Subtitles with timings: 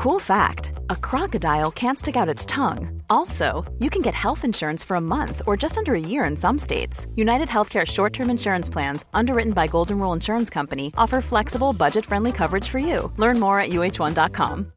[0.00, 3.02] Cool fact a crocodile can't stick out its tongue.
[3.10, 6.38] Also, you can get health insurance for a month or just under a year in
[6.38, 7.06] some states.
[7.16, 12.06] United Healthcare short term insurance plans, underwritten by Golden Rule Insurance Company, offer flexible, budget
[12.06, 13.12] friendly coverage for you.
[13.18, 14.72] Learn more at uh1.com.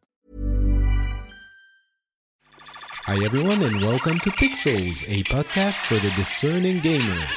[3.05, 7.27] Hi, everyone, and welcome to Pixels, a podcast for the discerning gamer.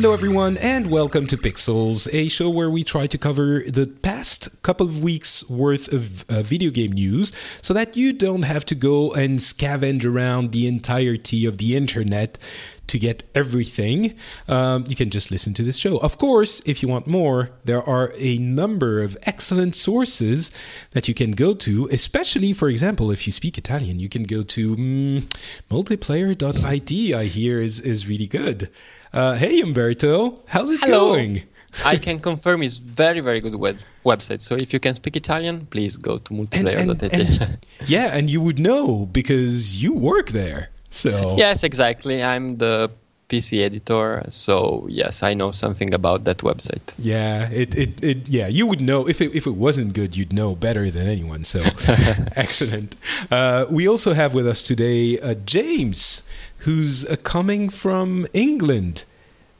[0.00, 4.62] Hello, everyone, and welcome to Pixels, a show where we try to cover the past
[4.62, 8.76] couple of weeks worth of uh, video game news so that you don't have to
[8.76, 12.38] go and scavenge around the entirety of the internet
[12.86, 14.14] to get everything.
[14.46, 15.98] Um, you can just listen to this show.
[15.98, 20.52] Of course, if you want more, there are a number of excellent sources
[20.92, 24.44] that you can go to, especially, for example, if you speak Italian, you can go
[24.44, 25.20] to mm,
[25.68, 28.70] multiplayer.it, I hear is, is really good.
[29.12, 31.14] Uh, hey, Umberto, how's it Hello.
[31.14, 31.42] going?
[31.84, 34.40] I can confirm it's very very good web website.
[34.40, 37.66] So if you can speak Italian, please go to multiplayer.it.
[37.86, 40.70] yeah, and you would know because you work there.
[40.90, 42.22] So yes, exactly.
[42.22, 42.90] I'm the
[43.28, 46.94] PC editor, so yes, I know something about that website.
[46.98, 50.32] Yeah, it, it, it yeah, you would know if it, if it wasn't good, you'd
[50.32, 51.44] know better than anyone.
[51.44, 51.60] So
[52.36, 52.96] excellent.
[53.30, 56.22] Uh, we also have with us today uh, James,
[56.68, 59.06] who's uh, coming from England.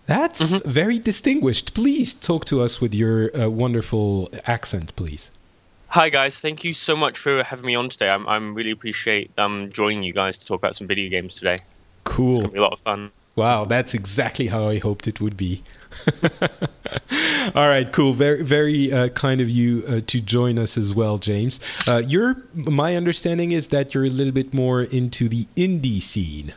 [0.07, 0.71] That's Mm-hmm.
[0.71, 1.73] very distinguished.
[1.75, 5.31] Please talk to us with your uh, wonderful accent, please.
[5.89, 8.11] Hi guys, thank you so much for having me on today.
[8.11, 11.57] I'm I'm really appreciate um joining you guys to talk about some video games today.
[12.05, 12.33] Cool.
[12.33, 13.11] It's gonna be a lot of fun.
[13.37, 15.63] Wow, that's exactly how I hoped it would be.
[17.55, 18.13] All right, cool.
[18.13, 21.61] Very, very uh, kind of you uh, to join us as well, James.
[21.89, 26.53] Uh, you're, my understanding is that you're a little bit more into the indie scene.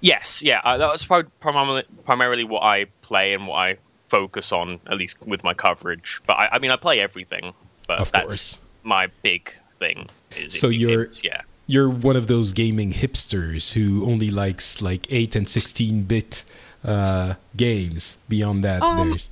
[0.00, 1.04] Yes, yeah, uh, that was
[1.40, 3.76] primarily primarily what I play and what I
[4.08, 6.20] focus on, at least with my coverage.
[6.26, 7.52] But I, I mean, I play everything,
[7.86, 8.60] but Of that's course.
[8.84, 10.08] my big thing.
[10.36, 11.42] Is So you're- games, yeah.
[11.70, 16.42] You're one of those gaming hipsters who only likes like eight and sixteen bit
[16.82, 18.16] uh, games.
[18.28, 19.28] Beyond that, Um, there's.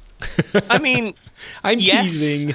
[0.68, 1.14] I mean,
[1.64, 2.04] I'm yes.
[2.04, 2.54] teasing.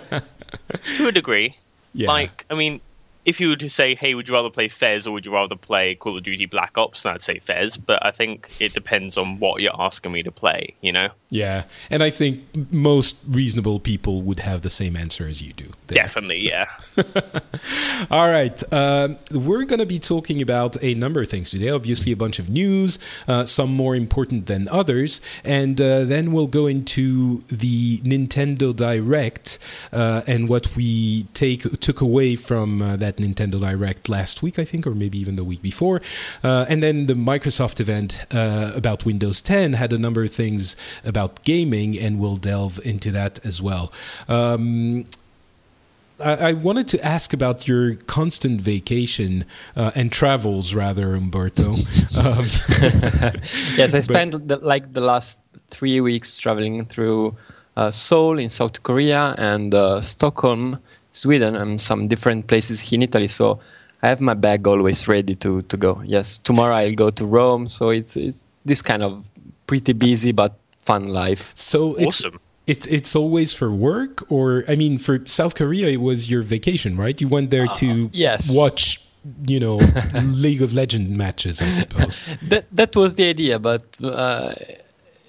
[0.96, 1.56] to a degree.
[1.94, 2.08] Yeah.
[2.08, 2.80] Like, I mean,
[3.26, 5.56] if you were to say, "Hey, would you rather play Fez or would you rather
[5.56, 7.76] play Call of Duty Black Ops?" then I'd say Fez.
[7.76, 10.74] But I think it depends on what you're asking me to play.
[10.80, 12.40] You know, Yeah, and I think
[12.72, 15.72] most reasonable people would have the same answer as you do.
[15.88, 15.96] there.
[15.96, 16.66] definitely, yeah.
[18.10, 18.62] All right.
[18.72, 21.68] Um, we're going to be talking about a number of things today.
[21.68, 25.20] Obviously, a bunch of news, uh, some more important than others.
[25.44, 29.58] And uh, then we'll go into the Nintendo Direct
[29.92, 34.64] uh, and what we take took away from uh, that Nintendo Direct last week, I
[34.64, 36.00] think, or maybe even the week before.
[36.42, 40.76] Uh, and then the Microsoft event uh, about Windows 10 had a number of things
[41.04, 43.92] about gaming, and we'll delve into that as well.
[44.28, 45.06] Um,
[46.20, 49.44] I, I wanted to ask about your constant vacation
[49.74, 51.70] uh, and travels, rather, Umberto.
[52.18, 52.38] um,
[53.76, 55.40] yes, I spent the, like the last
[55.70, 57.36] three weeks traveling through
[57.76, 60.78] uh, Seoul in South Korea and uh, Stockholm,
[61.16, 63.28] Sweden, and some different places in Italy.
[63.28, 63.58] So
[64.02, 66.02] I have my bag always ready to, to go.
[66.04, 67.68] Yes, tomorrow I'll go to Rome.
[67.68, 69.24] So it's it's this kind of
[69.66, 70.52] pretty busy but
[70.84, 71.52] fun life.
[71.54, 72.38] so it's, Awesome.
[72.66, 76.96] it's it's always for work, or I mean, for South Korea, it was your vacation,
[76.96, 77.20] right?
[77.20, 78.54] You went there to yes.
[78.54, 79.00] watch,
[79.46, 79.76] you know,
[80.44, 82.14] League of Legends matches, I suppose.
[82.42, 84.54] That that was the idea, but uh,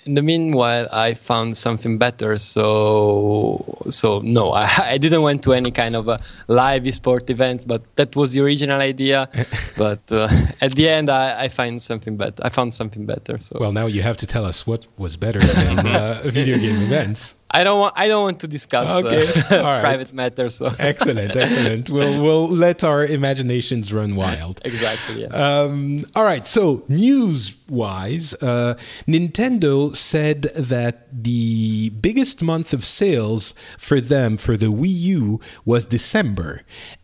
[0.07, 2.37] in the meanwhile, I found something better.
[2.37, 7.65] So so no, I, I didn't went to any kind of uh, live sport events,
[7.65, 9.29] but that was the original idea.
[9.77, 10.29] but uh,
[10.61, 12.41] at the end, I, I find something better.
[12.43, 13.39] I found something better.
[13.39, 16.81] So Well, now you have to tell us what was better than uh, video game
[16.87, 17.35] events.
[17.49, 19.25] I don't want I don't want to discuss Okay,
[19.57, 19.79] uh, right.
[19.81, 20.55] private matters.
[20.55, 21.89] So Excellent, excellent.
[21.97, 24.61] We'll we'll let our imaginations run wild.
[24.65, 25.21] exactly.
[25.21, 25.33] Yes.
[25.33, 26.45] Um, all right.
[26.45, 28.75] So, news wise, uh,
[29.07, 35.85] Nintendo said that the biggest month of sales for them for the Wii U was
[35.85, 36.61] December.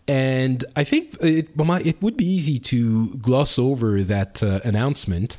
[0.08, 5.38] And I think it, it would be easy to gloss over that uh, announcement,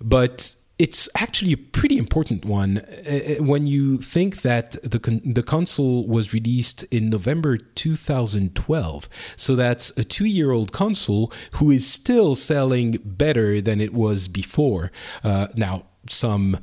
[0.00, 5.42] but it's actually a pretty important one uh, when you think that the con- the
[5.42, 9.08] console was released in November 2012.
[9.36, 14.28] So that's a two year old console who is still selling better than it was
[14.28, 14.92] before.
[15.24, 16.58] Uh, now, some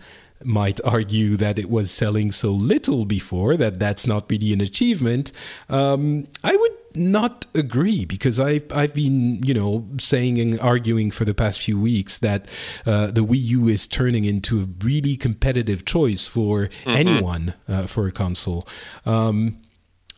[0.45, 5.31] might argue that it was selling so little before that that's not really an achievement.
[5.69, 11.25] Um, I would not agree because I I've been you know saying and arguing for
[11.25, 12.49] the past few weeks that
[12.85, 16.89] uh, the Wii U is turning into a really competitive choice for mm-hmm.
[16.89, 18.67] anyone uh, for a console.
[19.05, 19.57] Um,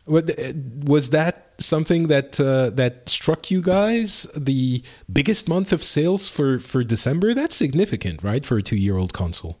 [0.06, 0.30] what,
[0.84, 4.22] was that something that uh, that struck you guys?
[4.36, 4.82] The
[5.12, 7.34] biggest month of sales for for December.
[7.34, 9.58] That's significant, right, for a two year old console.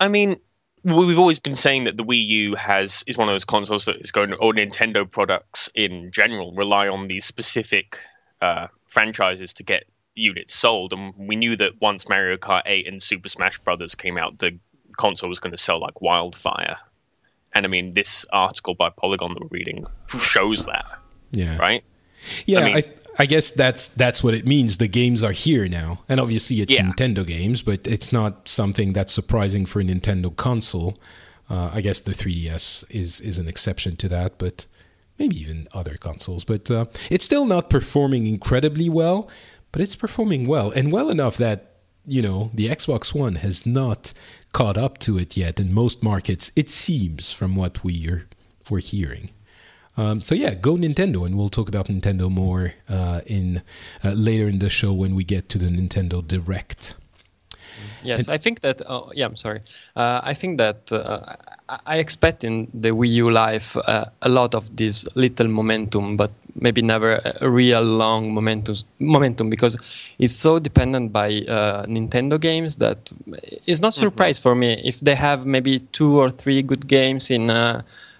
[0.00, 0.36] I mean,
[0.84, 3.96] we've always been saying that the Wii U has is one of those consoles that
[3.96, 7.98] is going to, or Nintendo products in general rely on these specific
[8.42, 9.84] uh, franchises to get
[10.14, 14.18] units sold, and we knew that once Mario Kart 8 and Super Smash Brothers came
[14.18, 14.58] out, the
[14.96, 16.76] console was going to sell like wildfire.
[17.54, 20.86] And I mean, this article by Polygon that we're reading shows that.
[21.30, 21.56] Yeah.
[21.56, 21.84] Right.
[22.46, 22.84] Yeah, I, mean, I,
[23.18, 24.78] I, guess that's that's what it means.
[24.78, 26.82] The games are here now, and obviously it's yeah.
[26.82, 30.94] Nintendo games, but it's not something that's surprising for a Nintendo console.
[31.48, 34.66] Uh, I guess the 3DS is is an exception to that, but
[35.18, 36.44] maybe even other consoles.
[36.44, 39.28] But uh, it's still not performing incredibly well,
[39.72, 41.72] but it's performing well and well enough that
[42.06, 44.12] you know the Xbox One has not
[44.52, 46.50] caught up to it yet in most markets.
[46.56, 48.26] It seems from what we are
[48.70, 49.30] we're hearing.
[49.96, 53.62] Um, so yeah, go Nintendo, and we'll talk about Nintendo more uh, in
[54.04, 56.94] uh, later in the show when we get to the Nintendo Direct.
[58.02, 58.82] Yes, and I think that.
[58.88, 59.60] Oh, yeah, I'm sorry.
[59.96, 61.36] Uh, I think that uh,
[61.86, 66.30] I expect in the Wii U life uh, a lot of this little momentum, but
[66.54, 68.76] maybe never a real long momentum.
[68.98, 69.76] Momentum because
[70.18, 73.12] it's so dependent by uh, Nintendo games that
[73.66, 74.42] it's not surprise mm-hmm.
[74.42, 77.50] for me if they have maybe two or three good games in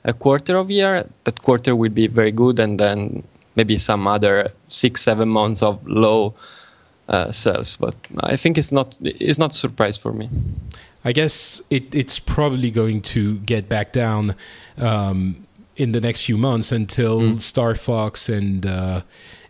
[0.04, 3.22] a quarter of year, that quarter will be very good, and then
[3.56, 6.34] maybe some other six, seven months of low
[7.08, 7.76] uh, sales.
[7.76, 10.28] But I think it's not it's not a surprise for me.
[11.04, 14.34] I guess it, it's probably going to get back down
[14.78, 15.46] um,
[15.76, 17.40] in the next few months until mm.
[17.40, 19.02] Star Fox and uh,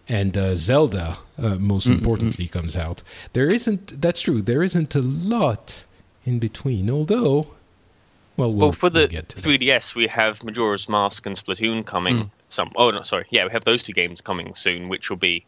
[0.08, 1.94] and uh, Zelda, uh, most mm-hmm.
[1.94, 3.02] importantly, comes out.
[3.32, 4.00] There isn't.
[4.00, 4.42] That's true.
[4.42, 5.86] There isn't a lot
[6.24, 6.90] in between.
[6.90, 7.48] Although
[8.36, 9.22] well, well, well for the we'll
[9.58, 12.16] 3DS, we have Majora's Mask and Splatoon coming.
[12.16, 12.30] Mm.
[12.48, 15.44] Some oh no, sorry, yeah, we have those two games coming soon, which will be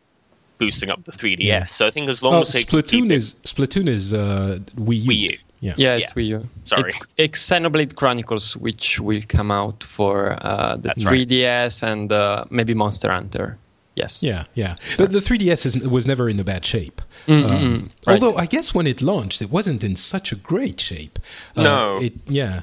[0.58, 1.36] boosting up the 3DS.
[1.40, 1.64] Yeah.
[1.64, 5.02] So I think as long oh, as they Splatoon is it, Splatoon is uh, Wii
[5.02, 5.10] U.
[5.10, 5.38] Wii U.
[5.60, 5.74] Yeah.
[5.76, 6.22] yeah, it's yeah.
[6.22, 6.48] Wii U.
[6.64, 6.90] Sorry.
[7.18, 11.90] It's Xenoblade Chronicles, which will come out for uh, the That's 3DS right.
[11.90, 13.58] and uh, maybe Monster Hunter.
[13.94, 14.22] Yes.
[14.22, 14.76] Yeah, yeah.
[14.98, 17.00] But the 3DS is, was never in a bad shape.
[17.26, 17.50] Mm-hmm.
[17.50, 18.22] Um, right.
[18.22, 21.18] Although I guess when it launched, it wasn't in such a great shape.
[21.56, 22.02] Uh, no.
[22.02, 22.62] It, yeah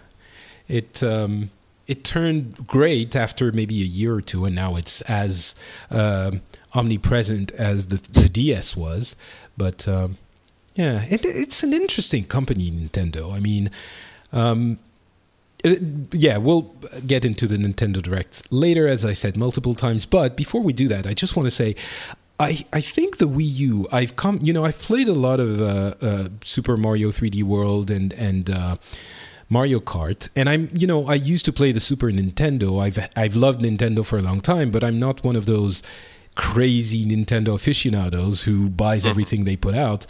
[0.73, 1.51] it um,
[1.87, 5.55] it turned great after maybe a year or two, and now it's as
[5.91, 6.31] uh,
[6.73, 9.15] omnipresent as the, the DS was.
[9.55, 10.17] But um,
[10.73, 13.31] yeah, it, it's an interesting company, Nintendo.
[13.31, 13.69] I mean,
[14.31, 14.79] um,
[15.63, 15.79] it,
[16.11, 16.73] yeah, we'll
[17.05, 20.07] get into the Nintendo Direct later, as I said multiple times.
[20.07, 21.75] But before we do that, I just want to say.
[22.39, 23.87] I, I think the Wii U.
[23.91, 27.91] I've come, you know, I've played a lot of uh, uh, Super Mario 3D World
[27.91, 28.77] and and uh,
[29.53, 32.81] Mario Kart, and I'm you know I used to play the Super Nintendo.
[32.81, 35.83] I've I've loved Nintendo for a long time, but I'm not one of those
[36.35, 39.09] crazy Nintendo aficionados who buys mm-hmm.
[39.11, 40.07] everything they put out.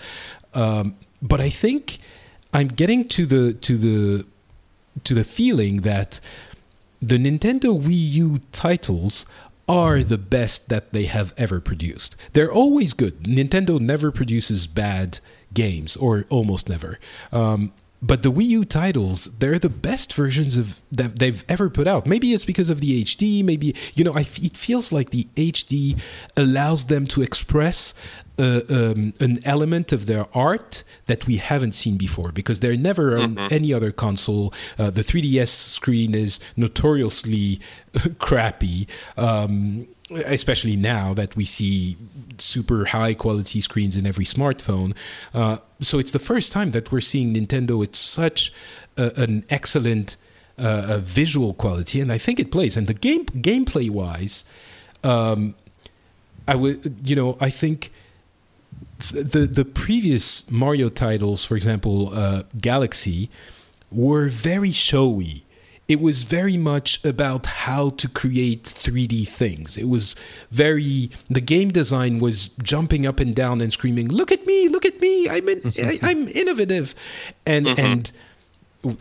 [0.54, 1.98] Um, but I think
[2.54, 4.25] I'm getting to the to the
[5.04, 6.19] to the feeling that
[7.01, 9.25] the Nintendo Wii U titles
[9.68, 12.15] are the best that they have ever produced.
[12.34, 13.24] They're always good.
[13.24, 15.20] Nintendo never produces bad
[15.53, 17.00] games, or almost never.
[17.32, 17.72] Um,
[18.03, 22.05] but the Wii U titles, they're the best versions of that they've ever put out.
[22.05, 23.43] Maybe it's because of the HD.
[23.43, 26.00] Maybe you know, I, it feels like the HD
[26.36, 27.93] allows them to express
[28.38, 33.17] uh, um, an element of their art that we haven't seen before because they're never
[33.17, 33.53] on mm-hmm.
[33.53, 34.53] any other console.
[34.77, 37.62] Uh, the 3DS screen is notoriously
[38.19, 38.88] crappy.
[39.15, 41.98] Um, especially now that we see
[42.38, 44.93] super high quality screens in every smartphone.
[45.33, 48.51] Uh, so it's the first time that we're seeing Nintendo with such
[48.98, 50.17] a, an excellent
[50.57, 52.77] uh, visual quality, and I think it plays.
[52.77, 54.45] And the game gameplay wise,
[55.03, 55.55] um,
[56.48, 57.91] I would you know I think
[59.00, 63.29] the the previous Mario titles, for example, uh, Galaxy,
[63.91, 65.43] were very showy
[65.88, 69.78] it was very much about how to create 3D things.
[69.78, 70.16] It was
[70.50, 74.70] very the game design was jumping up and down and screaming, "Look at me!
[74.70, 75.30] Look at me!
[75.30, 75.62] I'm in,
[76.02, 76.96] I, am innovative,"
[77.46, 77.80] and mm-hmm.
[77.80, 78.12] and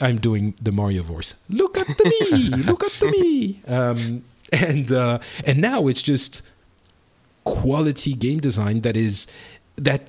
[0.01, 1.35] I'm doing the Mario voice.
[1.49, 2.49] Look at me!
[2.69, 3.61] look up to me!
[3.69, 6.43] Um, and uh, and now it's just
[7.45, 9.27] quality game design that is
[9.77, 10.09] that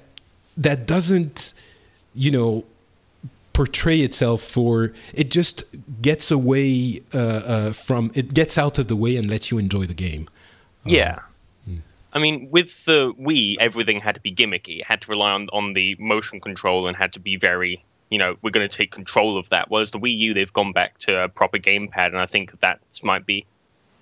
[0.57, 1.53] that doesn't
[2.13, 2.63] you know
[3.53, 5.63] portray itself for it just
[6.03, 9.85] gets away uh, uh, from it gets out of the way and lets you enjoy
[9.85, 10.27] the game.
[10.85, 11.19] Yeah.
[12.15, 14.79] I mean, with the Wii, everything had to be gimmicky.
[14.81, 18.19] It had to rely on, on the motion control and had to be very, you
[18.19, 19.71] know, we're going to take control of that.
[19.71, 22.79] Whereas the Wii U, they've gone back to a proper gamepad, and I think that
[23.03, 23.47] might be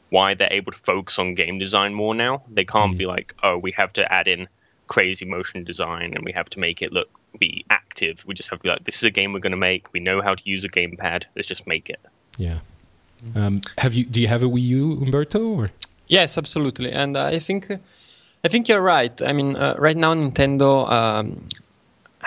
[0.09, 2.43] why they're able to focus on game design more now.
[2.49, 4.49] They can't be like, oh, we have to add in
[4.95, 8.15] crazy motion design and we have to make it look be active.
[8.27, 9.81] We just have to be like, this is a game we're going to make.
[9.93, 11.19] We know how to use a gamepad.
[11.35, 12.01] Let's just make it.
[12.37, 12.59] Yeah.
[13.35, 14.03] Um, have you?
[14.13, 15.41] Do you have a Wii U, Umberto?
[15.59, 15.69] Or
[16.07, 16.91] Yes, absolutely.
[16.91, 17.61] And I think
[18.45, 19.15] I think you're right.
[19.21, 21.25] I mean, uh, right now Nintendo um,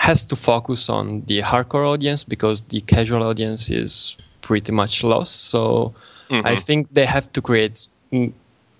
[0.07, 5.35] has to focus on the hardcore audience because the casual audience is pretty much lost.
[5.51, 5.93] So
[6.29, 6.47] Mm-hmm.
[6.47, 8.33] I think they have to create mm,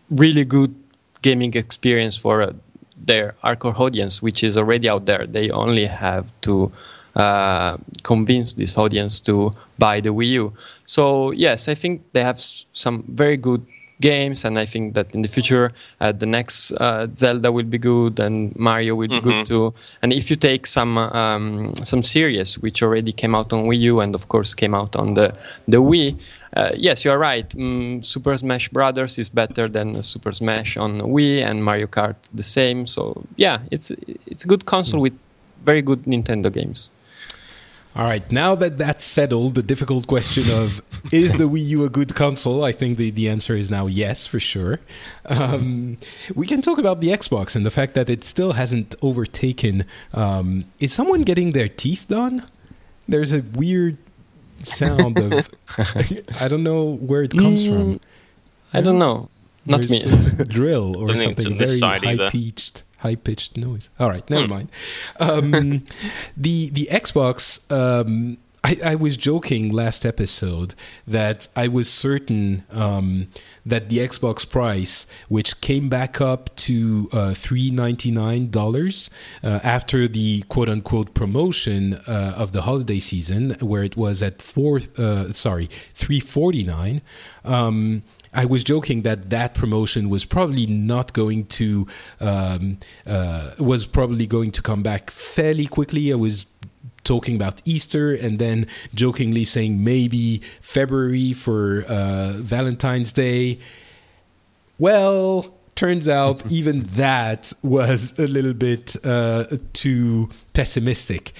[0.09, 0.73] really good
[1.21, 2.53] gaming experience for uh,
[3.05, 5.25] their hardcore audience, which is already out there.
[5.25, 6.71] They only have to
[7.15, 10.53] uh, convince this audience to buy the Wii U.
[10.85, 12.39] So yes, I think they have
[12.73, 13.65] some very good
[14.01, 15.71] games, and I think that in the future
[16.01, 19.73] uh, the next uh, Zelda will be good and Mario will be good too.
[20.01, 23.99] And if you take some um, some series which already came out on Wii U
[24.01, 25.33] and of course came out on the
[25.67, 26.17] the Wii.
[26.55, 27.49] Uh, yes, you are right.
[27.49, 32.43] Mm, Super Smash Brothers is better than Super Smash on Wii, and Mario Kart the
[32.43, 32.87] same.
[32.87, 33.91] So yeah, it's
[34.25, 35.17] it's a good console with
[35.65, 36.89] very good Nintendo games.
[37.95, 40.81] All right, now that that's settled, the difficult question of
[41.13, 42.63] is the Wii U a good console?
[42.65, 44.79] I think the, the answer is now yes, for sure.
[45.25, 45.97] Um,
[46.35, 49.85] we can talk about the Xbox and the fact that it still hasn't overtaken.
[50.13, 52.43] Um, is someone getting their teeth done?
[53.07, 53.97] There's a weird
[54.65, 55.49] sound of.
[56.41, 57.99] I don't know where it comes from.
[58.73, 59.29] I don't know.
[59.65, 60.45] Not There's me.
[60.49, 62.25] drill or Don't think it's something very side either.
[62.25, 63.89] high pitched high pitched noise.
[63.99, 64.69] All right, never mind.
[65.19, 65.83] Um,
[66.37, 67.59] the the Xbox.
[67.71, 70.73] Um, I, I was joking last episode
[71.05, 73.27] that I was certain um,
[73.63, 79.11] that the Xbox price, which came back up to uh, three ninety nine dollars
[79.43, 84.41] uh, after the quote unquote promotion uh, of the holiday season, where it was at
[84.41, 87.03] four uh, sorry three forty nine.
[87.43, 88.01] Um,
[88.33, 91.87] I was joking that that promotion was probably not going to
[92.19, 96.11] um, uh, was probably going to come back fairly quickly.
[96.11, 96.45] I was
[97.05, 103.59] talking about Easter and then jokingly saying maybe February for uh, Valentine's Day.
[104.77, 111.33] Well, turns out even that was a little bit uh, too pessimistic.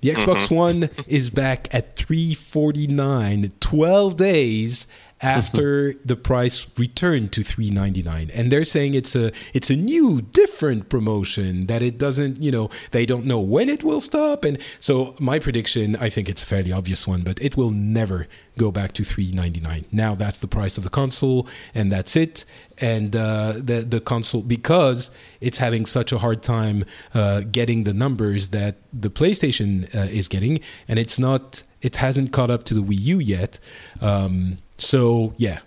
[0.00, 0.54] The Xbox mm-hmm.
[0.54, 4.86] One is back at 349 12 days
[5.20, 10.88] after the price returned to 399 and they're saying it's a it's a new different
[10.88, 14.44] promotion that it doesn't you know they don't know when it will stop.
[14.44, 18.28] And so my prediction i think it's a fairly obvious one but it will never
[18.56, 22.44] go back to 399 now that's the price of the console and that's it
[22.80, 27.94] and uh, the the console because it's having such a hard time uh, getting the
[27.94, 32.74] numbers that the PlayStation uh, is getting, and it's not it hasn't caught up to
[32.74, 33.58] the Wii U yet.
[34.00, 35.60] Um, so yeah,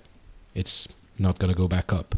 [0.56, 0.88] it's
[1.20, 2.15] not gonna go back up.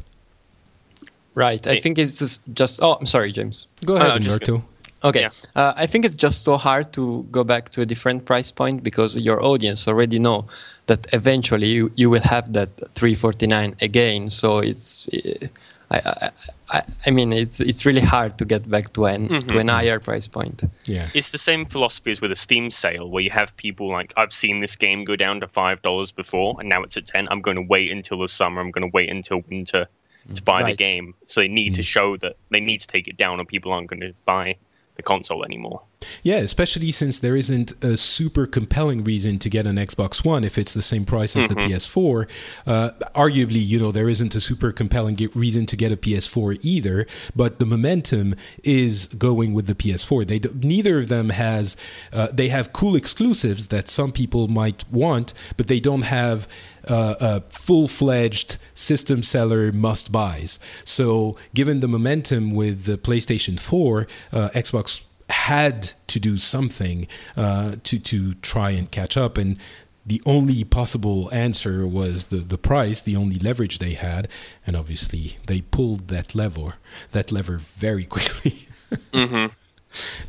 [1.36, 1.66] Right.
[1.66, 2.82] I think it's just, just.
[2.82, 3.68] Oh, I'm sorry, James.
[3.86, 4.66] Go ahead, no, just Umberto.
[5.04, 5.22] Okay.
[5.22, 5.30] Yeah.
[5.56, 8.84] Uh, I think it's just so hard to go back to a different price point
[8.84, 10.46] because your audience already know
[10.88, 14.30] that eventually you, you will have that 349 again.
[14.30, 15.48] So it's, uh,
[15.92, 16.30] I, I,
[16.70, 20.00] I, I mean, it's it's really hard to get back to an to an higher
[20.00, 20.64] price point.
[20.86, 24.12] Yeah, It's the same philosophy as with a Steam sale, where you have people like,
[24.18, 27.28] I've seen this game go down to five dollars before, and now it's at ten.
[27.30, 28.60] I'm going to wait until the summer.
[28.62, 29.88] I'm going to wait until winter
[30.34, 30.76] to buy Right.
[30.78, 31.14] the game.
[31.28, 33.88] So they need to show that they need to take it down, or people aren't
[33.88, 34.56] going to buy
[34.96, 35.82] the console anymore.
[36.24, 36.38] Yeah.
[36.38, 40.74] Especially since there isn't a super compelling reason to get an Xbox One if it's
[40.74, 42.28] the same price as the PS4.
[42.66, 47.06] Uh, arguably, you know, there isn't a super compelling reason to get a PS4 either.
[47.36, 50.28] But the momentum is going with the PS4.
[50.28, 51.76] They do, neither of them has.
[52.12, 56.48] Uh, they have cool exclusives that some people might want, but they don't have
[56.90, 60.60] uh, uh, full-fledged system seller must buys.
[60.84, 67.76] So, given the momentum with the PlayStation 4, uh, Xbox had to do something uh,
[67.84, 69.58] to to try and catch up, and
[70.06, 74.28] the only possible answer was the the price, the only leverage they had,
[74.66, 76.76] and obviously they pulled that lever
[77.12, 78.68] that lever very quickly.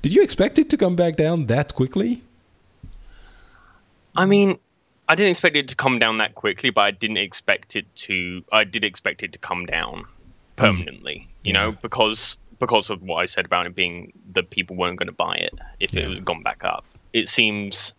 [0.02, 2.22] Did you expect it to come back down that quickly?
[4.16, 4.58] I mean,
[5.08, 8.42] I didn't expect it to come down that quickly, but I didn't expect it to.
[8.52, 10.04] I did expect it to come down
[10.56, 11.28] permanently.
[11.42, 15.06] You know, because because of what I said about it being that people weren't going
[15.08, 16.02] to buy it if Yeah.
[16.04, 16.84] it had gone back up.
[17.12, 17.94] It seems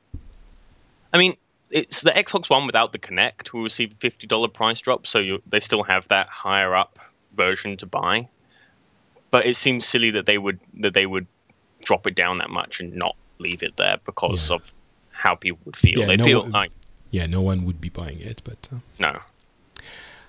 [1.13, 1.35] I mean,
[1.71, 5.19] it's the Xbox One without the Kinect will receive a fifty dollar price drop, so
[5.19, 6.99] you, they still have that higher up
[7.33, 8.27] version to buy.
[9.31, 11.25] But it seems silly that they would that they would
[11.83, 14.55] drop it down that much and not leave it there because Yeah.
[14.57, 14.73] of
[15.11, 15.99] how people would feel.
[15.99, 16.71] Yeah, they no feel one- like
[17.11, 18.67] Yeah, no one would be buying it, but.
[18.73, 18.77] Uh,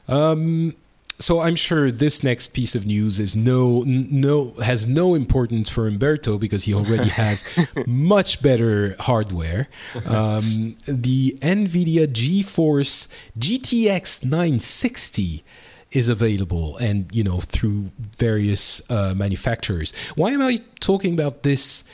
[0.08, 0.72] no.
[1.18, 5.86] So I'm sure this next piece of news is no no has no importance for
[5.86, 9.68] Umberto because he already has much better hardware.
[10.04, 13.08] Um, the NVIDIA GeForce
[13.38, 15.44] GTX 960
[15.92, 19.94] is available, and you know through various uh, manufacturers.
[20.14, 21.84] Why am I talking about this?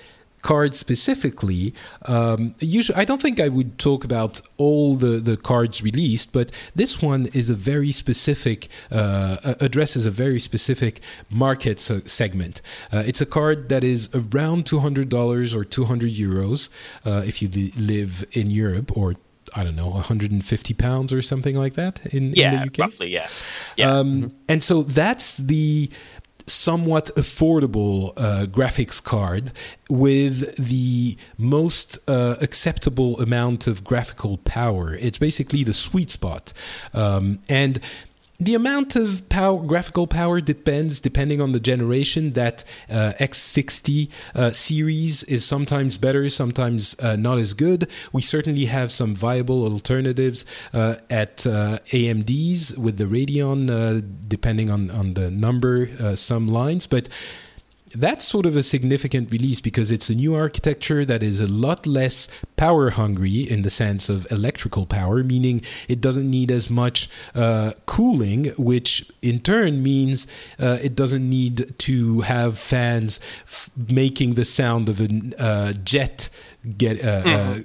[0.42, 1.72] Card specifically
[2.06, 6.50] um, usually i don't think i would talk about all the, the cards released but
[6.74, 12.60] this one is a very specific uh, addresses a very specific market se- segment
[12.92, 16.68] uh, it's a card that is around $200 or 200 euros
[17.06, 19.14] uh, if you li- live in europe or
[19.54, 22.78] I don't know, 150 pounds or something like that in, Yeah, in the UK.
[22.78, 23.28] roughly, yeah.
[23.76, 23.90] Yeah.
[23.98, 25.90] Um, And so that's the
[26.46, 29.52] somewhat affordable uh, graphics card
[29.88, 34.94] with the most uh, acceptable amount of graphical power.
[34.94, 36.52] It's basically the sweet spot.
[36.92, 37.80] Um, and
[38.40, 42.32] the amount of power, graphical power depends depending on the generation.
[42.32, 47.88] That uh, X60 uh, series is sometimes better, sometimes uh, not as good.
[48.12, 54.70] We certainly have some viable alternatives uh, at uh, AMD's with the Radeon, uh, depending
[54.70, 57.08] on on the number, some lines, but
[57.94, 61.86] that's sort of a significant release because it's a new architecture that is a lot
[61.86, 67.08] less power hungry in the sense of electrical power, meaning it doesn't need as much
[67.34, 70.26] uh, cooling, which in turn means
[70.58, 75.08] uh, it doesn't need to have fans f- making the sound of a
[75.38, 76.28] uh, jet
[76.76, 77.58] get uh, uh,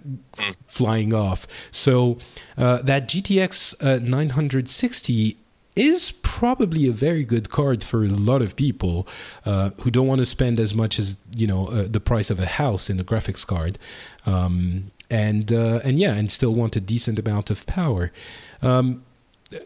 [0.67, 1.47] flying off.
[1.71, 2.17] So
[2.57, 5.37] uh, that GTX uh, 960
[5.77, 9.07] is probably a very good card for a lot of people
[9.45, 12.39] uh, who don't want to spend as much as you know uh, the price of
[12.39, 13.77] a house in a graphics card,
[14.25, 18.11] um, and uh, and yeah, and still want a decent amount of power.
[18.61, 19.03] Um,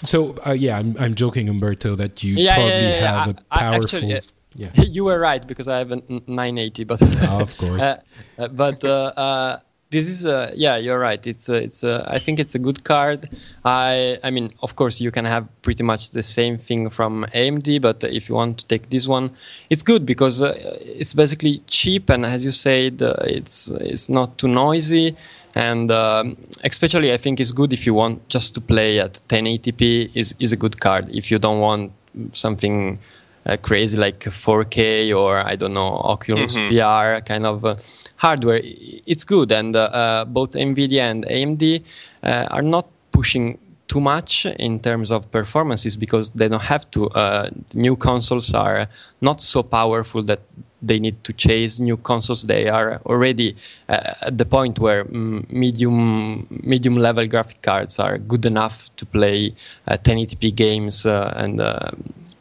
[0.06, 3.40] so uh, yeah, I'm I'm joking, Umberto, that you Yeah, probably yeah, yeah, have a
[3.52, 3.84] I- I powerful.
[3.86, 4.22] actually, uh,
[4.56, 4.70] yeah.
[4.96, 7.02] you were right because I have a 980, but
[7.42, 7.82] Of course.
[8.38, 9.60] Uh, but uh, uh,
[9.92, 11.26] this is a, yeah, you're right.
[11.28, 13.30] It's uh, it's uh, I think it's a good card.
[13.66, 17.82] I I mean, of course, you can have pretty much the same thing from AMD,
[17.82, 19.32] but if you want to take this one,
[19.70, 24.38] it's good because uh, it's basically cheap and as you said, uh, it's it's not
[24.38, 25.16] too noisy.
[25.54, 30.12] And um, especially, I think it's good if you want just to play at 1080p.
[30.16, 31.10] is is a good card.
[31.12, 31.92] If you don't want
[32.32, 32.98] something
[33.46, 37.76] uh, crazy like 4K or I don't know Oculus VR kind of uh,
[38.18, 39.52] hardware, it's good.
[39.52, 41.84] And uh, uh, both Nvidia and AMD
[42.24, 47.10] uh, are not pushing too much in terms of performances because they don't have to.
[47.10, 48.88] Uh, new consoles are
[49.20, 50.40] not so powerful that
[50.82, 52.44] they need to chase new consoles.
[52.44, 53.56] They are already
[53.90, 59.06] uh, at the point where mm, medium medium level graphic cards are good enough to
[59.06, 59.54] play
[59.88, 61.92] uh, 1080p games uh, and uh,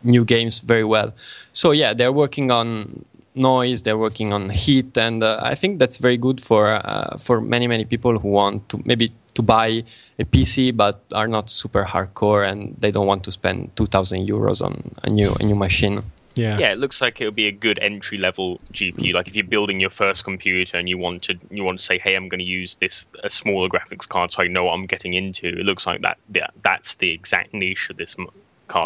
[0.03, 1.15] new games very well.
[1.53, 5.99] So yeah, they're working on noise, they're working on heat, and uh, I think that's
[5.99, 9.83] very good for uh, for many many people who want to maybe to buy
[10.19, 14.61] a PC but are not super hardcore and they don't want to spend 2,000 euros
[14.61, 16.03] on a new a new machine.
[16.35, 16.59] yeah.
[16.59, 19.13] yeah, it looks like it would be a good entry level GPU.
[19.15, 21.99] Like if you're building your first computer and you want to you want to say,
[21.99, 24.87] hey, I'm going to use this a smaller graphics card so I know what I'm
[24.87, 25.47] getting into.
[25.47, 26.19] It looks like that.
[26.33, 28.17] Yeah, that's the exact niche of this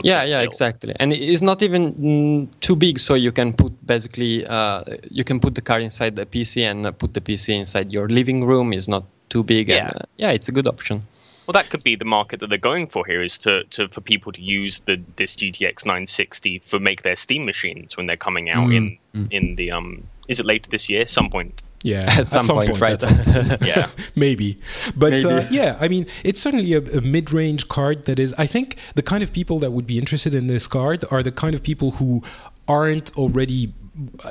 [0.04, 0.94] Yeah, yeah, exactly.
[1.00, 5.40] And it's not even mm, too big, so you can put basically uh, you can
[5.40, 8.72] put the car inside the PC and uh, put the PC inside your living room.
[8.72, 9.68] It's not too big.
[9.68, 9.88] Yeah.
[9.88, 11.02] And, uh, yeah, it's a good option.
[11.46, 14.00] Well, that could be the market that they're going for here is to, to for
[14.00, 18.48] people to use the this GTX 960 for make their Steam machines when they're coming
[18.50, 18.98] out in
[19.30, 20.06] in the um.
[20.26, 21.06] Is it later this year?
[21.06, 21.62] Some point.
[21.84, 22.98] Yeah, At some point, right.
[22.98, 23.88] that's- Yeah.
[24.16, 24.58] maybe
[24.96, 28.66] but Uh, yeah i mean it's certainly a, a mid-range card that is i think
[28.94, 31.60] the kind of people that would be interested in this card are the kind of
[31.70, 32.22] people who
[32.66, 33.60] aren't already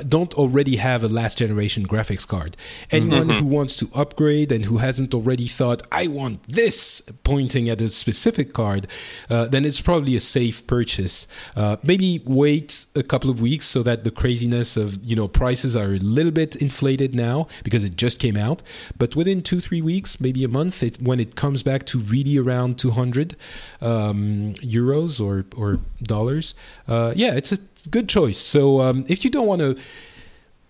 [0.08, 2.58] don't already have a last generation graphics card.
[2.92, 7.82] Anyone who wants to upgrade and who hasn't already thought i want this pointing at
[7.82, 8.88] a specific card
[9.30, 11.28] uh, then it's probably a safe purchase.
[11.56, 15.76] Uh, maybe wait a couple of weeks so that the craziness of you know prices
[15.76, 18.64] are a little bit inflated now because it just came out.
[18.98, 22.38] But within two three weeks maybe a month it, when it comes back to really
[22.38, 23.36] around 200
[23.82, 26.56] um, euros or or dollars
[26.88, 27.58] uh, yeah it's a
[27.90, 29.76] good choice so um, if you don't want to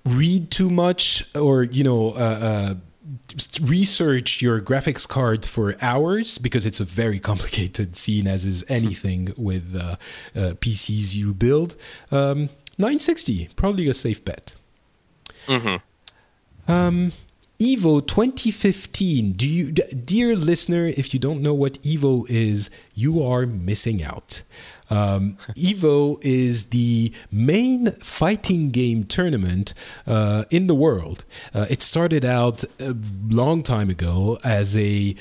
[0.06, 2.74] read too much or you know uh, uh,
[3.62, 9.34] research your graphics card for hours because it's a very complicated scene, as is anything
[9.38, 9.96] with uh,
[10.36, 11.76] uh, PCs you build.
[12.12, 14.56] Um, 960, probably a safe bet.
[15.48, 16.72] Mm-hmm.
[16.72, 17.12] Um,
[17.60, 19.34] Evo 2015.
[19.34, 24.44] Do you, dear listener, if you don't know what Evo is, you are missing out.
[24.90, 29.74] Um, Evo is the main fighting game tournament
[30.06, 31.26] uh, in the world.
[31.54, 32.96] Uh, it started out a
[33.30, 35.16] long time ago as a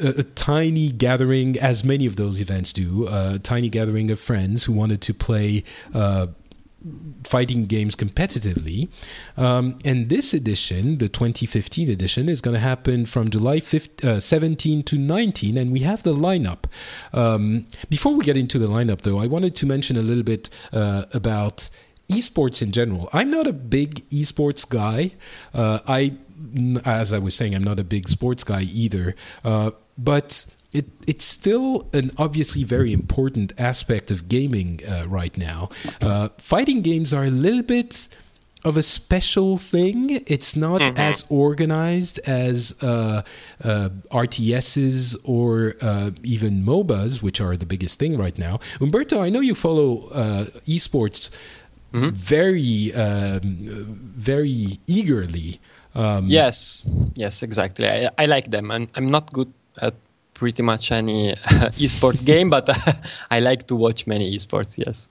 [0.00, 4.72] a, tiny gathering, as many of those events do, a tiny gathering of friends who
[4.72, 6.28] wanted to play uh,
[7.24, 8.88] fighting games competitively.
[9.36, 14.20] Um, and this edition, the 2015 edition, is going to happen from July 15, uh,
[14.20, 16.64] 17 to 19, and we have the lineup.
[17.12, 20.50] Um, before we get into the lineup, though, I wanted to mention a little bit
[20.72, 21.68] uh, about
[22.08, 23.08] esports in general.
[23.12, 25.12] I'm not a big esports guy.
[25.54, 26.16] Uh, I,
[26.84, 29.14] as I was saying, I'm not a big sports guy either.
[29.44, 35.68] Uh, but it, it's still an obviously very important aspect of gaming uh, right now.
[36.00, 38.08] Uh, fighting games are a little bit
[38.64, 40.22] of a special thing.
[40.26, 40.96] It's not mm-hmm.
[40.96, 43.22] as organized as uh,
[43.64, 48.60] uh RTSs or uh, even MOBAs, which are the biggest thing right now.
[48.80, 51.30] Umberto, I know you follow uh, esports
[51.92, 52.10] mm-hmm.
[52.10, 53.42] very, um,
[54.16, 55.60] very eagerly.
[55.94, 57.88] Um, yes, yes, exactly.
[57.88, 59.94] I, I like them, and I'm not good at
[60.34, 61.32] pretty much any
[61.78, 62.68] esport game, but
[63.30, 64.78] I like to watch many esports.
[64.78, 65.08] Yes.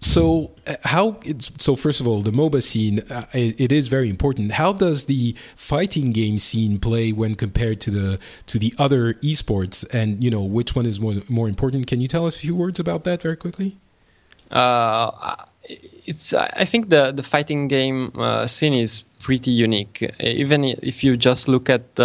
[0.00, 1.20] So uh, how?
[1.58, 4.52] So first of all, the MOBA scene uh, it is very important.
[4.52, 9.84] How does the fighting game scene play when compared to the to the other esports?
[9.92, 11.86] And you know which one is more more important?
[11.86, 13.76] Can you tell us a few words about that very quickly?
[14.50, 15.36] Uh,
[16.06, 20.10] it's I think the the fighting game uh, scene is pretty unique.
[20.20, 22.00] Even if you just look at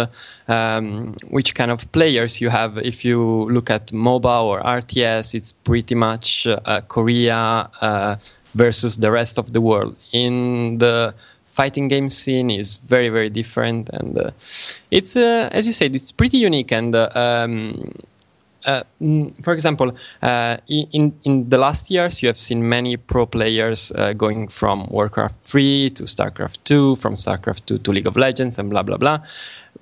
[0.48, 5.52] um, which kind of players you have, if you look at MOBA or RTS, it's
[5.52, 8.16] pretty much uh, Korea uh,
[8.54, 9.96] versus the rest of the world.
[10.12, 11.14] In the
[11.46, 14.30] fighting game scene is very very different, and uh,
[14.90, 16.94] it's uh, as you said, it's pretty unique and.
[16.94, 17.92] Uh, um,
[18.66, 18.82] uh,
[19.42, 24.12] for example, uh, in in the last years, you have seen many pro players uh,
[24.12, 28.68] going from Warcraft 3 to StarCraft 2, from StarCraft 2 to League of Legends, and
[28.68, 29.18] blah blah blah.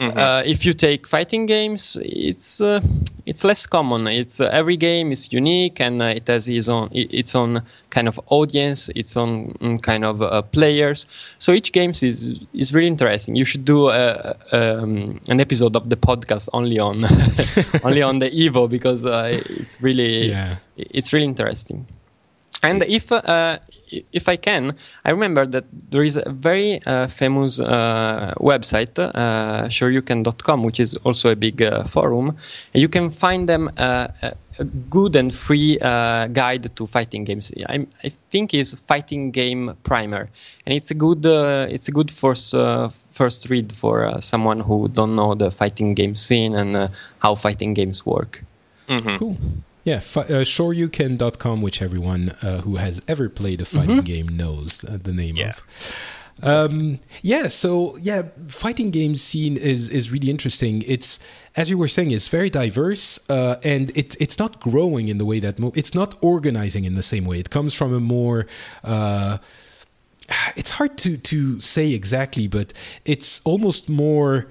[0.00, 0.18] Mm-hmm.
[0.18, 2.80] Uh, if you take fighting games, it's uh,
[3.26, 4.06] it's less common.
[4.08, 8.08] It's uh, every game is unique and uh, it has its own its own kind
[8.08, 11.06] of audience, its own mm, kind of uh, players.
[11.38, 13.36] So each game is is really interesting.
[13.36, 17.04] You should do a, um, an episode of the podcast only on
[17.84, 20.56] only on the Evo because uh, it's really yeah.
[20.76, 21.86] it's really interesting.
[22.64, 23.12] And if
[24.12, 24.74] if I can,
[25.04, 30.96] I remember that there is a very uh, famous uh, website, uh, shoryuken.com, which is
[30.98, 32.36] also a big uh, forum.
[32.72, 34.08] And you can find them uh,
[34.58, 37.52] a good and free uh, guide to fighting games.
[37.68, 40.28] I, I, think is Fighting Game Primer,
[40.66, 42.54] and it's a good uh, it's a good first
[43.12, 48.04] first read for someone who don't know the fighting game scene and how fighting games
[48.04, 48.44] work.
[48.88, 49.16] Mm-hmm.
[49.16, 49.36] Cool.
[49.84, 54.04] Yeah, fi- uh, shoryuken.com, which everyone uh, who has ever played a fighting mm-hmm.
[54.04, 55.50] game knows uh, the name yeah.
[55.50, 55.94] of.
[56.42, 60.82] Um, yeah, so yeah, fighting game scene is is really interesting.
[60.86, 61.20] It's
[61.56, 65.24] as you were saying, it's very diverse, uh, and it's it's not growing in the
[65.24, 67.38] way that mo- it's not organizing in the same way.
[67.38, 68.46] It comes from a more
[68.82, 69.38] uh,
[70.56, 72.72] it's hard to to say exactly, but
[73.04, 74.48] it's almost more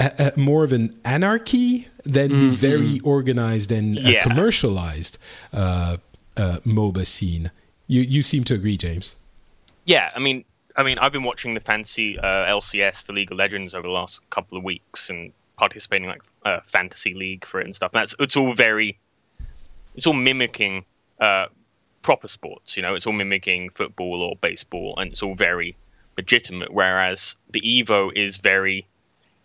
[0.00, 2.40] a, a, more of an anarchy than mm-hmm.
[2.40, 4.18] the very organized and uh, yeah.
[4.18, 5.18] uh, commercialized
[5.52, 5.96] uh,
[6.36, 7.50] uh, MOBA scene.
[7.86, 9.16] You you seem to agree, James?
[9.84, 10.44] Yeah, I mean,
[10.76, 13.92] I mean, I've been watching the fancy uh, LCS for League of Legends over the
[13.92, 17.92] last couple of weeks and participating like uh, fantasy league for it and stuff.
[17.92, 18.98] That's it's all very,
[19.94, 20.84] it's all mimicking
[21.18, 22.76] proper sports.
[22.76, 25.76] You know, it's all mimicking football or baseball, and it's all very
[26.16, 26.72] legitimate.
[26.72, 28.86] Whereas the Evo is very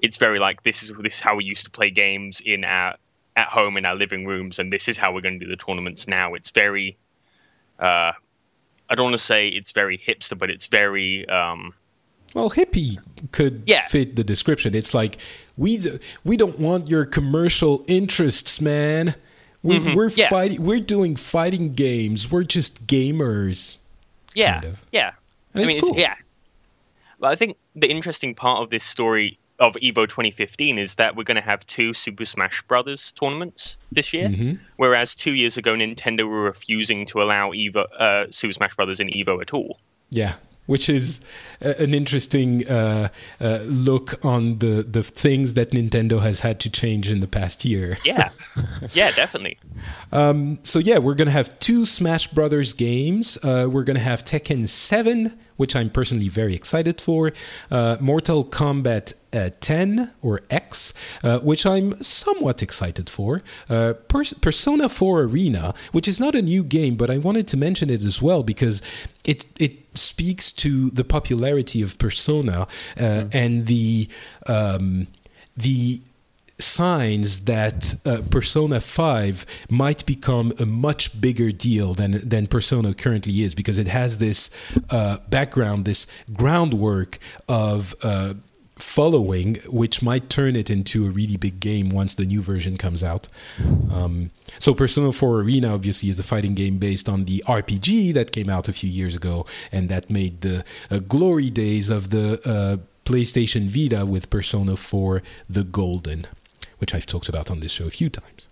[0.03, 2.95] it's very like this is this is how we used to play games in our
[3.35, 5.57] at home in our living rooms, and this is how we're going to do the
[5.57, 6.35] tournaments now.
[6.35, 6.97] It's very,
[7.79, 8.11] uh,
[8.89, 11.27] I don't want to say it's very hipster, but it's very.
[11.27, 11.73] Um,
[12.33, 12.97] well, hippie
[13.31, 13.87] could yeah.
[13.87, 14.75] fit the description.
[14.75, 15.17] It's like
[15.57, 15.81] we
[16.23, 19.15] we don't want your commercial interests, man.
[19.63, 19.95] We, mm-hmm.
[19.95, 20.29] We're yeah.
[20.29, 20.61] fighting.
[20.61, 22.29] We're doing fighting games.
[22.29, 23.79] We're just gamers.
[24.35, 24.79] Yeah, kind of.
[24.91, 25.11] yeah.
[25.53, 25.95] And I mean, cool.
[25.95, 26.15] yeah.
[27.19, 31.23] But I think the interesting part of this story of Evo 2015 is that we're
[31.23, 34.53] going to have two Super Smash Brothers tournaments this year, mm-hmm.
[34.77, 39.07] whereas two years ago Nintendo were refusing to allow Evo uh, Super Smash Brothers in
[39.09, 39.77] Evo at all.
[40.09, 40.35] Yeah.
[40.65, 41.21] which is
[41.61, 43.09] an interesting uh,
[43.41, 47.65] uh, look on the, the things that Nintendo has had to change in the past
[47.65, 47.97] year.
[48.05, 48.29] Yeah,
[48.93, 49.57] yeah, definitely.
[50.11, 53.35] Um, so yeah, we're gonna have two Smash Brothers games.
[53.41, 57.31] Uh, we're gonna have Tekken Seven, which I'm personally very excited for.
[57.69, 63.41] Uh, Mortal Kombat uh, 10 or X, uh, which I'm somewhat excited for.
[63.69, 67.89] Uh, Persona 4 Arena, which is not a new game, but I wanted to mention
[67.89, 68.81] it as well because
[69.25, 73.29] it it speaks to the popularity of Persona mm.
[73.33, 74.07] and the
[74.47, 75.07] um,
[75.55, 76.01] the
[76.59, 83.41] signs that uh, Persona 5 might become a much bigger deal than than Persona currently
[83.41, 84.49] is because it has this
[84.89, 88.35] uh, background, this groundwork of uh,
[88.75, 93.03] following, which might turn it into a really big game once the new version comes
[93.03, 93.27] out.
[93.91, 98.31] Um, so, Persona 4 Arena obviously is a fighting game based on the RPG that
[98.31, 102.41] came out a few years ago, and that made the uh, glory days of the
[102.45, 106.25] uh, PlayStation Vita with Persona 4 the Golden
[106.83, 108.49] which I've talked about on this show a few times.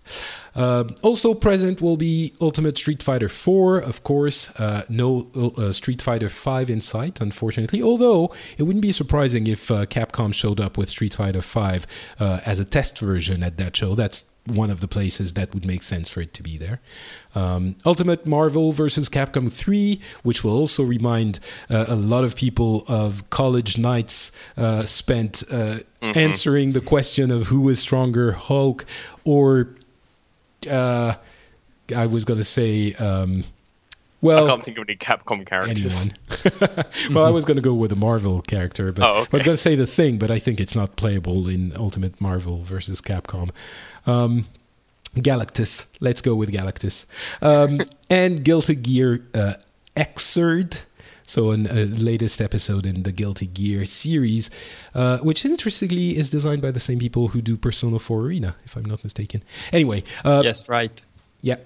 [0.54, 4.48] Uh, also present will be Ultimate Street Fighter 4, of course.
[4.58, 7.82] Uh, no uh, Street Fighter 5 in sight, unfortunately.
[7.82, 11.86] Although it wouldn't be surprising if uh, Capcom showed up with Street Fighter 5
[12.20, 13.94] uh, as a test version at that show.
[13.94, 16.80] That's one of the places that would make sense for it to be there.
[17.34, 21.38] Um, Ultimate Marvel versus Capcom 3, which will also remind
[21.70, 26.18] uh, a lot of people of college nights uh, spent uh, mm-hmm.
[26.18, 28.84] answering the question of who is stronger, Hulk
[29.24, 29.68] or
[30.70, 31.14] uh,
[31.94, 32.94] I was going to say.
[32.94, 33.44] Um,
[34.20, 36.10] well, I can't think of any Capcom characters.
[37.10, 39.28] well, I was going to go with a Marvel character, but oh, okay.
[39.32, 42.20] I was going to say the thing, but I think it's not playable in Ultimate
[42.20, 43.50] Marvel versus Capcom.
[44.06, 44.44] Um,
[45.16, 45.86] Galactus.
[46.00, 47.06] Let's go with Galactus.
[47.40, 49.54] Um, and Guilty Gear uh,
[49.96, 50.82] Xrd.
[51.32, 54.50] So, in a uh, latest episode in the Guilty Gear series,
[54.94, 58.76] uh, which interestingly is designed by the same people who do Persona 4 Arena, if
[58.76, 59.42] I'm not mistaken.
[59.72, 60.02] Anyway.
[60.26, 61.02] Uh, yes, right.
[61.40, 61.56] Yeah.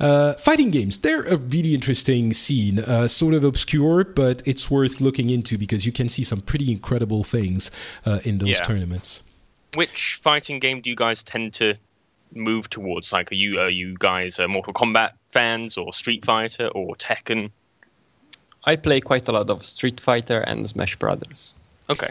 [0.00, 5.00] Uh, fighting games, they're a really interesting scene, uh, sort of obscure, but it's worth
[5.00, 7.70] looking into because you can see some pretty incredible things
[8.06, 8.62] uh, in those yeah.
[8.62, 9.22] tournaments.
[9.76, 11.76] Which fighting game do you guys tend to
[12.34, 13.12] move towards?
[13.12, 17.52] Like, are you are you guys uh, Mortal Kombat fans, or Street Fighter, or Tekken?
[18.66, 21.54] I play quite a lot of Street Fighter and Smash Brothers.
[21.88, 22.10] Okay.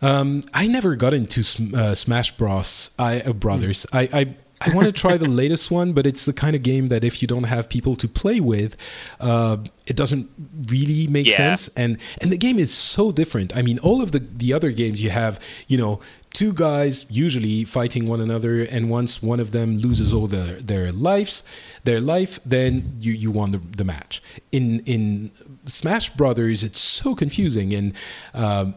[0.00, 1.42] Um, I never got into
[1.76, 2.90] uh, Smash Bros.
[2.98, 3.84] I uh, Brothers.
[3.92, 3.98] Mm.
[3.98, 6.88] I, I I want to try the latest one, but it's the kind of game
[6.88, 8.76] that if you don't have people to play with,
[9.20, 10.28] uh, it doesn't
[10.68, 11.36] really make yeah.
[11.36, 11.68] sense.
[11.76, 13.56] And and the game is so different.
[13.56, 16.00] I mean, all of the the other games you have, you know,
[16.34, 20.92] two guys usually fighting one another, and once one of them loses all their their
[20.92, 21.42] lives,
[21.84, 24.22] their life, then you you won the, the match.
[24.52, 25.30] In in
[25.68, 27.92] Smash Brothers, it's so confusing, and
[28.34, 28.74] um,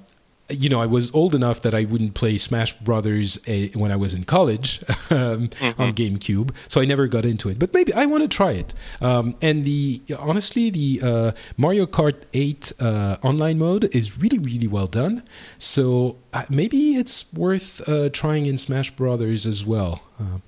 [0.51, 3.95] you know, I was old enough that I wouldn't play Smash Brothers uh, when I
[3.95, 5.81] was in college um, mm-hmm.
[5.81, 7.59] on GameCube, so I never got into it.
[7.59, 8.73] But maybe I want to try it.
[9.01, 14.67] Um, and the honestly, the uh, Mario Kart 8 uh, online mode is really, really
[14.67, 15.23] well done.
[15.57, 20.03] So uh, maybe it's worth uh, trying in Smash Brothers as well.
[20.19, 20.39] Uh,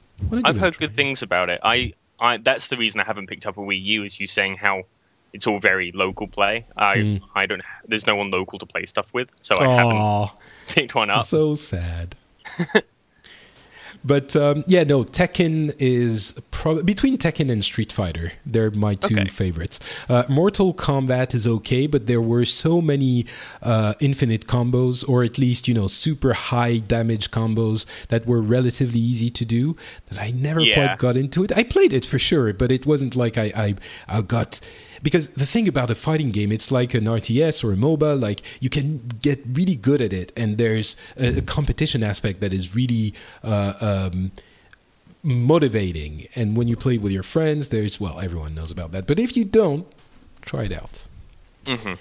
[0.43, 1.59] I've heard good things about it.
[1.63, 4.57] I, I that's the reason I haven't picked up a Wii U, is you saying
[4.57, 4.83] how
[5.33, 6.65] it's all very local play.
[6.77, 7.21] I mm.
[7.35, 7.61] I don't.
[7.87, 11.25] There's no one local to play stuff with, so I Aww, haven't picked one up.
[11.25, 12.15] So sad.
[14.05, 15.03] but um, yeah, no.
[15.03, 18.33] Tekken is probably between Tekken and Street Fighter.
[18.45, 19.27] They're my two okay.
[19.27, 19.79] favorites.
[20.07, 23.25] Uh, Mortal Kombat is okay, but there were so many
[23.63, 28.99] uh, infinite combos, or at least you know super high damage combos that were relatively
[28.99, 29.75] easy to do.
[30.09, 30.75] That I never yeah.
[30.75, 31.57] quite got into it.
[31.57, 33.75] I played it for sure, but it wasn't like I I,
[34.07, 34.59] I got
[35.03, 38.19] because the thing about a fighting game, it's like an RTS or a MOBA.
[38.19, 42.53] Like you can get really good at it, and there's a, a competition aspect that
[42.53, 43.13] is really.
[43.43, 43.73] Uh,
[44.09, 44.31] um,
[45.25, 49.17] motivating and when you play with your friends there's well everyone knows about that but
[49.17, 49.87] if you don't
[50.41, 51.07] try it out
[51.63, 51.93] mm-hmm.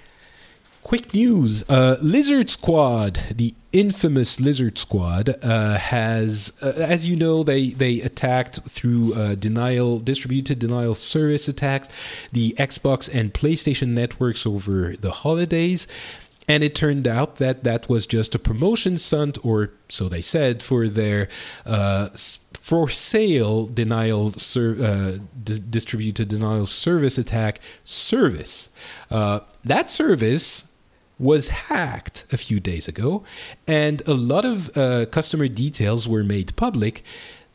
[0.83, 7.42] Quick news uh, Lizard Squad, the infamous Lizard Squad, uh, has, uh, as you know,
[7.45, 11.88] they, they attacked through uh, denial, distributed denial service attacks,
[12.33, 15.87] the Xbox and PlayStation networks over the holidays.
[16.49, 20.62] And it turned out that that was just a promotion stunt, or so they said,
[20.62, 21.29] for their
[21.64, 22.09] uh,
[22.55, 28.71] for sale denial ser- uh, d- distributed denial service attack service.
[29.09, 30.64] That service
[31.22, 33.22] was hacked a few days ago,
[33.66, 37.04] and a lot of uh, customer details were made public.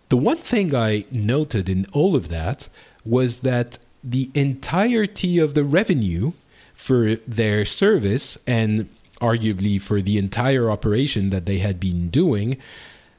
[0.10, 2.70] The one thing I noted in all of that
[3.06, 6.32] was that the entirety of the revenue
[6.74, 12.58] for their service and arguably for the entire operation that they had been doing,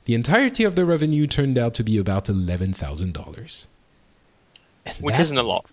[0.06, 3.66] the entirety of the revenue turned out to be about $11,000.
[5.00, 5.70] Which is isn't a lot.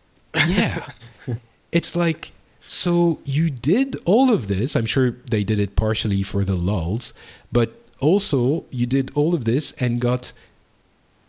[0.47, 0.85] yeah.
[1.71, 2.31] It's like,
[2.65, 4.75] so you did all of this.
[4.75, 7.13] I'm sure they did it partially for the lulls,
[7.51, 10.33] but also you did all of this and got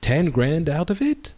[0.00, 1.34] 10 grand out of it?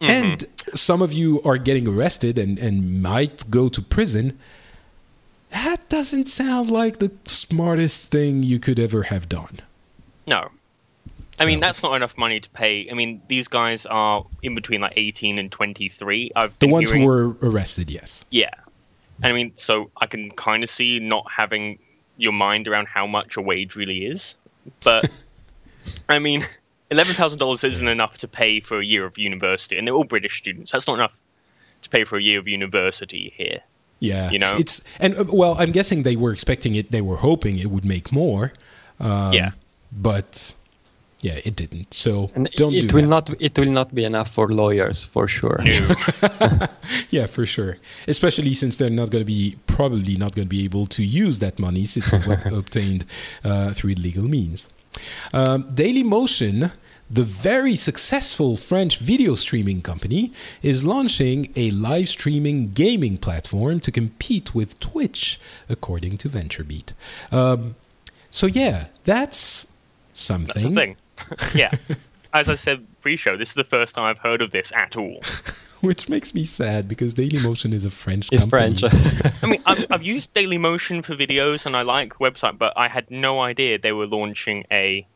[0.00, 0.10] Mm-hmm.
[0.10, 4.38] And some of you are getting arrested and, and might go to prison.
[5.50, 9.60] That doesn't sound like the smartest thing you could ever have done.
[10.26, 10.50] No.
[11.40, 12.88] I mean, that's not enough money to pay.
[12.90, 16.32] I mean, these guys are in between like 18 and 23.
[16.34, 17.02] I've the ones hearing...
[17.02, 18.24] who were arrested, yes.
[18.30, 18.50] Yeah.
[19.22, 21.78] I mean, so I can kind of see not having
[22.16, 24.36] your mind around how much a wage really is.
[24.82, 25.10] But,
[26.08, 26.42] I mean,
[26.90, 29.76] $11,000 isn't enough to pay for a year of university.
[29.76, 30.72] And they're all British students.
[30.72, 31.20] That's not enough
[31.82, 33.60] to pay for a year of university here.
[34.00, 34.30] Yeah.
[34.30, 34.52] You know?
[34.56, 37.84] It's, and uh, well, I'm guessing they were expecting it, they were hoping it would
[37.84, 38.52] make more.
[39.00, 39.50] Um, yeah.
[39.90, 40.52] But
[41.20, 41.92] yeah, it didn't.
[41.92, 43.28] So and don't it do will that.
[43.28, 45.62] not it will not be enough for lawyers for sure.
[45.64, 45.94] No.
[47.10, 47.76] yeah, for sure.
[48.06, 51.40] Especially since they're not going to be probably not going to be able to use
[51.40, 53.04] that money since it was obtained
[53.44, 54.68] uh, through illegal means.
[55.32, 56.74] Um, Dailymotion,
[57.10, 63.90] the very successful French video streaming company, is launching a live streaming gaming platform to
[63.90, 66.92] compete with Twitch, according to VentureBeat.
[67.32, 67.74] Um,
[68.30, 69.66] so yeah, that's
[70.12, 70.46] something.
[70.54, 70.96] That's a thing.
[71.54, 71.72] yeah.
[72.32, 75.20] As I said pre-show, this is the first time I've heard of this at all.
[75.80, 78.28] Which makes me sad because Dailymotion is a French.
[78.32, 78.78] It's company.
[78.78, 79.42] French.
[79.42, 82.88] I mean, I've, I've used Dailymotion for videos and I like the website, but I
[82.88, 85.06] had no idea they were launching a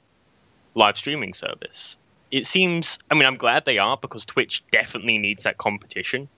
[0.74, 1.98] live streaming service.
[2.30, 2.98] It seems.
[3.10, 6.28] I mean, I'm glad they are because Twitch definitely needs that competition.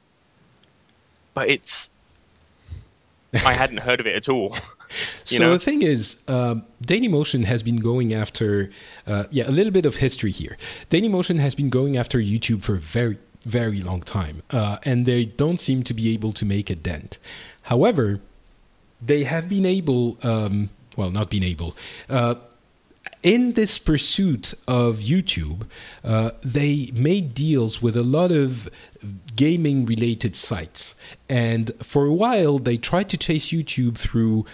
[1.35, 1.90] But it's.
[3.35, 4.57] I hadn't heard of it at all.
[5.24, 5.52] So know?
[5.52, 8.70] the thing is, uh, Dailymotion has been going after,
[9.07, 10.57] uh, yeah, a little bit of history here.
[10.90, 15.24] Dailymotion has been going after YouTube for a very, very long time, uh, and they
[15.24, 17.18] don't seem to be able to make a dent.
[17.62, 18.20] However,
[19.00, 21.76] they have been able, um, well, not been able.
[22.09, 22.37] Uh,
[23.22, 25.66] in this pursuit of YouTube,
[26.04, 28.68] uh, they made deals with a lot of
[29.35, 30.94] gaming related sites.
[31.28, 34.44] And for a while, they tried to chase YouTube through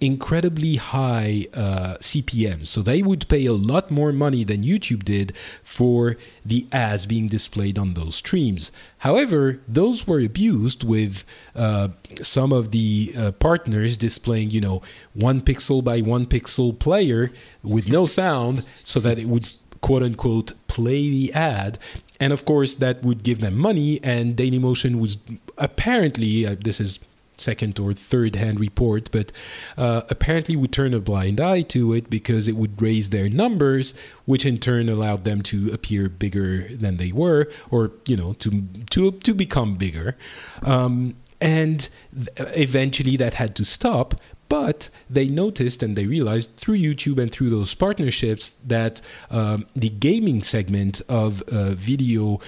[0.00, 2.66] incredibly high uh, CPMs.
[2.66, 7.28] So they would pay a lot more money than YouTube did for the ads being
[7.28, 8.72] displayed on those streams.
[8.98, 11.88] However, those were abused with uh,
[12.20, 14.82] some of the uh, partners displaying, you know,
[15.12, 17.30] one pixel by one pixel player
[17.62, 19.46] with no sound so that it would
[19.80, 21.78] quote unquote play the ad
[22.20, 25.16] and of course that would give them money and dailymotion was
[25.56, 27.00] apparently uh, this is
[27.40, 29.32] second or third hand report, but
[29.76, 33.94] uh, apparently would turn a blind eye to it because it would raise their numbers,
[34.24, 38.62] which in turn allowed them to appear bigger than they were, or you know, to
[38.90, 40.16] to to become bigger.
[40.62, 41.88] Um, and
[42.36, 44.14] eventually that had to stop
[44.50, 49.00] but they noticed and they realized through YouTube and through those partnerships that
[49.30, 52.40] um, the gaming segment of uh, video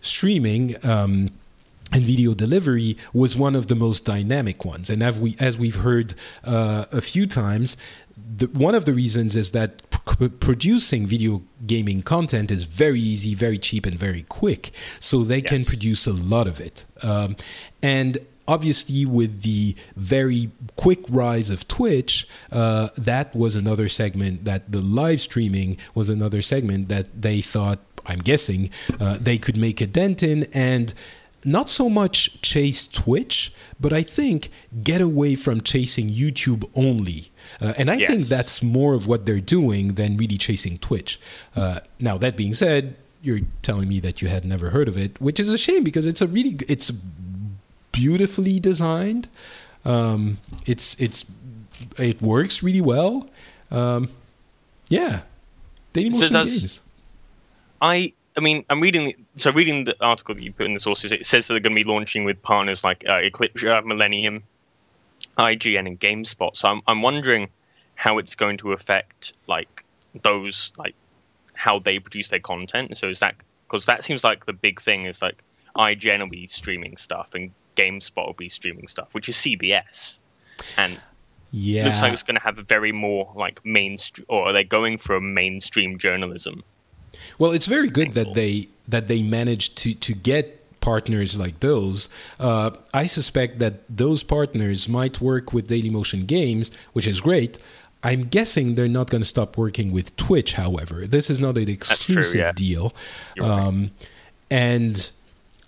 [0.00, 1.30] streaming um,
[1.92, 4.90] and video delivery was one of the most dynamic ones.
[4.90, 7.76] And as we as we've heard uh, a few times,
[8.36, 13.34] the, one of the reasons is that pr- producing video gaming content is very easy,
[13.34, 14.70] very cheap, and very quick.
[15.00, 15.48] So they yes.
[15.48, 16.84] can produce a lot of it.
[17.02, 17.36] Um,
[17.82, 24.72] and obviously, with the very quick rise of Twitch, uh, that was another segment that
[24.72, 27.80] the live streaming was another segment that they thought.
[28.06, 30.94] I'm guessing uh, they could make a dent in, and
[31.44, 34.50] not so much chase Twitch, but I think
[34.82, 37.30] get away from chasing YouTube only.
[37.60, 38.10] Uh, and I yes.
[38.10, 41.20] think that's more of what they're doing than really chasing Twitch.
[41.54, 45.20] Uh, now, that being said, you're telling me that you had never heard of it,
[45.20, 46.90] which is a shame because it's a really it's
[47.92, 49.28] beautifully designed.
[49.84, 51.26] Um, it's it's
[51.98, 53.28] it works really well.
[53.70, 54.08] Um,
[54.88, 55.22] yeah,
[55.94, 56.82] Dailymotion so does, Games.
[57.80, 59.26] I I mean, I'm reading.
[59.34, 61.74] So, reading the article that you put in the sources, it says that they're going
[61.74, 64.42] to be launching with partners like uh, Eclipse, uh, Millenium,
[65.36, 66.54] IGN, and GameSpot.
[66.56, 67.48] So, I'm, I'm wondering
[67.96, 69.84] how it's going to affect like
[70.22, 70.94] those, like
[71.54, 72.96] how they produce their content.
[72.96, 73.34] So, is that
[73.66, 75.42] because that seems like the big thing is like
[75.76, 80.20] IGN will be streaming stuff and GameSpot will be streaming stuff, which is CBS,
[80.76, 81.00] and
[81.50, 84.68] yeah, looks like it's going to have a very more like mainstream, or they're they
[84.68, 86.62] going for a mainstream journalism?
[87.38, 92.08] Well, it's very good that they that they managed to to get partners like those,
[92.38, 97.58] uh, I suspect that those partners might work with Dailymotion Games, which is great.
[98.02, 101.06] I'm guessing they're not going to stop working with Twitch, however.
[101.06, 102.52] This is not an exclusive true, yeah.
[102.52, 102.94] deal.
[103.34, 103.60] You're right.
[103.60, 103.90] Um,
[104.50, 105.10] and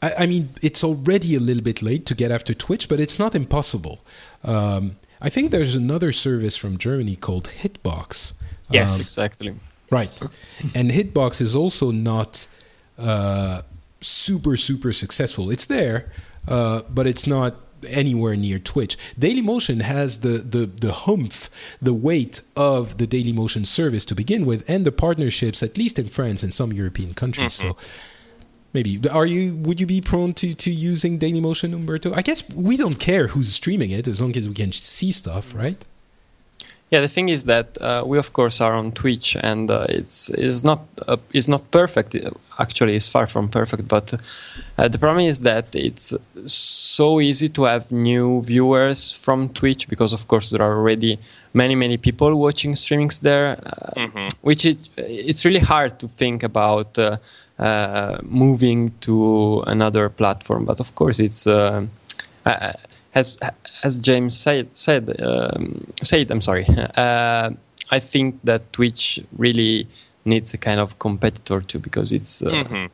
[0.01, 3.19] I, I mean, it's already a little bit late to get after Twitch, but it's
[3.19, 4.01] not impossible.
[4.45, 8.33] Um, I think there's another service from Germany called Hitbox.
[8.71, 8.95] Yes.
[8.95, 9.55] Um, Exactly.
[9.91, 10.23] Right.
[10.75, 12.47] And Hitbox is also not
[12.99, 13.63] uh,
[14.01, 15.51] super, super successful.
[15.51, 16.13] It's there,
[16.47, 17.57] uh, but it's not
[17.89, 18.97] anywhere near Twitch.
[19.19, 24.69] Dailymotion has the, the, the humph, the weight of the Dailymotion service to begin with,
[24.69, 27.53] and the partnerships, at least in France and some European countries.
[27.55, 27.77] So
[28.73, 32.13] maybe are you would you be prone to, to using Dailymotion, Umberto?
[32.15, 35.55] I guess we don't care who's streaming it as long as we can see stuff,
[35.55, 35.85] right?
[36.91, 40.29] Yeah, the thing is that uh, we of course are on Twitch, and uh, it's
[40.31, 42.17] is not uh, is not perfect.
[42.59, 43.89] Actually, it's far from perfect.
[43.89, 44.15] But
[44.77, 46.15] uh, the problem is that it's
[46.47, 51.21] so easy to have new viewers from Twitch because, of course, there are already
[51.55, 53.57] many many people watching streamings there,
[53.97, 57.19] uh, which is it's really hard to think about uh,
[57.61, 60.65] uh, moving to another platform.
[60.65, 61.47] But of course, it's.
[61.47, 61.87] Uh,
[62.45, 62.73] uh,
[63.15, 63.39] as
[63.83, 66.67] as James said said um, said I'm sorry.
[66.97, 67.51] Uh,
[67.93, 69.87] I think that Twitch really
[70.25, 72.43] needs a kind of competitor too because it's.
[72.43, 72.91] Uh, Mhm.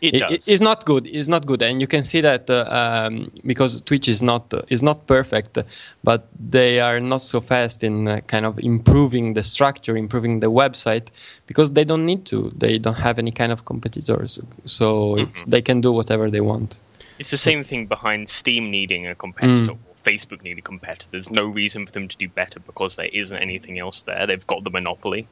[0.00, 1.08] It, it- it's not good.
[1.08, 4.62] It's not good, and you can see that uh, um, because Twitch is not uh,
[4.68, 5.58] is not perfect,
[6.04, 10.52] but they are not so fast in uh, kind of improving the structure, improving the
[10.52, 11.08] website,
[11.48, 12.52] because they don't need to.
[12.56, 16.78] They don't have any kind of competitors, so it's they can do whatever they want.
[17.18, 19.78] It's the same thing behind Steam needing a competitor Mm.
[19.86, 21.08] or Facebook needing a competitor.
[21.10, 24.26] There's no reason for them to do better because there isn't anything else there.
[24.26, 25.26] They've got the monopoly.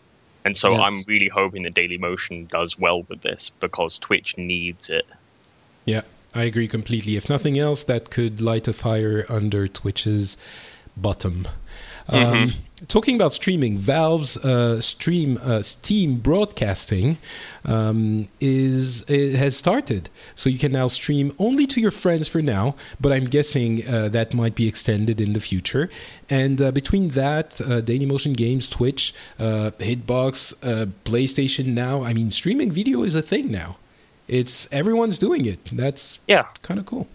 [0.45, 0.81] And so Yes.
[0.85, 5.07] I'm really hoping that Dailymotion does well with this because Twitch needs it.
[5.85, 6.03] Yeah,
[6.35, 7.17] I agree completely.
[7.17, 10.37] If nothing else, that could light a fire under Twitch's
[10.97, 11.47] bottom.
[12.09, 12.49] Um,
[12.89, 17.19] talking about streaming, Valve's uh, stream uh, Steam broadcasting
[17.65, 22.43] um, is it has started, so you can now stream only to your friends for
[22.43, 22.77] now.
[23.01, 25.89] But I'm guessing uh, that might be extended in the future.
[26.31, 32.31] And uh, between that, uh, Dailymotion Games, Twitch, uh, Hitbox, uh, PlayStation Now, I mean,
[32.31, 33.77] streaming video is a thing now.
[34.29, 35.61] It's everyone's doing it.
[35.73, 36.45] That's Yeah.
[36.63, 37.07] kind of cool.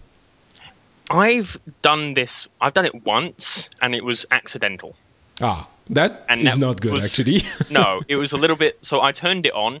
[1.14, 4.94] I've done this, I've done it once and it was accidental.
[5.40, 7.42] Ah, that And is that not good, was- actually.
[7.70, 8.78] no, it was a little bit.
[8.84, 9.80] So I turned it on.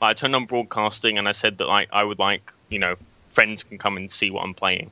[0.00, 2.94] I turned on broadcasting, and I said that like I would like you know
[3.30, 4.90] friends can come and see what I'm playing.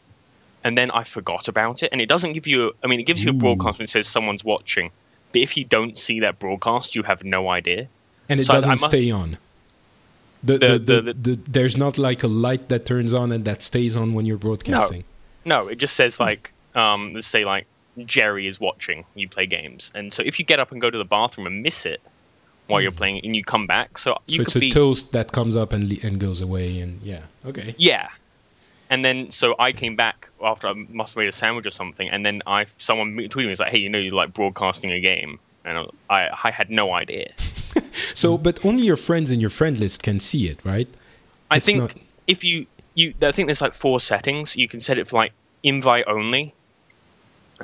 [0.65, 2.75] And then I forgot about it, and it doesn't give you.
[2.83, 4.91] I mean, it gives you a broadcast when it says someone's watching,
[5.33, 7.87] but if you don't see that broadcast, you have no idea.
[8.29, 9.39] and it So doesn't must- stay on.
[10.43, 13.45] The, The- the, the, the- the, there's not like a light that turns on and
[13.45, 15.01] that stays on when you're broadcasting.
[15.01, 15.07] No,
[15.69, 17.67] it just says like um, let's say like
[18.05, 20.99] Jerry is watching you play games, and so if you get up and go to
[20.99, 22.01] the bathroom and miss it
[22.67, 25.31] while you're playing, and you come back, so you So it's a be toast that
[25.33, 27.75] comes up and le- and goes away, and yeah, okay.
[27.79, 28.09] Yeah.
[28.91, 32.09] And then so I came back after I must have made a sandwich or something,
[32.09, 35.01] and then I someone tweeted me was like, "Hey, you know, you're like broadcasting a
[35.01, 37.33] game," and I I had no idea.
[38.15, 40.89] So, but only your friends in your friend list can see it, right?
[41.51, 41.95] I It's think not-
[42.27, 42.67] if you
[42.97, 44.57] you I think there's like four settings.
[44.57, 45.33] You can set it for like
[45.63, 46.53] invite only,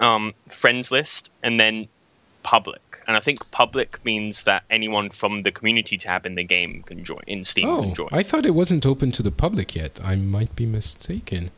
[0.00, 1.88] um, friends list, and then
[2.42, 2.80] public.
[3.06, 7.04] And I think public means that anyone from the community tab in the game can
[7.04, 8.08] join in Steam Oh, can join.
[8.12, 10.00] I thought it wasn't open to the public yet.
[10.04, 11.50] I might be mistaken.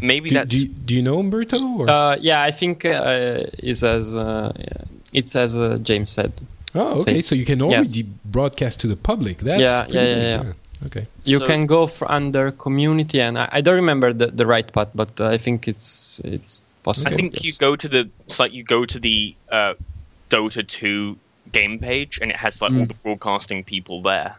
[0.00, 1.58] Maybe Do, that's do, do you know Umberto?
[1.78, 1.88] Or?
[1.88, 4.52] Uh, yeah, I think uh, it's as uh,
[5.12, 6.32] it's as uh, James said.
[6.74, 7.14] oh, okay.
[7.14, 9.38] say- So you can already broadcast to the public.
[9.38, 10.52] That's Yeah, pretty yeah, good, yeah, yeah.
[10.86, 11.06] Okay.
[11.24, 14.70] You So- can go for under community, and I, I don't remember the, the right
[14.72, 17.12] path, but uh, I think it's it's possible.
[17.12, 17.44] I think yes.
[17.46, 19.74] you go to the it's like you go to the uh,
[20.30, 21.16] Dota 2
[21.52, 22.80] game page and it has like Mm.
[22.80, 24.36] all the broadcasting people there.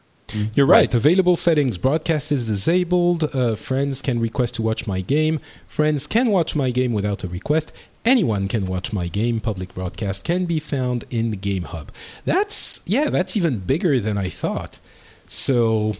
[0.55, 0.79] You're right.
[0.79, 0.95] Right.
[0.95, 1.77] Available settings.
[1.77, 3.23] Broadcast is disabled.
[3.33, 5.39] Uh, friends can request to watch my game.
[5.67, 7.71] Friends can watch my game without a request.
[8.03, 9.39] Anyone can watch my game.
[9.39, 11.91] Public broadcast can be found in the Game Hub.
[12.25, 13.09] That's yeah.
[13.09, 14.79] That's even bigger than I thought.
[15.27, 15.93] So,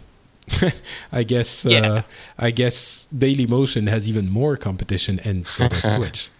[1.12, 2.02] I guess uh, Yeah.
[2.38, 6.30] I guess Dailymotion has even more competition, and so does Twitch.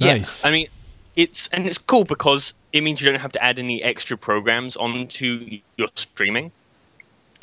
[0.00, 0.44] Nice.
[0.44, 0.66] Yeah, I mean,
[1.16, 4.76] it's and it's cool because it means you don't have to add any extra programs
[4.76, 6.50] onto your streaming.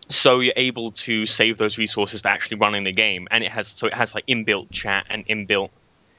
[0.10, 3.68] So you're able to save those resources to actually running the game, and it has
[3.68, 5.70] so it has like inbuilt chat and inbuilt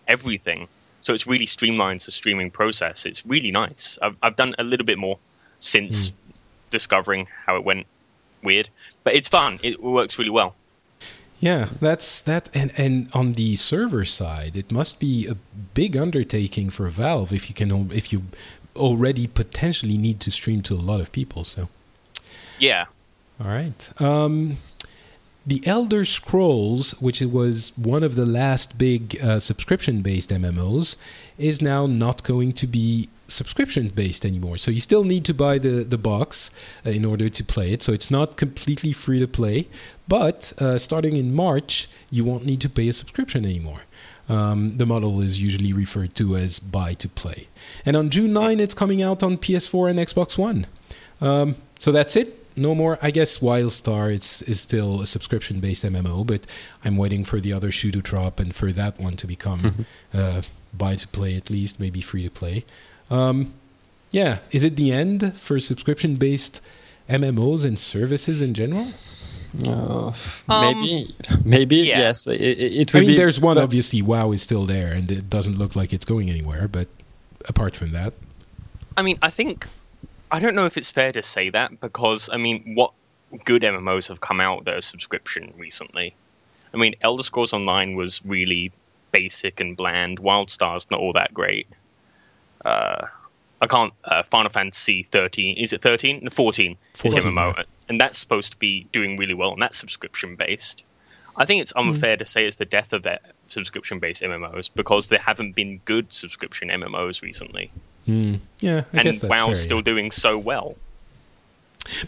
[0.07, 0.69] everything.
[1.03, 3.05] So it's really streamlines the streaming process.
[3.05, 3.99] It's really nice.
[4.01, 5.19] I've I've done a little bit more
[5.59, 6.13] since
[6.71, 7.87] discovering how it went
[8.43, 8.69] weird,
[9.05, 9.59] but it's fun.
[9.63, 10.55] It works really well.
[11.41, 15.37] Yeah, that's that, and and on the server side, it must be a
[15.73, 18.25] big undertaking for Valve if you can if you
[18.77, 21.45] already potentially need to stream to a lot of people.
[21.45, 21.69] So,
[22.59, 22.87] yeah.
[23.41, 24.01] All right.
[24.01, 24.59] Um,
[25.47, 30.97] the Elder Scrolls, which was one of the last big uh, subscription-based MMOs,
[31.39, 34.59] is now not going to be subscription-based anymore.
[34.59, 36.51] So you still need to buy the the box
[36.85, 37.83] uh, in order to play it.
[37.83, 39.69] So it's not completely free to play,
[40.09, 43.83] but uh, starting in March, you won't need to pay a subscription anymore.
[44.29, 47.49] Um, the model is usually referred to as buy to play.
[47.85, 50.69] And on June 9, it's coming out on PS4 and Xbox One.
[51.21, 52.37] Um, so that's it.
[52.57, 52.99] No more.
[53.03, 56.47] I guess Wildstar is, is still a subscription based MMO, but
[56.85, 60.43] I'm waiting for the other shoe to drop and for that one to become uh,
[60.73, 62.65] buy to play at least, maybe free to play.
[63.11, 63.55] Um,
[64.11, 66.61] yeah, is it the end for subscription based
[67.09, 68.87] MMOs and services in general?
[69.67, 70.13] Uh,
[70.49, 71.99] maybe, um, maybe yeah.
[71.99, 72.27] yes.
[72.27, 74.01] It, it, I mean, be, there's one obviously.
[74.01, 76.69] WoW is still there, and it doesn't look like it's going anywhere.
[76.69, 76.87] But
[77.49, 78.15] apart from that,
[78.97, 79.67] I mean, I think
[80.31, 82.93] I don't know if it's fair to say that because I mean, what
[83.45, 86.15] good MMOs have come out that are subscription recently?
[86.73, 88.73] I mean, Elder Scrolls Online was really
[89.11, 90.21] basic and bland.
[90.21, 91.67] WildStar's not all that great.
[92.65, 93.07] Uh,
[93.61, 93.93] I can't.
[94.05, 96.31] Uh, Final Fantasy 13 is it 13?
[96.31, 97.63] 14, 14 is MMO, yeah.
[97.89, 100.85] and that's supposed to be doing really well, and that's subscription based.
[101.37, 102.21] I think it's unfair mm.
[102.21, 106.13] to say it's the death of that subscription based MMOs because there haven't been good
[106.13, 107.71] subscription MMOs recently.
[108.09, 108.41] Mm.
[108.61, 109.83] Yeah, I and WoW's fair, still yeah.
[109.83, 110.77] doing so well.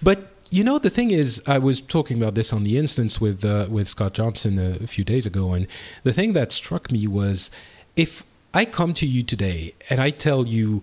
[0.03, 3.45] But you know, the thing is, I was talking about this on the instance with
[3.45, 5.67] uh, with Scott Johnson a, a few days ago, and
[6.03, 7.51] the thing that struck me was
[7.97, 8.25] if
[8.55, 10.83] I come to you today and I tell you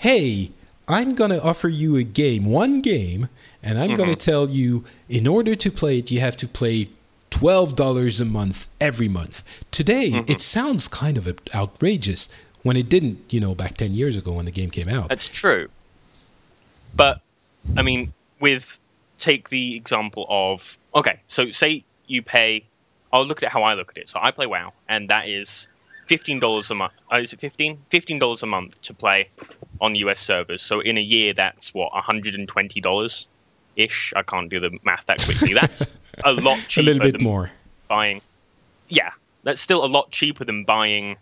[0.00, 0.50] hey,
[0.88, 3.28] I'm going to offer you a game, one game,
[3.62, 3.96] and I'm mm-hmm.
[3.98, 6.86] going to tell you in order to play it, you have to play
[7.30, 9.44] $12 a month every month.
[9.70, 10.30] Today, mm-hmm.
[10.30, 12.30] it sounds kind of outrageous
[12.62, 15.10] when it didn't, you know, back 10 years ago when the game came out.
[15.10, 15.68] That's true.
[16.96, 17.20] But,
[17.76, 18.80] I mean, with,
[19.18, 22.64] take the example of, okay, so say you pay,
[23.12, 24.08] I'll look at how I look at it.
[24.08, 25.68] So I play WoW, and that is
[26.10, 26.92] fifteen dollars a month.
[27.12, 27.78] Uh, is it fifteen?
[27.88, 29.28] Fifteen dollars a month to play
[29.80, 30.60] on US servers.
[30.60, 33.28] So in a year, that's what hundred and twenty dollars
[33.76, 34.12] ish.
[34.16, 35.54] I can't do the math that quickly.
[35.54, 35.86] That's
[36.24, 36.90] a lot cheaper.
[36.90, 37.52] a little bit more.
[37.86, 38.22] Buying,
[38.88, 39.12] yeah,
[39.44, 41.16] that's still a lot cheaper than buying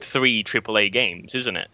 [0.00, 1.70] three AAA games, isn't it?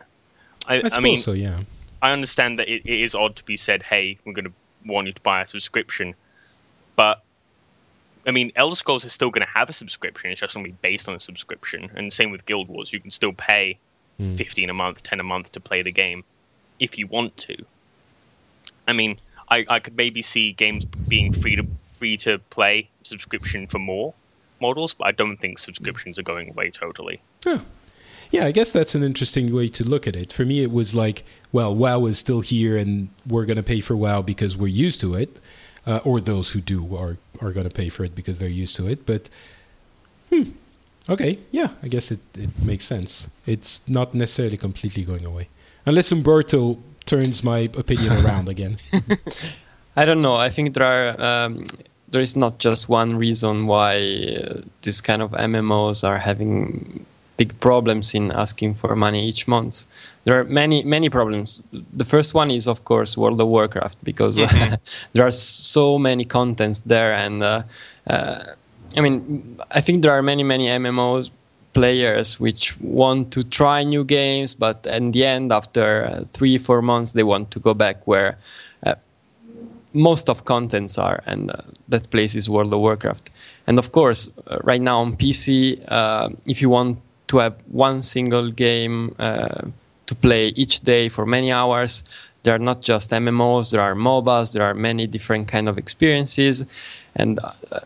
[0.68, 1.32] I, I, I mean, so.
[1.32, 1.62] Yeah.
[2.00, 4.52] I understand that it, it is odd to be said, "Hey, we're going to
[4.86, 6.14] want you to buy a subscription,"
[6.94, 7.23] but
[8.26, 10.30] I mean, Elder Scrolls is still going to have a subscription.
[10.30, 11.90] It's just going to be based on a subscription.
[11.94, 12.92] And same with Guild Wars.
[12.92, 13.78] You can still pay
[14.20, 14.36] mm.
[14.36, 16.24] 15 a month, 10 a month to play the game
[16.80, 17.56] if you want to.
[18.86, 19.18] I mean,
[19.48, 24.14] I, I could maybe see games being free to free to play subscription for more
[24.60, 27.20] models, but I don't think subscriptions are going away totally.
[27.46, 27.60] Yeah.
[28.30, 30.32] Yeah, I guess that's an interesting way to look at it.
[30.32, 31.22] For me, it was like,
[31.52, 35.00] well, WoW is still here, and we're going to pay for WoW because we're used
[35.02, 35.38] to it
[35.87, 38.76] uh, or those who do are are going to pay for it because they're used
[38.76, 39.07] to it.
[39.07, 39.28] But
[40.30, 40.51] hmm,
[41.09, 43.28] okay, yeah, I guess it it makes sense.
[43.47, 45.49] It's not necessarily completely going away,
[45.87, 48.76] unless Umberto turns my opinion around again.
[49.97, 50.37] I don't know.
[50.37, 51.20] I think there are.
[51.20, 51.66] Um,
[52.09, 53.97] there is not just one reason why
[54.39, 57.05] uh, this kind of MMOs are having
[57.37, 59.87] big problems in asking for money each month.
[60.24, 61.61] There are many many problems.
[61.72, 64.74] The first one is of course World of Warcraft because mm-hmm.
[65.12, 67.62] there are so many contents there, and uh,
[68.07, 68.45] uh,
[68.97, 71.30] I mean I think there are many many MMOs
[71.72, 76.80] players which want to try new games, but in the end, after uh, three four
[76.80, 78.37] months, they want to go back where
[78.87, 78.95] uh,
[79.93, 81.57] most of contents are, and uh,
[81.89, 83.30] that place is World of Warcraft.
[83.66, 88.02] And of course, uh, right now on PC, uh, if you want to have one
[88.02, 89.62] single game uh,
[90.06, 92.04] to play each day for many hours.
[92.42, 96.66] There are not just MMOs, there are MOBAs, there are many different kind of experiences,
[97.16, 97.80] and uh,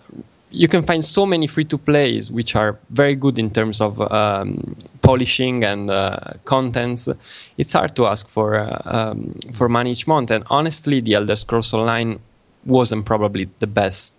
[0.50, 4.00] you can find so many free to plays which are very good in terms of
[4.10, 7.08] um, polishing and uh, contents.
[7.56, 11.36] It's hard to ask for uh, um, for money each month, and honestly, the Elder
[11.36, 12.18] Scrolls Online
[12.64, 14.14] wasn't probably the best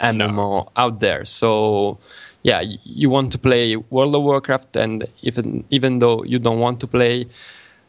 [0.00, 0.68] MMO no.
[0.76, 1.24] out there.
[1.24, 1.98] So
[2.44, 6.78] yeah, you want to play World of Warcraft, and even even though you don't want
[6.80, 7.26] to play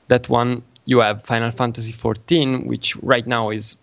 [0.08, 3.76] that one, you have Final Fantasy XIV, which right now is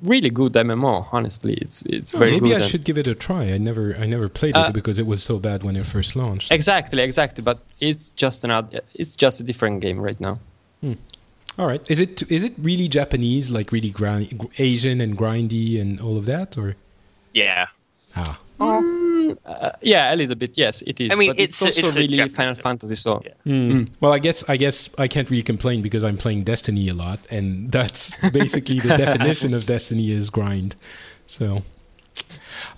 [0.00, 1.08] really good MMO.
[1.12, 2.50] Honestly, it's it's oh, very maybe good.
[2.50, 3.52] Maybe I should give it a try.
[3.52, 6.14] I never I never played uh, it because it was so bad when it first
[6.14, 6.52] launched.
[6.52, 7.42] Exactly, exactly.
[7.42, 8.80] But it's just another.
[8.94, 10.38] It's just a different game right now.
[10.82, 10.92] Hmm.
[11.58, 11.82] All right.
[11.90, 16.26] Is it is it really Japanese, like really grind, Asian and grindy and all of
[16.26, 16.76] that, or?
[17.34, 17.66] Yeah,
[18.16, 18.38] Ah.
[18.60, 20.56] Mm, uh, yeah, a little bit.
[20.56, 21.12] Yes, it is.
[21.12, 22.94] I mean, but it's, it's a- also it's really Japanese- Final Fantasy.
[22.94, 23.84] So Yeah.
[24.00, 27.18] Well, I guess I guess I can't really complain because I'm playing Destiny a lot,
[27.30, 30.76] and that's basically the definition of Destiny is grind.
[31.26, 31.62] So,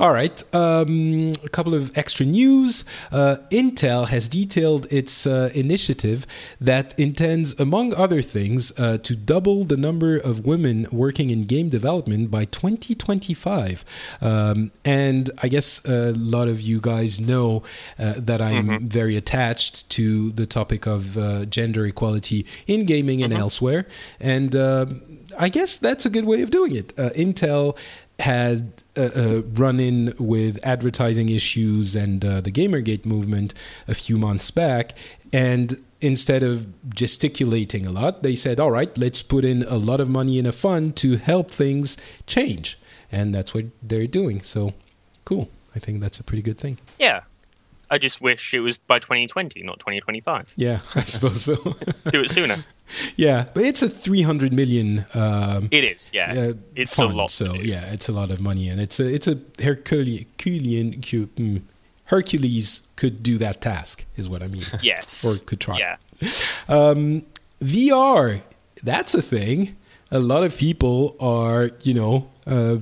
[0.00, 2.84] all right, um, a couple of extra news.
[3.12, 6.26] Uh, Intel has detailed its uh, initiative
[6.60, 11.68] that intends, among other things, uh, to double the number of women working in game
[11.68, 13.84] development by 2025.
[14.20, 17.62] Um, and I guess a lot of you guys know
[17.98, 23.32] uh, that I'm very attached to the topic of uh, gender equality in gaming and
[23.32, 23.86] elsewhere.
[24.20, 25.02] And um
[25.38, 26.92] I guess that's a good way of doing it.
[26.98, 27.76] Uh, Intel
[28.20, 33.54] had uh, uh, run in with advertising issues and uh, the Gamergate movement
[33.88, 34.96] a few months back.
[35.32, 40.00] And instead of gesticulating a lot, they said, all right, let's put in a lot
[40.00, 41.96] of money in a fund to help things
[42.26, 42.78] change.
[43.10, 44.42] And that's what they're doing.
[44.42, 44.74] So
[45.24, 45.48] cool.
[45.74, 46.78] I think that's a pretty good thing.
[46.98, 47.22] Yeah.
[47.90, 50.54] I just wish it was by 2020, not 2025.
[50.56, 51.56] Yeah, I suppose so.
[52.10, 52.56] Do it sooner.
[53.16, 56.32] Yeah, but it's a 300 million um, It is, yeah.
[56.32, 57.30] uh, it's fund, a lot.
[57.30, 61.62] So yeah, it's a lot of money, and it's a it's a Herculean Herculean mm,
[62.04, 64.62] Hercules could do that task, is what I mean.
[64.82, 65.24] Yes.
[65.24, 65.78] Or could try.
[65.78, 65.96] Yeah.
[66.68, 67.24] Um,
[67.60, 68.40] VR,
[68.82, 69.76] that's a thing.
[70.10, 72.78] A lot of people are, you know, uh,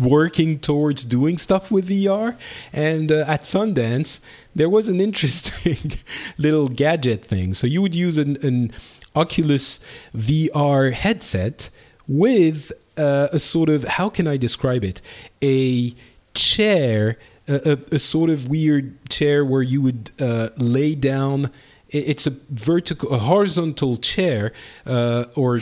[0.00, 2.36] working towards doing stuff with VR.
[2.72, 4.20] And uh, at Sundance,
[4.54, 6.00] there was an interesting
[6.38, 7.54] little gadget thing.
[7.54, 8.72] So you would use an, an
[9.14, 9.80] Oculus
[10.14, 11.70] VR headset
[12.06, 15.00] with uh, a sort of, how can I describe it?
[15.42, 15.94] A
[16.34, 17.18] chair,
[17.48, 21.50] a, a, sort of weird chair where you would uh, lay down
[21.92, 24.52] it's a vertical, a horizontal chair
[24.86, 25.60] uh, or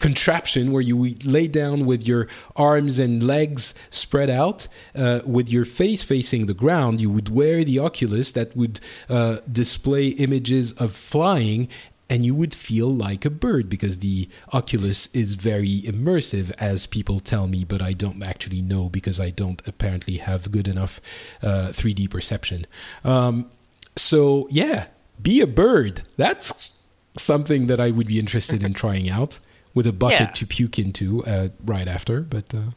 [0.00, 2.26] contraption where you lay down with your
[2.56, 7.00] arms and legs spread out, uh, with your face facing the ground.
[7.00, 11.68] You would wear the Oculus that would uh, display images of flying.
[12.08, 17.20] And you would feel like a bird because the Oculus is very immersive, as people
[17.20, 21.00] tell me, but I don't actually know because I don't apparently have good enough
[21.40, 22.66] uh, 3D perception.
[23.04, 23.48] Um,
[23.94, 24.86] so yeah,
[25.22, 26.02] be a bird.
[26.16, 26.82] That's
[27.16, 29.38] something that I would be interested in trying out
[29.74, 30.26] with a bucket Yeah.
[30.26, 32.20] to puke into uh, right after.
[32.22, 32.70] But uh,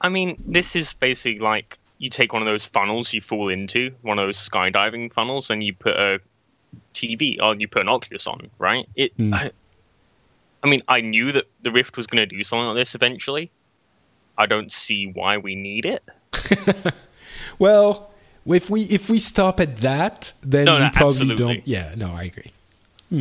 [0.00, 3.92] I mean, this is basically like you take one of those funnels you fall into,
[4.02, 6.20] one of those skydiving funnels, and you put a
[6.94, 8.88] TV or you put an Oculus on, right?
[8.96, 9.12] It.
[9.14, 9.34] Hmm.
[9.34, 9.50] I,
[10.62, 13.50] I mean, I knew that the Rift was going to do something like this eventually.
[14.36, 16.02] I don't see why we need it.
[17.58, 18.10] well,
[18.46, 21.36] if we if we stop at that, then No, we no, probably absolutely.
[21.56, 21.66] don't.
[21.68, 22.52] Yeah, no, I agree.
[23.10, 23.20] Hmm.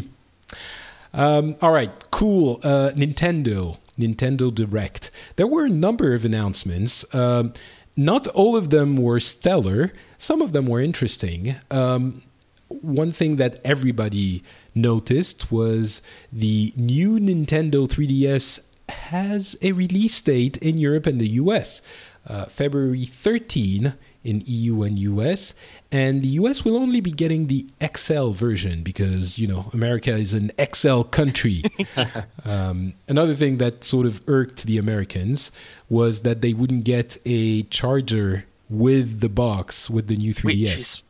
[1.14, 2.60] Um, all right, cool.
[2.64, 5.12] Uh, Nintendo, Nintendo Direct.
[5.36, 7.04] There were a number of announcements.
[7.14, 7.54] Um,
[7.98, 9.92] not all of them were stellar.
[10.18, 11.56] Some of them were interesting.
[11.70, 12.22] Um,
[12.70, 14.44] one thing that everybody
[14.76, 16.02] noticed was
[16.32, 21.82] the new Nintendo 3DS has a release date in Europe and the US,
[22.28, 23.94] uh, February 13
[24.24, 25.54] in EU and US,
[25.92, 27.66] and the US will only be getting the
[27.96, 31.64] XL version because you know America is an XL country.
[32.46, 35.52] um, another thing that sort of irked the Americans
[35.90, 40.46] was that they wouldn't get a charger with the box with the new 3DS.
[40.46, 41.04] which is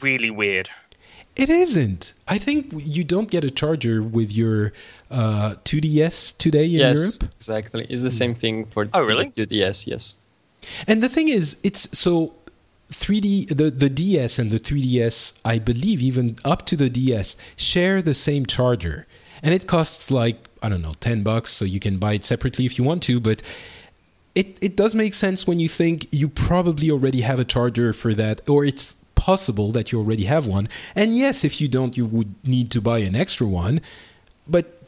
[0.00, 0.68] really weird.
[1.36, 2.12] It isn't.
[2.28, 4.72] I think you don't get a charger with your
[5.10, 7.32] uh, 2DS today in yes, Europe.
[7.36, 7.86] exactly.
[7.88, 9.28] It's the same thing for Oh, really?
[9.34, 9.86] the DS.
[9.86, 10.16] Yes.
[10.86, 12.34] And the thing is, it's so
[12.90, 18.02] 3D, the, the DS and the 3DS, I believe even up to the DS, share
[18.02, 19.06] the same charger.
[19.42, 22.66] And it costs like, I don't know, 10 bucks, so you can buy it separately
[22.66, 23.42] if you want to, but
[24.34, 28.12] it, it does make sense when you think you probably already have a charger for
[28.14, 30.68] that, or it's possible that you already have one.
[30.94, 33.80] And yes, if you don't, you would need to buy an extra one.
[34.48, 34.80] But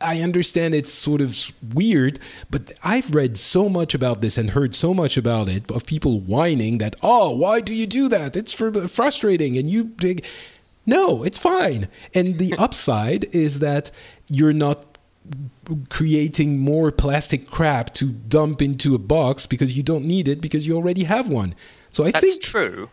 [0.00, 2.18] I understand it's sort of weird,
[2.50, 6.20] but I've read so much about this and heard so much about it of people
[6.20, 8.36] whining that, oh, why do you do that?
[8.36, 9.56] It's frustrating.
[9.56, 10.24] And you dig.
[10.84, 11.88] No, it's fine.
[12.14, 13.90] And the upside is that
[14.28, 14.98] you're not
[15.88, 20.66] creating more plastic crap to dump into a box because you don't need it because
[20.66, 21.54] you already have one.
[21.90, 22.90] So I That's think That's true.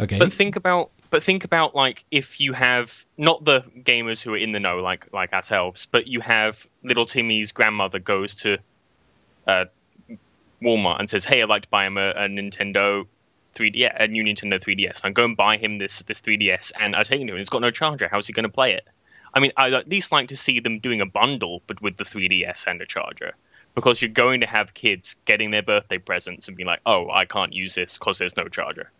[0.00, 0.18] okay.
[0.18, 4.38] But think about but think about like if you have not the gamers who are
[4.38, 8.58] in the know like like ourselves, but you have little Timmy's grandmother goes to
[9.46, 9.64] uh,
[10.62, 13.06] Walmart and says, "Hey, I'd like to buy him a, a Nintendo
[13.54, 15.00] 3DS, a new Nintendo 3DS.
[15.04, 17.40] I go and buy him this this 3DS, and I take it to him.
[17.40, 18.08] It's got no charger.
[18.10, 18.86] How's he going to play it?
[19.34, 22.04] I mean, I'd at least like to see them doing a bundle, but with the
[22.04, 23.34] 3DS and a charger.
[23.74, 27.24] because you're going to have kids getting their birthday presents and be like, "Oh, I
[27.24, 28.90] can't use this because there's no charger."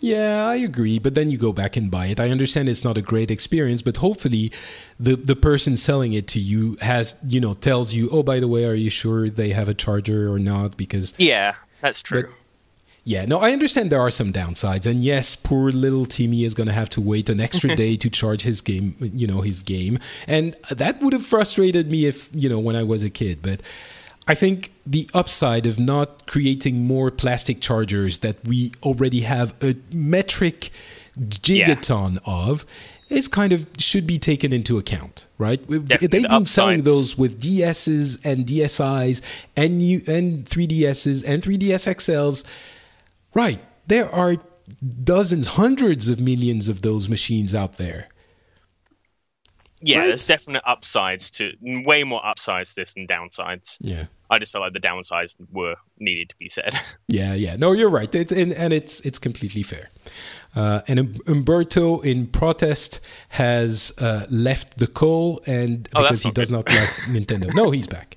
[0.00, 2.20] Yeah, I agree, but then you go back and buy it.
[2.20, 4.52] I understand it's not a great experience, but hopefully
[5.00, 8.46] the the person selling it to you has, you know, tells you, "Oh, by the
[8.46, 12.22] way, are you sure they have a charger or not?" because Yeah, that's true.
[12.22, 12.30] But-
[13.04, 16.66] Yeah, no, I understand there are some downsides, and yes, poor little Timmy is going
[16.66, 19.98] to have to wait an extra day to charge his game, you know, his game,
[20.26, 23.38] and that would have frustrated me if you know when I was a kid.
[23.40, 23.62] But
[24.28, 29.74] I think the upside of not creating more plastic chargers that we already have a
[29.92, 30.70] metric
[31.18, 32.66] gigaton of
[33.08, 35.58] is kind of should be taken into account, right?
[35.60, 39.22] Definitely They've the been selling those with DSs and DSIs
[39.56, 42.44] and U- and 3DSs and 3DS XLs.
[43.34, 43.58] Right.
[43.86, 44.36] There are
[45.04, 48.08] dozens, hundreds of millions of those machines out there.
[49.80, 50.06] Yeah, right?
[50.08, 53.76] there's definite upsides to way more upsides to this than downsides.
[53.80, 54.06] Yeah.
[54.30, 56.74] I just felt like the downsides were needed to be said.
[57.08, 57.56] Yeah, yeah.
[57.56, 58.14] No, you're right.
[58.14, 59.88] It, and, and it's it's completely fair.
[60.54, 63.00] Uh, and Um- Umberto, in protest,
[63.30, 66.56] has uh, left the call, and Oh, because he does good.
[66.56, 67.52] not like Nintendo.
[67.54, 68.16] No, he's back.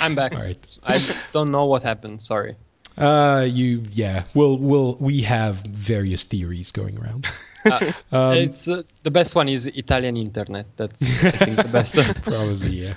[0.00, 0.34] I'm back.
[0.34, 0.58] All right.
[0.84, 0.98] I
[1.32, 2.20] don't know what happened.
[2.22, 2.56] Sorry.
[2.96, 4.24] Uh, you, yeah.
[4.34, 7.26] We'll, we'll, we have various theories going around.
[7.66, 7.92] Uh,
[8.36, 10.66] it's uh, the best one is Italian internet.
[10.76, 11.96] That's I think the best.
[12.22, 12.94] Probably, yeah.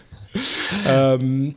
[0.87, 1.55] Um,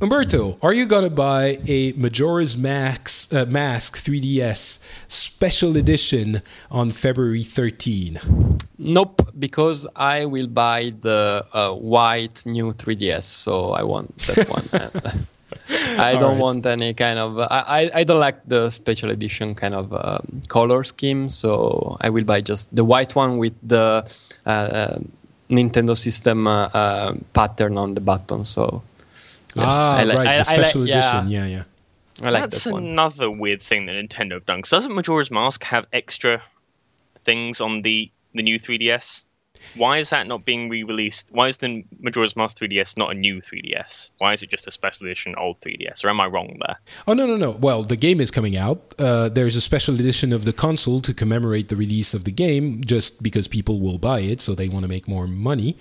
[0.00, 4.78] Umberto, are you gonna buy a Majora's Max uh, Mask 3DS
[5.08, 8.20] special edition on February 13?
[8.78, 15.26] nope, because I will buy the uh, white new 3DS, so I want that one.
[15.70, 16.40] And I All don't right.
[16.40, 17.38] want any kind of.
[17.38, 22.10] I, I, I don't like the special edition kind of um, color scheme, so I
[22.10, 24.06] will buy just the white one with the
[24.46, 24.98] uh, uh,
[25.50, 28.44] Nintendo system uh, uh, pattern on the button.
[28.44, 28.82] So
[29.56, 31.30] yes, ah, I like- right, I- the I like- special yeah, edition.
[31.30, 31.62] Yeah, yeah.
[32.20, 32.84] I like That's that one.
[32.84, 34.58] another weird thing that Nintendo have done.
[34.58, 36.42] Because doesn't Majora's Mask have extra
[37.16, 39.22] things on the the new 3DS?
[39.74, 41.30] Why is that not being re-released?
[41.32, 44.10] Why is the Majora's Mask 3DS not a new 3DS?
[44.18, 46.04] Why is it just a special edition old 3DS?
[46.04, 46.78] Or am I wrong there?
[47.06, 47.50] Oh no, no, no.
[47.52, 48.94] Well, the game is coming out.
[48.98, 52.82] Uh, there's a special edition of the console to commemorate the release of the game,
[52.84, 55.76] just because people will buy it, so they want to make more money.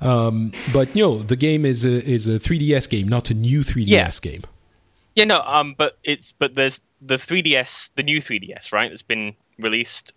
[0.00, 3.60] Um, but you know, the game is a is a 3DS game, not a new
[3.60, 3.86] 3DS
[4.24, 4.30] Yeah.
[4.32, 4.42] game.
[5.14, 8.88] Yeah, no, um, but it's but there's the 3DS, the new 3DS, right?
[8.90, 10.12] That's been released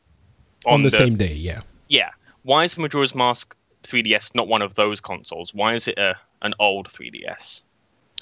[0.66, 1.61] On, the, same day, yeah.
[1.89, 2.09] Yeah.
[2.45, 5.53] Why is Majora's Mask 3DS not one of those consoles?
[5.53, 7.63] Why is it a an old 3DS?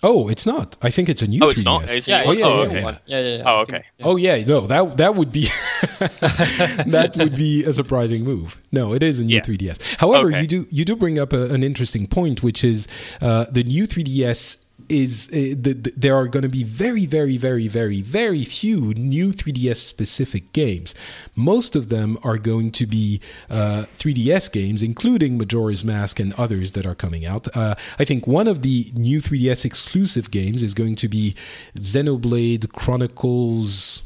[0.06, 0.76] Oh, it's not.
[0.82, 1.52] I think it's a new Oh, 3DS.
[1.52, 1.84] it's not?
[1.84, 2.98] Is it- Yeah, Oh, yeah, the yeah, new yeah.
[3.06, 3.44] yeah, yeah, yeah.
[3.46, 3.86] Oh, I think- okay.
[4.02, 5.44] Oh yeah, no, that that would be
[6.00, 8.62] that would be a surprising move.
[8.72, 9.42] No, it is a new Yeah.
[9.42, 9.98] 3DS.
[10.00, 10.42] However, Okay.
[10.42, 12.88] you do you do bring up a, an interesting point, which is
[13.22, 17.38] uh, the new 3DS is uh, the, the, there are going to be very very
[17.38, 20.94] very very very few new 3DS specific games.
[21.36, 26.74] Most of them are going to be uh, 3DS games, including Majora's Mask and others
[26.74, 27.56] that are coming out.
[27.56, 31.36] Uh, I think one of the new 3DS exclusive games is going to be
[31.76, 34.04] Xenoblade Chronicles.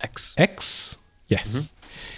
[0.00, 0.34] X.
[0.36, 0.98] X.
[1.28, 1.70] Yes.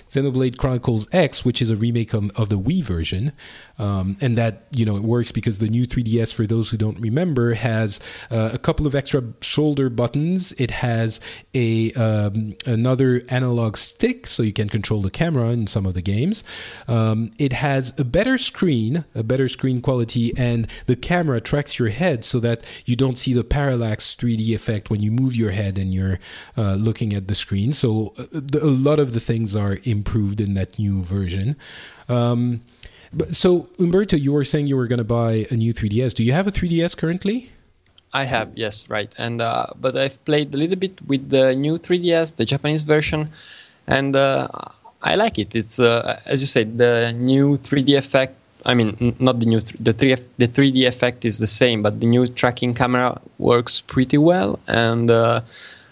[0.09, 3.32] Xenoblade Chronicles X, which is a remake of, of the Wii version,
[3.79, 6.99] um, and that you know it works because the new 3DS, for those who don't
[7.01, 8.01] remember, has
[8.31, 10.53] uh, a couple of extra shoulder buttons.
[10.53, 11.20] It has
[11.55, 16.03] a um, another analog stick, so you can control the camera in some of the
[16.03, 16.45] games.
[16.89, 21.89] Um, it has a better screen, a better screen quality, and the camera tracks your
[21.89, 25.79] head so that you don't see the parallax 3D effect when you move your head
[25.79, 26.18] and you're
[26.57, 27.72] uh, looking at the screen.
[27.72, 31.57] So uh, a lot of the things are improved in that new version.
[32.09, 32.61] Um,
[33.12, 36.14] but so Umberto, you were saying you were going to buy a new 3DS.
[36.14, 37.50] Do you have a 3DS currently?
[38.12, 39.12] I have, yes, right.
[39.18, 43.30] And uh, but I've played a little bit with the new 3DS, the Japanese version,
[43.88, 44.46] and uh,
[45.02, 45.57] I like it.
[45.57, 48.36] It's uh, as you said, the new 3D effect.
[48.64, 51.82] I mean, n- not the new th- the 3 the 3D effect is the same,
[51.82, 55.40] but the new tracking camera works pretty well, and uh,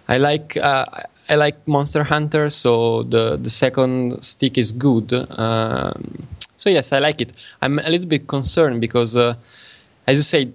[0.08, 0.56] I like.
[0.56, 0.86] Uh,
[1.28, 5.12] I like Monster Hunter, so the the second stick is good.
[5.38, 6.26] Um,
[6.62, 7.32] so yes, I like it.
[7.60, 9.34] I'm a little bit concerned because, uh,
[10.06, 10.50] as you say,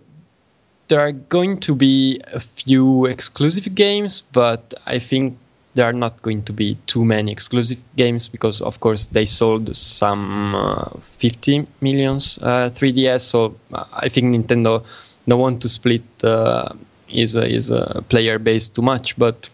[0.88, 5.38] there are going to be a few exclusive games, but I think
[5.74, 9.76] there are not going to be too many exclusive games because, of course, they sold
[9.76, 13.20] some uh, 50 millions uh, 3DS.
[13.20, 14.86] So uh, I think Nintendo
[15.28, 16.70] don't want to split uh,
[17.08, 19.18] his uh, his uh, player base too much.
[19.18, 19.50] But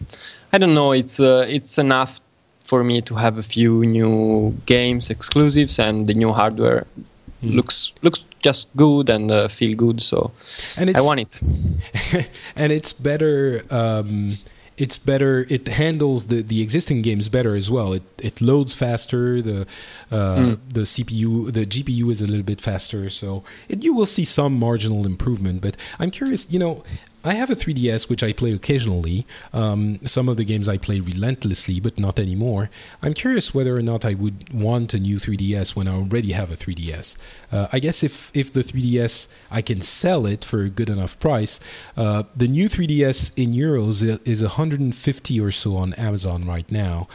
[0.52, 0.92] I don't know.
[0.92, 2.20] It's uh, it's enough
[2.64, 6.86] for me to have a few new games exclusives and the new hardware
[7.42, 10.00] looks looks just good and uh, feel good.
[10.02, 10.32] So
[10.78, 12.28] And I it's- want it.
[12.56, 13.62] and it's better.
[13.70, 14.32] Um,
[14.76, 15.46] it's better.
[15.48, 17.92] It handles the, the existing games better as well.
[17.92, 19.40] It it loads faster.
[19.40, 19.58] The
[20.10, 23.08] uh, the CPU, the GPU is a little bit faster.
[23.10, 25.60] So it, you will see some marginal improvement.
[25.62, 26.46] But I'm curious.
[26.50, 26.82] You know,
[27.24, 29.26] I have a 3DS which I play occasionally.
[29.52, 32.68] Um, some of the games I play relentlessly, but not anymore.
[33.02, 36.50] I'm curious whether or not I would want a new 3DS when I already have
[36.52, 37.16] a 3DS.
[37.50, 41.18] Uh, I guess if if the 3DS I can sell it for a good enough
[41.18, 41.60] price,
[41.96, 47.08] uh, the new 3DS in euros is 150 or so on Amazon right now,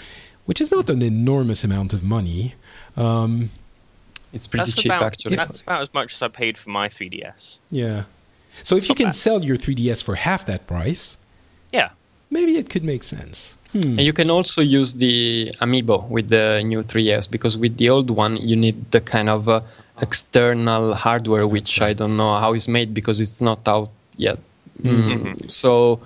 [0.45, 2.55] which is not an enormous amount of money.
[2.97, 3.49] Um,
[4.32, 5.36] It's pretty That's cheap about, actually.
[5.36, 7.60] That's about as much as I paid for my 3DS.
[7.72, 8.03] yeah.
[8.64, 11.18] So if you Not can sell your 3DS for half that price,
[11.72, 11.89] Yeah.
[12.30, 13.55] maybe it could make sense.
[13.72, 13.82] Hmm.
[13.97, 18.10] And you can also use the Amiibo with the new 3DS because with the old
[18.10, 19.62] one you need the kind of uh,
[20.01, 24.39] external hardware which I don't know how it's made because it's not out yet.
[24.82, 25.99] Mm, So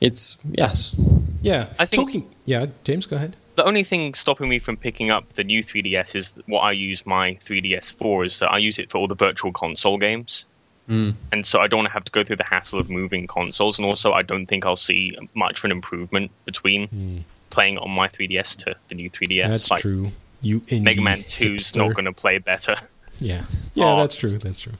[0.00, 0.94] it's yes.
[1.42, 1.68] Yeah.
[1.78, 2.24] I think- Talking.
[2.44, 3.36] Yeah, James, go ahead.
[3.56, 7.04] The only thing stopping me from picking up the new 3DS is what I use
[7.04, 10.46] my 3DS for is that I use it for all the virtual console games.
[10.90, 11.14] Mm.
[11.30, 13.78] And so I don't want to have to go through the hassle of moving consoles.
[13.78, 18.08] And also, I don't think I'll see much of an improvement between playing on my
[18.08, 19.46] 3DS to the new 3DS.
[19.46, 20.10] That's like, true.
[20.42, 22.76] You Mega Man 2 is not going to play better.
[23.22, 24.30] Yeah, yeah, Oh, that's true.
[24.30, 24.72] That's true.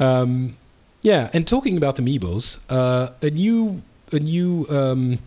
[0.00, 0.56] Um,
[1.02, 3.80] yeah, and talking about amiibos, uh, a new
[4.12, 5.20] a new um,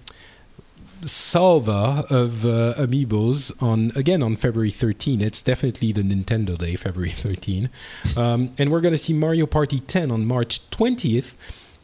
[1.04, 5.22] salva of uh, amiibos on again on February 13.
[5.22, 7.70] It's definitely the Nintendo Day, February 13,
[8.18, 11.36] um, and we're going to see Mario Party 10 on March 20th.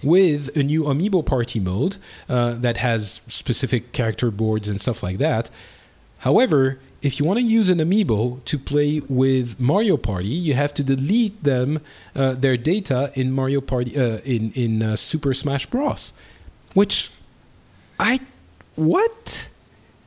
[0.03, 1.97] With a new amiibo party mode
[2.29, 5.49] uh, that has specific character boards and stuff like that,
[6.19, 10.73] However, if you want to use an amiibo to play with Mario Party, you have
[10.75, 11.79] to delete them
[12.15, 16.13] uh, their data in Mario Party uh, in in uh, Super Smash Bros.
[16.73, 17.11] Which
[17.99, 18.19] I
[18.77, 19.49] what?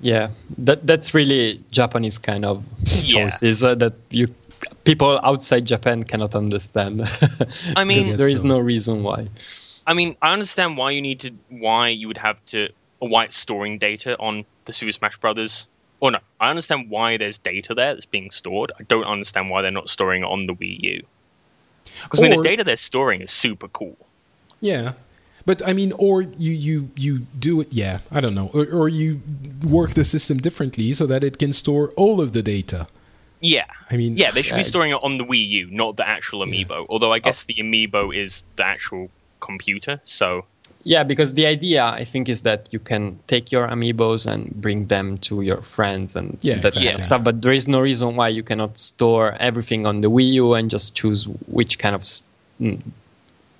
[0.00, 3.28] Yeah, that that's really Japanese kind of Yeah.
[3.28, 3.62] choice.
[3.62, 4.34] Uh, that you
[4.84, 7.02] people outside Japan cannot understand.
[7.76, 9.28] I mean- there is no reason why.
[9.86, 12.68] I mean, I understand why you need to, why you would have to,
[13.00, 15.68] why it's storing data on the Super Smash Brothers.
[16.00, 18.72] Or no, I understand why there's data there that's being stored.
[18.78, 21.02] I don't understand why they're not storing it on the Wii U.
[22.04, 23.96] Because I mean, the data they're storing is super cool.
[24.60, 24.92] Yeah.
[25.50, 27.12] But I mean, or you you you
[27.48, 27.68] do it.
[27.72, 29.20] Yeah, I don't know, or, or you
[29.78, 32.86] work the system differently so that it can store all of the data.
[33.40, 33.66] Yeah.
[33.92, 36.06] I mean, Yeah, they should Yeah, be storing it on the Wii U, not the
[36.16, 36.78] actual amiibo.
[36.88, 39.08] Although I guess the amiibo is the actual
[39.40, 40.44] computer, so
[40.84, 44.86] Yeah, because the idea I think is that you can take your amiibos and bring
[44.86, 47.00] them to your friends and Yeah, that kind exactly.
[47.00, 47.22] of stuff.
[47.28, 50.70] But there is no reason why you cannot store everything on the Wii U and
[50.70, 51.22] just choose
[51.58, 52.22] which kind of s-
[52.60, 52.78] mm,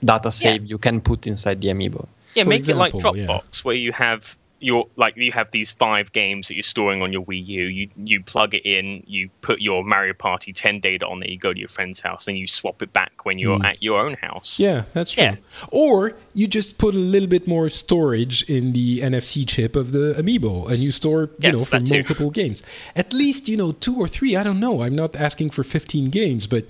[0.04, 2.06] data save you can put inside the amiibo.
[2.34, 3.26] Yeah, For make it like example, yeah.
[3.26, 7.12] Dropbox, where you have your like you have these five games that you're storing on
[7.12, 7.64] your Wii U.
[7.64, 11.30] You you plug it in, you put your Mario Party 10 data on there.
[11.30, 13.64] You go to your friend's house, and you swap it back when you're hmm.
[13.64, 14.60] at your own house.
[14.60, 15.24] Yeah, that's true.
[15.24, 15.36] Yeah.
[15.72, 20.14] Or you just put a little bit more storage in the NFC chip of the
[20.18, 22.62] amiibo and you store, you Yes, know, for multiple games.
[22.94, 24.36] At least, you know, two or three.
[24.36, 24.82] I don't know.
[24.82, 26.66] I'm not asking for 15 games, but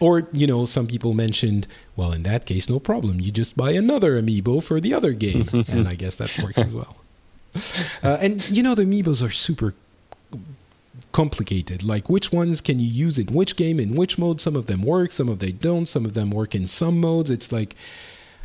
[0.00, 3.20] or you know, some people mentioned, well, in that case, no problem.
[3.20, 6.72] You just buy another amiibo for the other game, and I guess that works as
[6.72, 6.96] well.
[8.02, 9.74] Uh, and you know, the amiibos are super
[11.12, 11.84] complicated.
[11.84, 14.40] Like, which ones can you use in which game, in which mode?
[14.40, 15.86] Some of them work, some of they don't.
[15.86, 17.30] Some of them work in some modes.
[17.30, 17.76] It's like,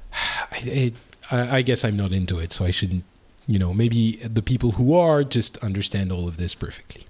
[0.51, 0.93] I,
[1.31, 3.03] I, I guess I'm not into it, so I shouldn't.
[3.47, 7.07] You know, maybe the people who are just understand all of this perfectly.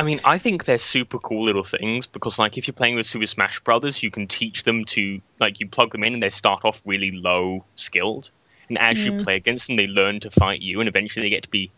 [0.00, 3.04] I mean, I think they're super cool little things because, like, if you're playing with
[3.04, 6.30] Super Smash Brothers, you can teach them to, like, you plug them in and they
[6.30, 8.30] start off really low skilled.
[8.70, 9.24] And as you mm.
[9.24, 11.70] play against them, they learn to fight you and eventually they get to be,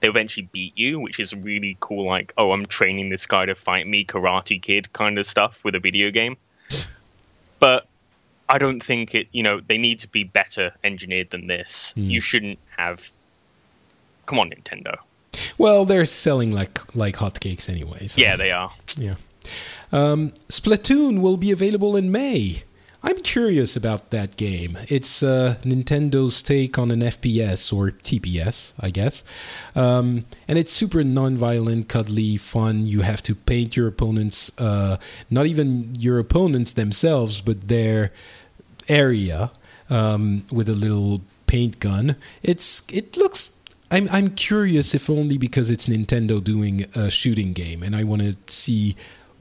[0.00, 2.04] they eventually beat you, which is really cool.
[2.04, 5.76] Like, oh, I'm training this guy to fight me, Karate Kid kind of stuff with
[5.76, 6.36] a video game.
[7.60, 7.86] But
[8.48, 11.94] I don't think it, you know, they need to be better engineered than this.
[11.94, 12.24] You mm.
[12.24, 13.08] shouldn't have.
[14.26, 14.96] Come on, Nintendo.
[15.56, 18.06] Well, they're selling like like hotcakes anyway.
[18.06, 18.20] So.
[18.20, 18.72] Yeah, they are.
[18.96, 19.14] Yeah.
[19.92, 22.64] Um, Splatoon will be available in May.
[23.00, 24.76] I'm curious about that game.
[24.88, 29.22] It's uh, Nintendo's take on an FPS or TPS, I guess.
[29.76, 32.88] Um, and it's super non-violent, cuddly, fun.
[32.88, 34.96] You have to paint your opponents, uh,
[35.30, 38.12] not even your opponents themselves, but their
[38.88, 39.52] area
[39.88, 42.16] um, with a little paint gun.
[42.42, 43.52] It's it looks.
[43.90, 48.22] I'm I'm curious if only because it's Nintendo doing a shooting game, and I want
[48.22, 48.96] to see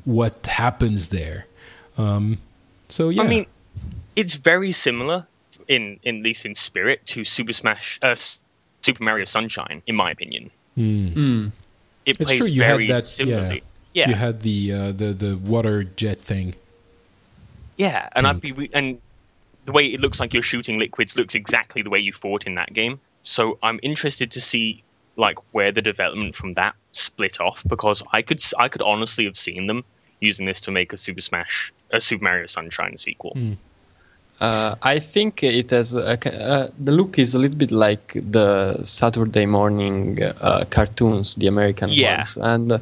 [0.06, 1.48] what happens there.
[1.98, 2.38] Um,
[2.88, 3.46] so yeah, I mean,
[4.16, 5.28] it's very similar
[5.68, 8.16] in, in at least in spirit to Super Smash, uh,
[8.82, 10.50] Super Mario Sunshine, in my opinion.
[10.78, 11.48] Mm.
[11.48, 11.52] It
[12.06, 12.48] it's plays true.
[12.48, 13.04] You very had that.
[13.04, 13.64] similarly.
[13.92, 16.56] Yeah, Yeah, you had the uh, the the water jet thing.
[17.78, 18.58] yeah, and I'd Paint.
[18.58, 19.02] be and
[19.66, 22.56] the way it looks like you're shooting liquids looks exactly the way you fought in
[22.56, 23.00] that game.
[23.28, 24.84] So I'm interested to see
[25.18, 29.38] like where the development from that split off because I could I could honestly have
[29.38, 29.84] seen them
[30.22, 33.32] using this to make a Super Smash a Super Mario Sunshine sequel.
[33.34, 33.54] Hmm.
[34.40, 38.80] Uh, I think it has a, uh, the look is a little bit like the
[38.84, 42.18] Saturday morning uh, cartoons, the American Yeah.
[42.18, 42.78] ones, and uh,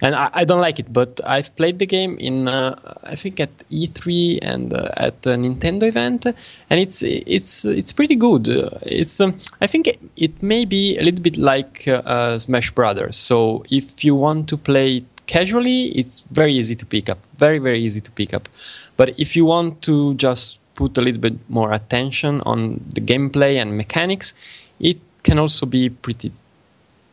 [0.00, 0.90] and I, I don't like it.
[0.92, 5.36] But I've played the game in uh, I think at E3 and uh, at a
[5.36, 6.24] Nintendo event,
[6.70, 8.48] and it's it's it's pretty good.
[8.48, 12.38] Uh, It's um, I think it, it may be a little bit like uh, uh,
[12.38, 13.16] Smash Brothers.
[13.18, 17.18] So if you want to play it casually, it's very easy to pick up.
[17.36, 18.48] Very very easy to pick up.
[18.96, 23.60] But if you want to just put a little bit more attention on the gameplay
[23.60, 24.34] and mechanics,
[24.80, 26.32] it can also be pretty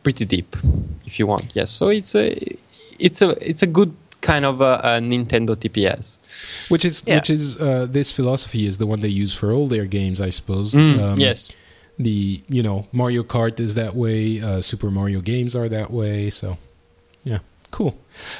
[0.02, 0.56] pretty deep
[1.06, 1.54] if you want.
[1.54, 2.36] Yes, so it's a
[2.98, 6.18] it's a it's a good kind of a, a Nintendo TPS.
[6.70, 7.16] Which is Yeah.
[7.16, 10.30] which is uh, this philosophy is the one they use for all their games, I
[10.30, 10.74] suppose.
[10.74, 11.50] Mm, Um, yes.
[11.98, 14.40] The you know Mario Kart is that way.
[14.40, 16.30] Uh, Super Mario games are that way.
[16.30, 16.56] So
[17.24, 17.38] yeah,
[17.70, 17.94] cool.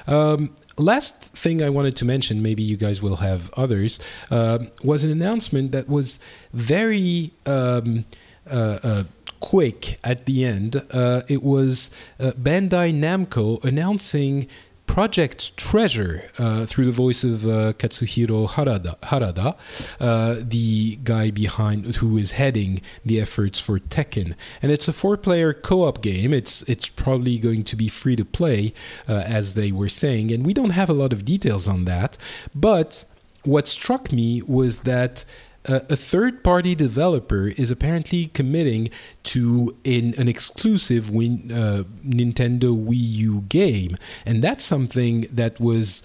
[0.06, 4.00] Um, last thing I wanted to mention, maybe you guys will have others,
[4.30, 6.20] uh, was an announcement that was
[6.52, 7.32] very.
[7.46, 8.04] Um,
[8.50, 9.04] uh, uh,
[9.42, 10.82] quick at the end.
[10.90, 14.48] Uh, it was uh, Bandai Namco announcing
[14.93, 19.57] Project Treasure uh, through the voice of uh, Katsuhiro Harada, Harada
[19.99, 24.34] uh, the guy behind who is heading the efforts for Tekken.
[24.61, 26.34] And it's a four-player co-op game.
[26.34, 28.74] It's it's probably going to be free to play,
[29.09, 32.18] uh, as they were saying, and we don't have a lot of details on that.
[32.55, 33.07] But
[33.45, 35.24] what struck me was that
[35.68, 38.90] uh, a third party developer is apparently committing
[39.22, 43.96] to in an exclusive win, uh, Nintendo Wii U game.
[44.26, 46.02] And that's something that was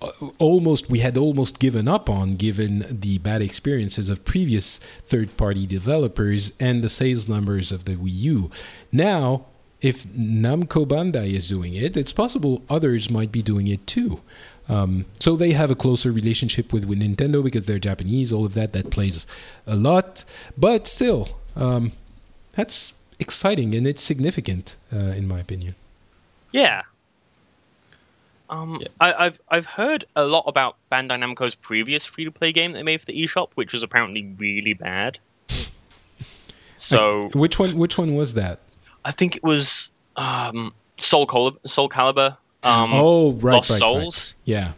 [0.00, 5.36] uh, almost we had almost given up on given the bad experiences of previous third
[5.36, 8.50] party developers and the sales numbers of the Wii U.
[8.90, 9.46] Now,
[9.82, 14.20] if Namco Bandai is doing it, it's possible others might be doing it too.
[14.68, 18.54] Um, so they have a closer relationship with, with Nintendo because they're Japanese, all of
[18.54, 19.26] that, that plays
[19.66, 20.24] a lot.
[20.56, 21.92] But still, um,
[22.52, 25.74] that's exciting and it's significant, uh, in my opinion.
[26.52, 26.82] Yeah.
[28.50, 28.88] Um, Yeah.
[29.00, 32.82] I, I've I've heard a lot about Bandai Namco's previous free to play game they
[32.82, 35.18] made for the eShop, which was apparently really bad.
[36.76, 37.78] So Which one?
[37.78, 38.58] Which one was that?
[39.04, 42.36] I think it was um, Soul Calibur, Soul Calibur.
[42.64, 44.34] Um, oh, right, Lost right, Souls.
[44.38, 44.42] right.
[44.44, 44.72] Yeah.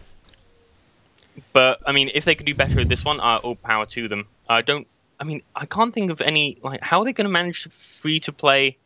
[1.52, 4.08] But I mean, if they could do better with this one, uh, all power to
[4.08, 4.26] them.
[4.48, 4.86] I don't.
[5.20, 6.58] I mean, I can't think of any.
[6.62, 8.76] Like, how are they going to manage free to play?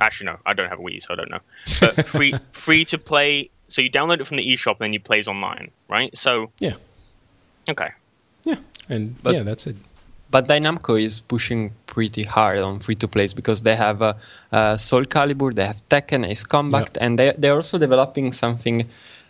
[0.00, 1.40] Actually, no, I don't have a Wii, so I don't know.
[1.80, 3.50] But free free to play.
[3.68, 6.16] So you download it from the eShop, and then you plays online, right?
[6.16, 6.74] So Yeah.
[7.68, 7.90] okay,
[8.44, 8.56] Yeah.
[8.88, 9.76] And But- yeah, that's it.
[10.30, 14.12] But Dynamco is pushing pretty hard on free to plays because they have uh,
[14.52, 18.86] uh, Soul Calibur, they have Tekken, Ace Combat, and they they're also developing something.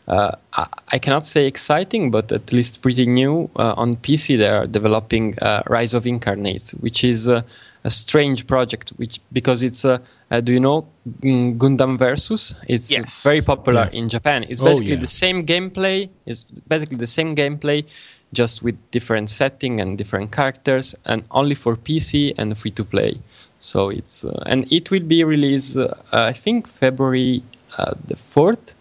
[0.09, 4.38] Uh, I, I cannot say exciting, but at least pretty new uh, on PC.
[4.38, 7.42] They are developing uh, Rise of Incarnates, which is uh,
[7.84, 8.90] a strange project.
[8.96, 9.99] Which because it's uh,
[10.30, 10.86] uh, do you know
[11.20, 12.55] mm, Gundam Versus?
[12.66, 13.22] It's Yes.
[13.22, 13.99] very popular Yeah.
[14.01, 14.44] in Japan.
[14.49, 15.01] It's Oh, basically yeah.
[15.01, 16.09] the same gameplay.
[16.26, 17.84] It's basically the same gameplay,
[18.33, 23.20] just with different setting and different characters, and only for PC and free to play.
[23.59, 27.43] So it's uh, and it will be released, uh, I think February
[27.76, 28.74] uh, the fourth.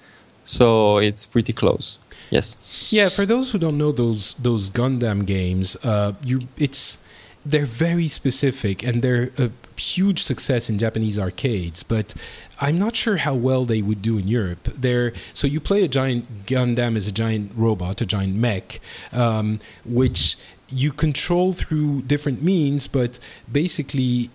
[0.44, 1.98] So it's pretty close.
[2.30, 2.90] Yes.
[2.92, 7.00] Yeah, for those who don't know those those Gundam games, uh, you it's
[7.50, 12.14] they're very specific and they're a huge success in Japanese arcades, but
[12.60, 14.66] I'm not sure how well they would do in Europe.
[14.76, 18.80] They're so you play a giant Gundam as a giant robot, a giant mech,
[19.12, 20.36] um, which
[20.70, 23.20] you control through different means, but
[23.50, 24.30] basically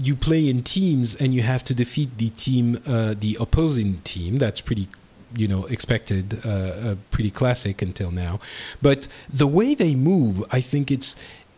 [0.00, 4.36] you play in teams and you have to defeat the team, uh, the opposing team.
[4.36, 4.88] That's pretty
[5.36, 8.38] you know expected uh, uh, pretty classic until now
[8.80, 11.14] but the way they move i think it's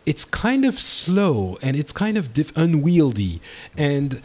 [0.06, 3.40] it's kind of slow and it's kind of diff- unwieldy
[3.76, 4.22] and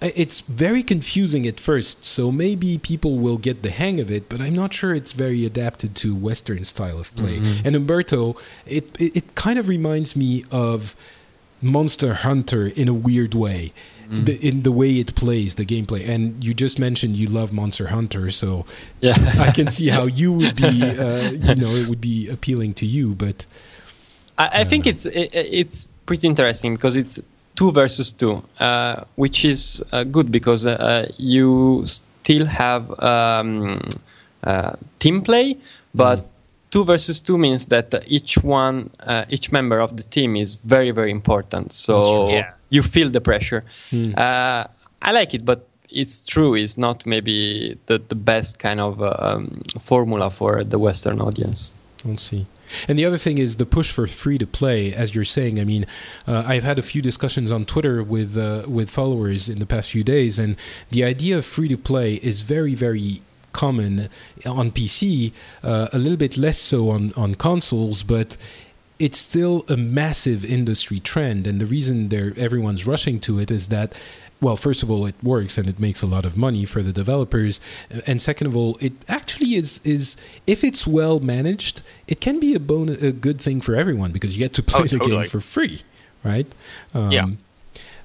[0.00, 4.40] it's very confusing at first so maybe people will get the hang of it but
[4.40, 8.34] i'm not sure it's very adapted to western style of play and umberto
[8.66, 10.96] it, it it kind of reminds me of
[11.62, 13.72] Monster Hunter in a weird way.
[14.10, 14.26] Mm.
[14.26, 17.86] The, in the way it plays the gameplay, and you just mentioned you love Monster
[17.86, 18.66] Hunter, so
[19.00, 22.74] yeah, I can see how you would be, uh, you know, it would be appealing
[22.74, 23.14] to you.
[23.14, 23.46] But
[24.38, 27.20] I, I think it's it, it's pretty interesting because it's
[27.54, 33.80] two versus two, uh, which is uh, good because uh, you still have um,
[34.44, 35.56] uh, team play,
[35.94, 36.28] but mm
[36.72, 40.90] two versus two means that each one, uh, each member of the team is very,
[40.90, 41.72] very important.
[41.72, 42.52] So yeah.
[42.70, 43.62] you feel the pressure.
[43.92, 44.64] Uh,
[45.02, 46.54] I like it, but it's true.
[46.54, 51.70] It's not maybe the, the best kind of um, formula for the Western audience.
[52.04, 52.46] We'll see.
[52.88, 55.60] And the other thing is the push for free to play, as you're saying.
[55.60, 55.86] I mean,
[56.26, 59.90] uh, I've had a few discussions on Twitter with uh, with followers in the past
[59.90, 60.56] few days, and
[60.90, 63.22] the idea of free to play is very, very
[63.52, 64.08] common
[64.46, 65.32] on PC,
[65.62, 68.36] uh, a little bit less so on, on consoles, but
[68.98, 71.46] it's still a massive industry trend.
[71.46, 74.00] And the reason everyone's rushing to it is that
[74.42, 76.92] well, first of all, it works and it makes a lot of money for the
[76.92, 77.60] developers,
[78.06, 80.16] and second of all, it actually is is
[80.46, 84.36] if it's well managed, it can be a bonus, a good thing for everyone because
[84.36, 85.10] you get to play oh, the totally.
[85.10, 85.82] game for free,
[86.24, 86.46] right?
[86.92, 87.26] Um, yeah.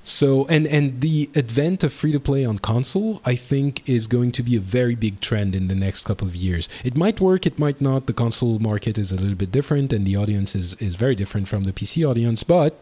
[0.04, 4.32] So and and the advent of free to play on console, I think, is going
[4.34, 6.70] to be a very big trend in the next couple of years.
[6.86, 8.08] It might work, it might not.
[8.08, 11.48] The console market is a little bit different, and the audience is is very different
[11.48, 12.82] from the PC audience, but.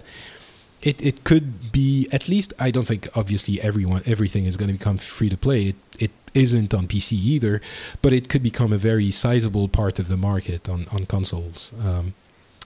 [0.81, 4.73] It, it could be at least I don't think obviously everyone everything is going to
[4.73, 5.67] become free to play.
[5.67, 7.61] It it isn't on PC either,
[8.01, 11.73] but it could become a very sizable part of the market on on consoles.
[11.83, 12.13] Um,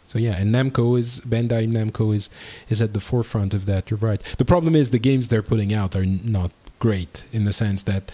[0.07, 2.29] so yeah, and Namco is Bandai Namco is
[2.67, 3.89] is at the forefront of that.
[3.89, 4.21] You're right.
[4.37, 8.11] The problem is the games they're putting out are not great in the sense that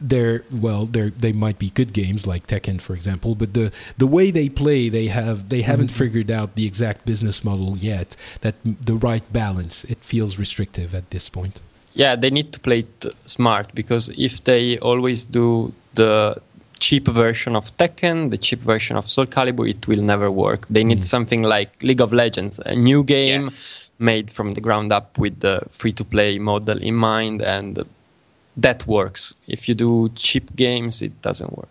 [0.00, 4.06] they're well they're they might be good games like Tekken for example but the the
[4.06, 6.04] way they play they have they haven't mm-hmm.
[6.04, 11.10] figured out the exact business model yet that the right balance it feels restrictive at
[11.10, 11.60] this point
[11.94, 16.40] yeah they need to play it smart because if they always do the
[16.78, 20.66] cheap version of Tekken, the cheap version of Soul Calibur, it will never work.
[20.68, 21.04] They need mm.
[21.04, 23.90] something like League of Legends, a new game yes.
[23.98, 27.84] made from the ground up with the free to play model in mind, and
[28.58, 29.32] that works.
[29.46, 31.68] If you do cheap games, it doesn't work.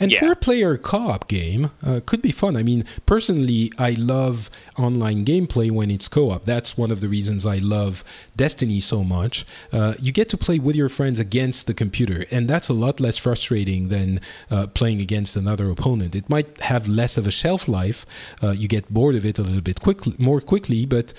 [0.00, 0.18] And yeah.
[0.18, 2.56] four player co op game uh, could be fun.
[2.56, 6.44] I mean, personally, I love online gameplay when it's co op.
[6.44, 8.02] That's one of the reasons I love
[8.36, 9.46] Destiny so much.
[9.72, 12.98] Uh, you get to play with your friends against the computer, and that's a lot
[12.98, 16.16] less frustrating than uh, playing against another opponent.
[16.16, 18.04] It might have less of a shelf life.
[18.42, 21.14] Uh, you get bored of it a little bit quickly, more quickly, but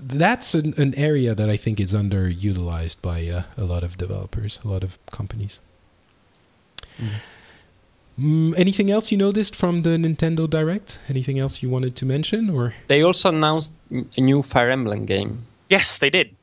[0.00, 4.60] that's an, an, area that I think is underutilized by uh, a lot of developers,
[4.64, 5.60] a lot of companies.
[7.00, 7.08] Mm.
[8.20, 11.00] Mm, anything else you noticed from the Nintendo Direct?
[11.08, 15.46] Anything else you wanted to mention, or they also announced a new Fire Emblem game?
[15.70, 16.34] Yes, they did.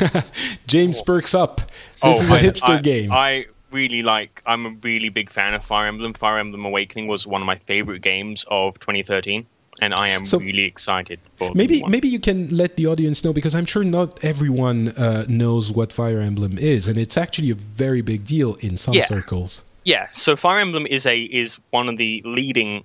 [0.66, 1.04] James oh.
[1.04, 1.58] perks up.
[2.02, 3.12] This oh, is a hipster I, game.
[3.12, 4.42] I really like.
[4.44, 6.12] I'm a really big fan of Fire Emblem.
[6.12, 9.46] Fire Emblem Awakening was one of my favorite games of 2013
[9.80, 11.52] and I am so really excited for.
[11.54, 15.72] Maybe maybe you can let the audience know because I'm sure not everyone uh, knows
[15.72, 19.06] what Fire Emblem is, and it's actually a very big deal in some yeah.
[19.06, 19.64] circles.
[19.84, 22.84] Yeah, so Fire Emblem is a is one of the leading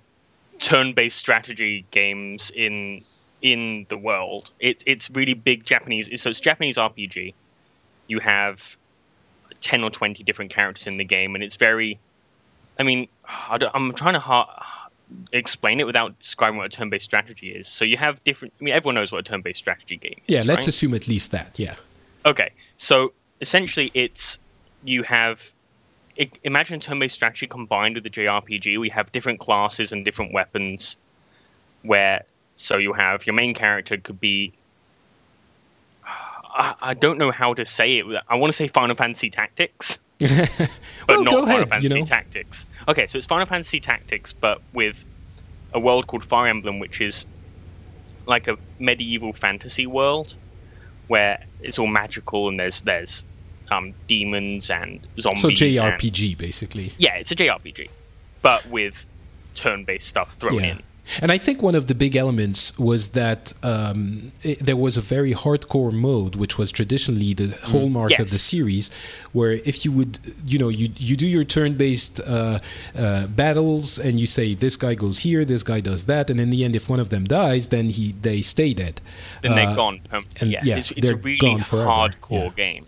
[0.59, 3.03] turn-based strategy games in
[3.41, 4.51] in the world.
[4.59, 6.09] It, it's really big Japanese.
[6.21, 7.33] So it's Japanese RPG.
[8.07, 8.77] You have
[9.61, 11.99] ten or twenty different characters in the game, and it's very.
[12.77, 14.68] I mean, I am trying to ha-
[15.31, 17.67] explain it without describing what a turn-based strategy is.
[17.67, 18.53] So you have different.
[18.59, 20.33] I mean, everyone knows what a turn-based strategy game is.
[20.33, 20.67] Yeah, let's right?
[20.67, 21.57] assume at least that.
[21.57, 21.75] Yeah.
[22.25, 24.39] Okay, so essentially, it's
[24.83, 25.53] you have
[26.43, 28.79] imagine turn-based strategy combined with the JRPG.
[28.79, 30.97] We have different classes and different weapons.
[31.81, 32.25] Where
[32.55, 34.53] so you have your main character could be.
[36.05, 38.05] I, I don't know how to say it.
[38.27, 40.69] I want to say Final Fantasy Tactics, but
[41.07, 42.05] well, not Final ahead, Fantasy you know.
[42.05, 42.67] Tactics.
[42.87, 45.05] Okay, so it's Final Fantasy Tactics, but with
[45.73, 47.25] a world called Fire Emblem, which is
[48.25, 50.35] like a medieval fantasy world
[51.07, 53.23] where it's all magical and there's there's
[53.71, 55.41] um, demons and zombies.
[55.41, 56.93] So JRPG, and, basically.
[56.97, 57.89] Yeah, it's a JRPG,
[58.41, 59.05] but with
[59.55, 60.71] turn-based stuff thrown yeah.
[60.71, 60.83] in.
[61.21, 65.01] And I think one of the big elements was that um, it, there was a
[65.01, 67.59] very hardcore mode, which was traditionally the mm.
[67.71, 68.19] hallmark yes.
[68.19, 68.91] of the series,
[69.31, 72.59] where if you would, you know, you you do your turn-based uh,
[72.95, 76.49] uh, battles, and you say this guy goes here, this guy does that, and in
[76.49, 79.01] the end, if one of them dies, then he they stay dead.
[79.41, 80.01] Then uh, they're gone.
[80.11, 82.49] Um, and yeah, yeah, it's, it's a really hardcore yeah.
[82.49, 82.85] game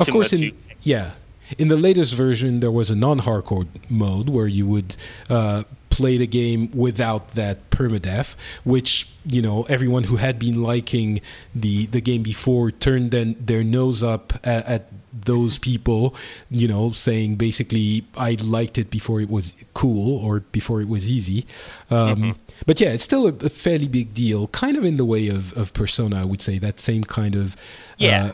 [0.00, 1.12] of course, in, yeah.
[1.58, 4.96] In the latest version, there was a non-hardcore mode where you would
[5.28, 11.20] uh, play the game without that permadeath, which you know everyone who had been liking
[11.54, 14.82] the the game before turned then their nose up at, at
[15.12, 16.14] those people,
[16.50, 21.10] you know, saying basically I liked it before it was cool or before it was
[21.10, 21.44] easy.
[21.90, 22.30] Um, mm-hmm.
[22.64, 25.56] But yeah, it's still a, a, fairly big deal, kind of in the way of,
[25.58, 27.54] of Persona, I would say that same kind of
[27.98, 28.32] yeah, uh,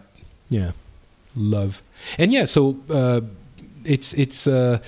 [0.48, 0.70] yeah,
[1.35, 1.82] love.
[2.18, 3.22] And yeah, so uh,
[3.85, 4.47] it's it's.
[4.47, 4.78] Uh,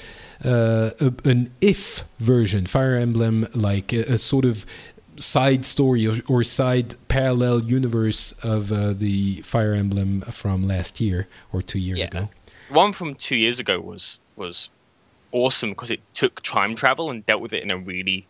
[0.44, 4.66] uh, a, an if version, Fire Emblem, like a, a sort of
[5.16, 11.28] side story or, or, side parallel universe of uh, the Fire Emblem from last year
[11.52, 12.06] or two years yeah.
[12.06, 12.28] ago.
[12.70, 14.70] One from two years ago was was
[15.32, 18.26] awesome because it took time travel and dealt with it in a really,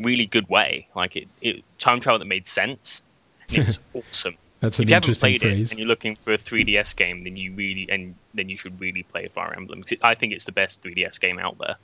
[0.00, 0.88] really good way.
[0.94, 3.02] Like it, it time travel that made sense.
[3.48, 4.36] And it was awesome.
[4.60, 5.70] That's an if you interesting haven't played phrase.
[5.70, 8.80] It and you're looking for a 3DS game, then you really and then you should
[8.80, 9.84] really play Fire Emblem.
[10.02, 11.76] I think it's the best 3DS game out there,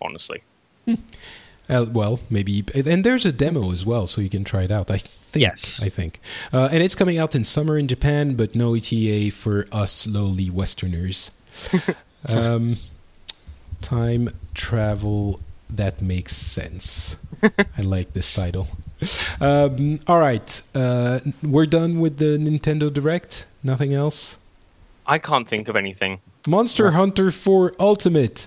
[0.00, 0.42] honestly.
[0.84, 0.94] Hmm.
[1.66, 4.90] Uh, well, maybe, and there's a demo as well, so you can try it out.
[4.90, 5.42] I think.
[5.42, 5.82] Yes.
[5.82, 6.20] I think,
[6.52, 10.50] uh, and it's coming out in summer in Japan, but no ETA for us lowly
[10.50, 11.30] Westerners.
[12.28, 12.74] um,
[13.80, 15.40] time travel
[15.70, 17.16] that makes sense.
[17.78, 18.68] I like this title.
[19.40, 23.46] Um, all right, uh, we're done with the Nintendo Direct.
[23.62, 24.38] Nothing else.
[25.06, 26.20] I can't think of anything.
[26.48, 28.46] Monster Hunter 4 Ultimate.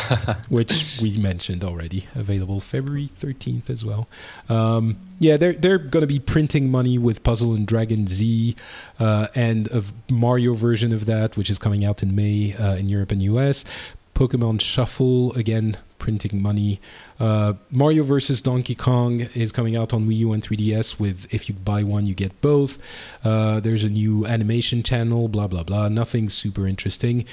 [0.48, 4.08] which we mentioned already, available February 13th as well.
[4.48, 8.56] Um, yeah, they're they're going to be printing money with Puzzle and Dragon Z,
[8.98, 12.88] uh, and a Mario version of that, which is coming out in May uh, in
[12.88, 13.66] Europe and US.
[14.14, 16.80] Pokemon Shuffle again printing money.
[17.20, 20.98] Uh, Mario vs Donkey Kong is coming out on Wii U and 3DS.
[20.98, 22.78] With if you buy one, you get both.
[23.24, 25.28] Uh, there's a new animation channel.
[25.28, 25.88] Blah blah blah.
[25.88, 27.24] Nothing super interesting.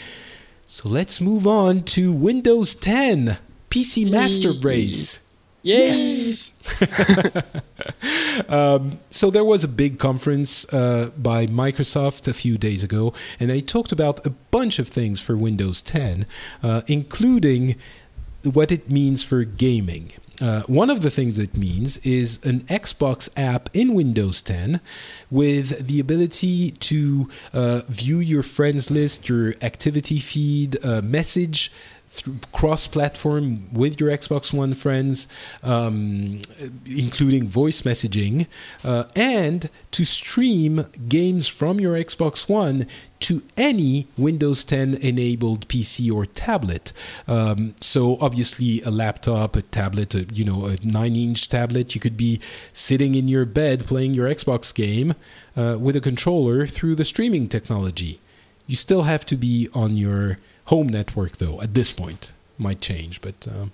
[0.67, 3.39] So let's move on to Windows 10
[3.71, 5.19] PC Master Race.
[5.61, 6.53] Yes.
[8.49, 13.49] um, so there was a big conference uh, by Microsoft a few days ago, and
[13.49, 16.25] they talked about a bunch of things for Windows 10,
[16.63, 17.75] uh, including
[18.43, 20.11] what it means for gaming.
[20.41, 24.79] Uh, one of the things it means is an Xbox app in Windows 10
[25.29, 31.71] with the ability to uh, view your friends list, your activity feed, uh, message
[32.52, 35.27] cross-platform with your Xbox One friends,
[35.64, 36.41] um,
[36.86, 38.48] including voice messaging,
[38.84, 42.88] uh, and to stream games from your Xbox One
[43.22, 46.94] to any Windows 10 enabled PC or tablet.
[47.27, 52.18] Um, so obviously, a laptop, a tablet, a, you know, a nine-inch tablet, you could
[52.18, 52.40] be
[52.72, 55.15] sitting in your bed playing your Xbox game
[55.56, 58.19] uh, with a controller through the streaming technology.
[58.69, 62.33] You still have to be on your home network, though, at this point.
[62.59, 63.47] Might change, but.
[63.47, 63.71] Um,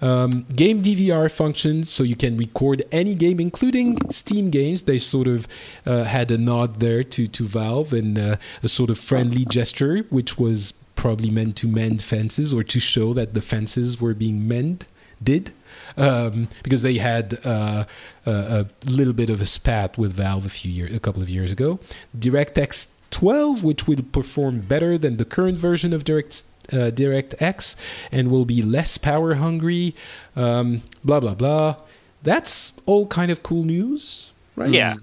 [0.00, 4.84] um, game DVR functions, so you can record any game, including Steam games.
[4.84, 5.48] They sort of
[5.84, 9.98] uh, had a nod there to, to Valve and uh, a sort of friendly gesture,
[10.10, 14.46] which was probably meant to mend fences or to show that the fences were being
[14.46, 14.86] mended.
[15.22, 15.52] Did
[15.96, 17.84] um, because they had uh,
[18.26, 21.28] a, a, little bit of a spat with Valve a few years, a couple of
[21.28, 21.78] years ago.
[22.16, 27.76] DirectX 12, which will perform better than the current version of Direct uh, DirectX
[28.10, 29.94] and will be less power hungry.
[30.34, 31.76] Um, blah blah blah.
[32.22, 34.70] That's all kind of cool news, right?
[34.70, 34.94] Yeah.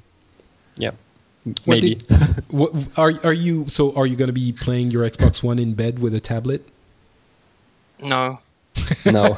[0.75, 0.91] Yeah.
[1.65, 1.95] Maybe.
[1.95, 2.11] Did,
[2.49, 3.95] what, are are you so?
[3.95, 6.67] Are you going to be playing your Xbox One in bed with a tablet?
[8.01, 8.39] No.
[9.05, 9.35] no.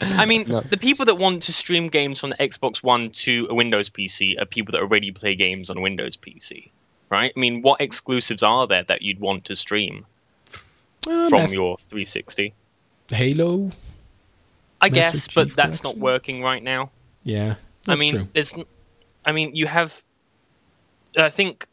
[0.00, 0.60] I mean, no.
[0.60, 4.40] the people that want to stream games from the Xbox One to a Windows PC
[4.40, 6.70] are people that already play games on a Windows PC
[7.10, 7.32] right?
[7.34, 10.06] I mean, what exclusives are there that you'd want to stream
[11.08, 12.54] uh, from your 360?
[13.10, 13.70] Halo.
[14.80, 16.90] I guess, but that's not working right now.
[17.24, 17.56] Yeah.
[17.88, 18.28] I mean, true.
[18.32, 18.54] there's.
[19.24, 20.02] I mean, you have.
[21.16, 21.66] I think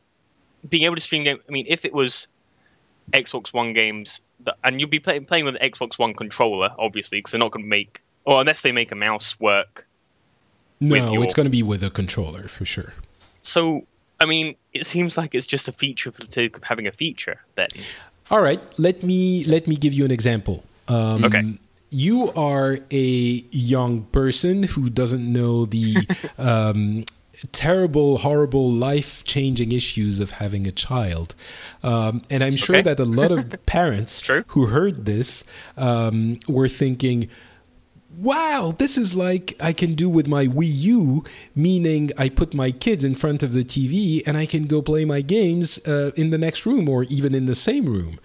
[0.68, 1.40] being able to stream game.
[1.48, 2.28] I mean, if it was
[3.14, 7.20] Xbox One games, that, and you'll be play, playing with an Xbox One controller, obviously,
[7.20, 9.88] because they're not going to make, or unless they make a mouse work.
[10.80, 12.94] No, your, it's going to be with a controller for sure.
[13.44, 13.86] So
[14.26, 16.92] I mean, it seems like it's just a feature for the sake of having a
[16.92, 17.40] feature.
[17.54, 17.68] Then,
[18.32, 20.64] all right, let me let me give you an example.
[20.88, 21.44] Um, okay.
[21.92, 25.96] You are a young person who doesn't know the
[26.40, 27.06] um,
[27.52, 31.36] terrible, horrible, life changing issues of having a child.
[31.84, 32.82] Um, and I'm sure okay.
[32.82, 35.44] that a lot of parents who heard this
[35.78, 37.30] um, were thinking,
[38.18, 41.24] wow, this is like I can do with my Wii U,
[41.56, 45.06] meaning I put my kids in front of the TV and I can go play
[45.06, 48.20] my games uh, in the next room or even in the same room.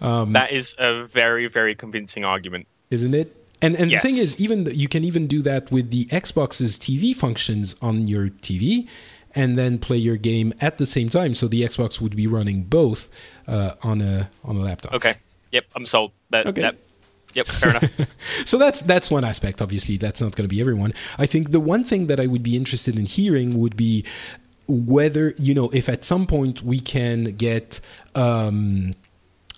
[0.00, 2.66] Um, that is a very, very convincing argument.
[2.90, 3.34] Isn't it?
[3.62, 4.02] And and Yes.
[4.02, 8.06] the thing is, even you can even do that with the Xbox's TV functions on
[8.06, 8.86] your TV,
[9.34, 11.32] and then play your game at the same time.
[11.34, 13.08] So the Xbox would be running both
[13.48, 14.92] uh, on a on a laptop.
[14.94, 15.14] Okay.
[15.52, 16.12] Yep, I'm sold.
[16.30, 16.60] That, Okay.
[16.62, 16.76] that
[17.36, 18.00] Yep, fair enough.
[18.44, 19.60] So that's that's one aspect.
[19.60, 20.94] Obviously, that's not going to be everyone.
[21.18, 24.04] I think the one thing that I would be interested in hearing would be
[24.68, 27.80] whether you know if at some point we can get
[28.14, 28.94] um,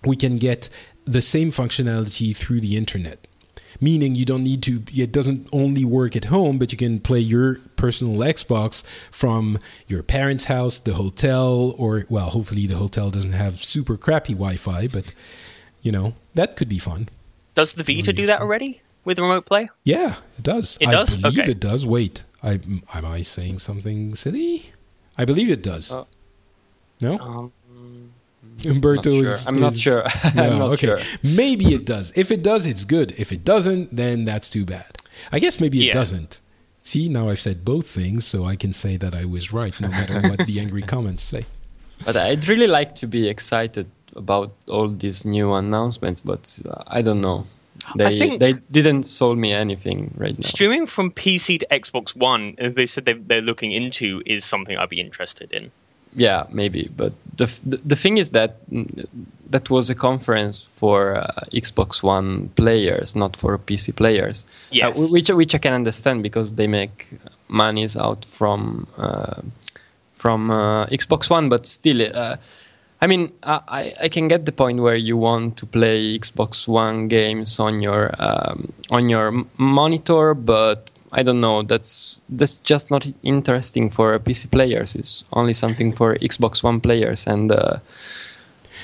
[0.05, 0.71] we can get
[1.05, 3.27] the same functionality through the internet.
[3.81, 4.83] Meaning you don't need to.
[4.93, 8.83] It doesn't only work at home, but you can play your personal Xbox
[9.13, 14.33] from your parents' house, the hotel, or well, hopefully the hotel doesn't have super crappy
[14.33, 15.15] Wi-Fi, but
[15.81, 17.09] you know that could be fun.
[17.59, 19.69] Does the Vita do that already with remote play?
[19.83, 20.79] Yeah, it does.
[20.81, 21.17] It I does?
[21.17, 21.51] believe Okay.
[21.51, 21.85] it does.
[21.87, 22.53] Wait, I
[22.95, 24.71] am I saying something silly?
[25.21, 25.91] I believe it does.
[25.93, 26.07] Oh.
[27.01, 27.53] no, Um,
[28.65, 29.25] Umberto sure.
[29.35, 29.47] is.
[29.49, 30.03] I'm not is- sure.
[30.37, 30.87] I'm not okay.
[30.87, 30.99] sure.
[31.23, 32.13] Maybe it does.
[32.15, 33.13] If it does, it's good.
[33.19, 34.91] If it doesn't, then that's too bad.
[35.33, 35.93] I guess maybe it Yeah.
[36.01, 36.41] doesn't.
[36.83, 39.89] See, now I've said both things, so I can say that I was right, no
[39.89, 41.45] matter what the angry comments say.
[42.05, 43.87] But I'd really like to be excited
[44.17, 47.45] about all these new announcements, but uh, I don't know.
[47.97, 50.43] They they didn't sold me anything right now.
[50.49, 54.89] Streaming from PC to Xbox One, they said they, they're looking into, is something I'd
[54.89, 55.71] be interested in.
[56.15, 56.91] Yeah, maybe.
[56.97, 59.07] But the the, the thing is that mm,
[59.51, 64.45] that was a conference for uh, Xbox One players, not for PC players.
[64.45, 64.97] Uh, Yes.
[64.99, 67.07] wh- which which I can understand because they make
[67.49, 69.41] monies out from uh,
[70.15, 72.01] from uh, Xbox One, but still.
[73.01, 76.67] I mean, I, I- I can get the point where you want to play Xbox
[76.69, 81.63] One games on your um, on your monitor, but I don't know.
[81.63, 84.95] That's that's just not interesting for PC players.
[84.97, 87.77] It's only something for Xbox One players, and uh,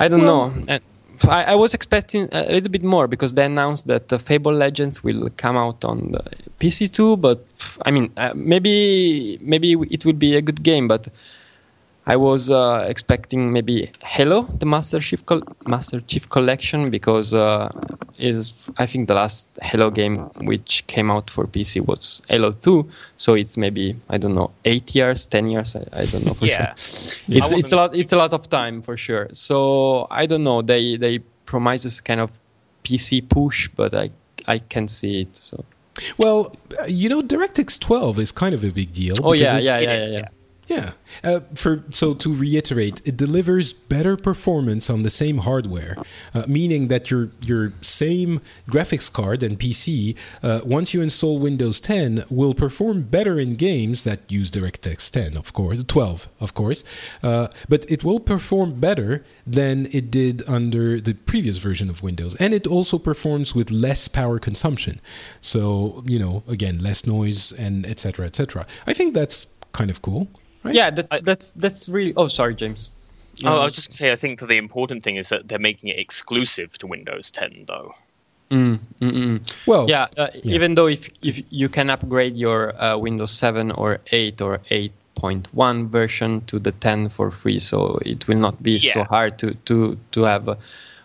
[0.01, 0.61] I don't Well- know.
[0.69, 0.81] And
[1.29, 5.03] I, I was expecting a little bit more because they announced that uh, Fable Legends
[5.05, 6.23] will come out on the
[6.61, 7.17] PC too.
[7.17, 7.39] But
[7.87, 11.09] I mean, uh, maybe maybe it will be a good game, but.
[12.07, 17.71] I was uh, expecting maybe Halo, the Master Chief Col- Master Chief Collection, because uh,
[18.19, 22.87] is I think the last Halo game which came out for PC was Halo 2.
[23.17, 25.77] So it's maybe I don't know eight years, ten years.
[25.77, 26.75] I, I don't know for Yeah.
[26.75, 27.35] sure.
[27.35, 27.95] I It's it's a lot.
[27.97, 29.29] It's a lot of time for sure.
[29.33, 30.61] So I don't know.
[30.63, 32.31] They they promise this kind of
[32.85, 34.11] PC push, but I
[34.47, 35.35] I can see it.
[35.37, 35.65] So
[36.19, 39.15] Well, uh, you know, DirectX 12 is kind of a big deal.
[39.23, 40.29] oh yeah, it- yeah, it yeah, is, yeah, yeah.
[40.67, 40.93] Yeah.
[41.23, 45.97] Uh, for so to reiterate, it delivers better performance on the same hardware,
[46.33, 51.81] uh, meaning that your your same graphics card and PC, uh, once you install Windows
[51.81, 56.83] 10, will perform better in games that use DirectX 10, of course, 12, of course,
[57.23, 62.37] uh, but it will perform better than it did under the previous version of Windows,
[62.37, 65.01] and it also performs with less power consumption.
[65.41, 68.27] So you know, again, less noise and etc.
[68.27, 68.67] etc.
[68.87, 70.29] I think that's kind of cool.
[70.65, 70.75] Right?
[70.75, 72.15] Yeah, that's I- that's that's really.
[72.17, 72.91] Oh, sorry, James.
[73.45, 75.59] Oh, I was just going to say, I think the important thing is that they're
[75.59, 77.95] making it exclusive to Windows 10, though.
[78.51, 79.67] Mm, mm, mm.
[79.67, 80.55] Well, yeah, uh, yeah.
[80.55, 85.89] even though if if you can upgrade your uh, Windows 7 or 8 or 8.1
[85.89, 89.99] version to the 10 for free, so it will not be so hard to to
[90.13, 90.55] to have uh,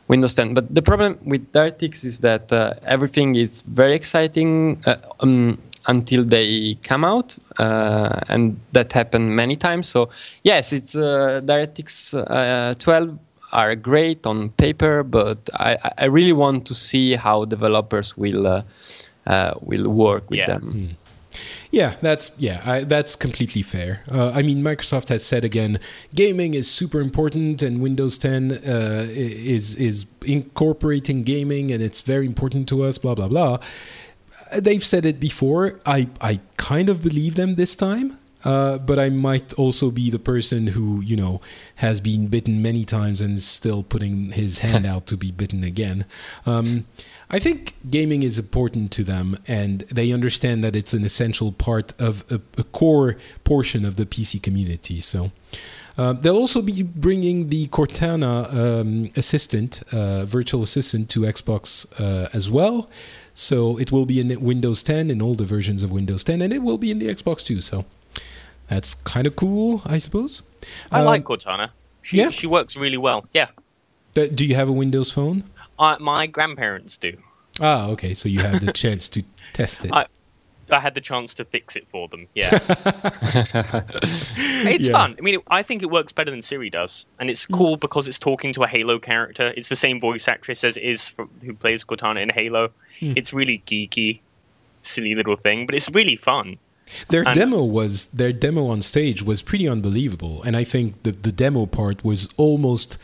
[0.08, 0.54] Windows 10.
[0.54, 5.58] But the problem with DirectX is that uh, everything is very exciting uh, um,
[5.88, 9.88] until they come out, uh, and that happened many times.
[9.88, 10.10] So
[10.44, 13.18] yes, it's uh, DirectX uh, 12
[13.52, 18.62] are great on paper, but I, I really want to see how developers will uh,
[19.26, 20.46] uh, will work with Yeah.
[20.46, 20.98] them.
[21.72, 24.02] Yeah, that's yeah, I, that's completely fair.
[24.12, 25.80] Uh, I mean, Microsoft has said again,
[26.16, 32.26] gaming is super important, and Windows 10 uh, is is incorporating gaming, and it's very
[32.26, 32.98] important to us.
[32.98, 33.60] Blah blah blah.
[34.58, 35.80] They've said it before.
[35.86, 38.18] I I kind of believe them this time.
[38.46, 41.42] Uh, but I might also be the person who, you know,
[41.76, 45.64] has been bitten many times and is still putting his hand out to be bitten
[45.64, 46.06] again.
[46.46, 46.86] Um,
[47.30, 51.94] I think gaming is important to them, and they understand that it's an essential part
[52.00, 55.00] of a, a core portion of the PC community.
[55.00, 55.32] So.
[56.00, 62.30] Uh, they'll also be bringing the Cortana um, assistant, uh, virtual assistant, to Xbox uh,
[62.34, 62.90] as well.
[63.34, 66.54] So it will be in Windows 10 in all the versions of Windows 10, and
[66.54, 67.62] it will be in the Xbox too.
[67.62, 67.84] So
[68.70, 70.42] that's kind of cool, I suppose.
[70.90, 71.72] I Um, like Cortana.
[72.02, 72.30] She, yeah.
[72.30, 73.26] she works really well.
[73.34, 73.48] Yeah.
[74.14, 75.44] Do you have a Windows phone?
[76.00, 77.18] My grandparents do.
[77.62, 78.14] Ah, okay.
[78.14, 79.24] So you have the chance to
[79.54, 79.92] test it.
[79.94, 80.06] I-
[80.72, 82.28] I had the chance to fix it for them.
[82.34, 82.50] Yeah,
[84.66, 84.94] it's yeah.
[84.94, 85.16] fun.
[85.18, 87.80] I mean, it, I think it works better than Siri does, and it's cool mm.
[87.80, 89.54] because it's talking to a Halo character.
[89.56, 92.70] It's the same voice actress as it is from, who plays Cortana in Halo.
[93.00, 93.18] Mm.
[93.18, 94.20] It's really geeky,
[94.82, 96.58] silly little thing, but it's really fun.
[97.10, 101.12] Their and, demo was their demo on stage was pretty unbelievable, and I think the
[101.12, 102.98] the demo part was almost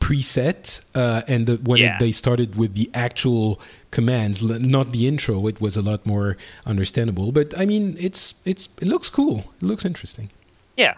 [0.00, 1.94] preset uh, and the, when yeah.
[1.94, 3.60] it, they started with the actual
[3.90, 6.36] commands not the intro it was a lot more
[6.66, 10.30] understandable but i mean it's it's it looks cool it looks interesting
[10.76, 10.94] yeah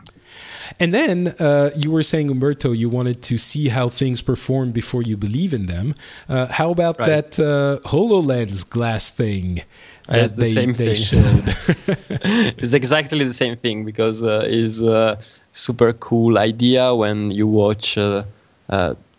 [0.79, 5.03] and then uh, you were saying umberto you wanted to see how things perform before
[5.03, 5.95] you believe in them
[6.29, 7.09] uh, how about right.
[7.09, 9.62] that uh, hololens glass thing
[10.09, 11.55] it's the they, same they thing.
[12.59, 15.19] it's exactly the same thing because uh, it's a
[15.53, 18.24] super cool idea when you watch uh,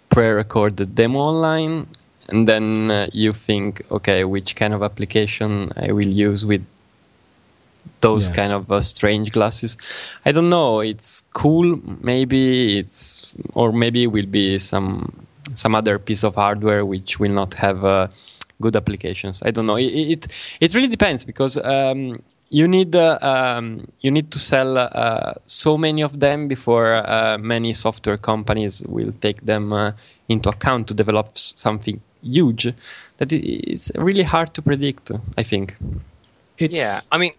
[0.09, 1.87] pre-recorded demo online
[2.29, 6.65] and then uh, you think okay which kind of application i will use with
[8.01, 8.35] those yeah.
[8.35, 9.77] kind of uh, strange glasses
[10.25, 15.25] i don't know it's cool maybe it's or maybe it will be some
[15.55, 18.07] some other piece of hardware which will not have uh,
[18.61, 20.27] good applications i don't know it it,
[20.61, 22.21] it really depends because um,
[22.53, 27.37] you need uh, um, you need to sell uh, so many of them before uh,
[27.39, 29.91] many software companies will take them uh,
[30.29, 32.71] into account to develop something huge
[33.17, 35.75] that it's really hard to predict i think
[36.57, 37.33] it's yeah i mean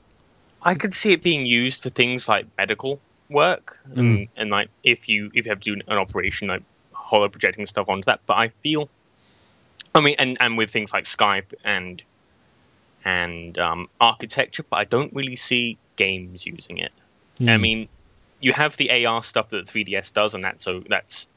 [0.63, 2.99] i could see it being used for things like medical
[3.31, 3.99] work mm.
[3.99, 6.63] and, and like if you if you have to do an operation like
[6.93, 8.89] holo projecting stuff onto that but i feel
[9.95, 12.03] i mean and and with things like skype and
[13.05, 16.93] and um, architecture, but I don't really see games using it.
[17.39, 17.51] Mm.
[17.51, 17.89] I mean,
[18.41, 21.29] you have the AR stuff that the 3DS does, and that's so that's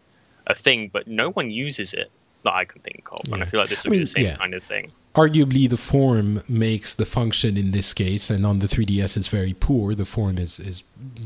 [0.48, 2.11] a thing, but no one uses it
[2.44, 3.19] that I can think of.
[3.26, 3.35] Yeah.
[3.35, 4.35] And I feel like this would I mean, be the same yeah.
[4.35, 4.91] kind of thing.
[5.15, 9.53] Arguably, the form makes the function in this case, and on the 3DS it's very
[9.53, 9.95] poor.
[9.95, 10.84] The form is is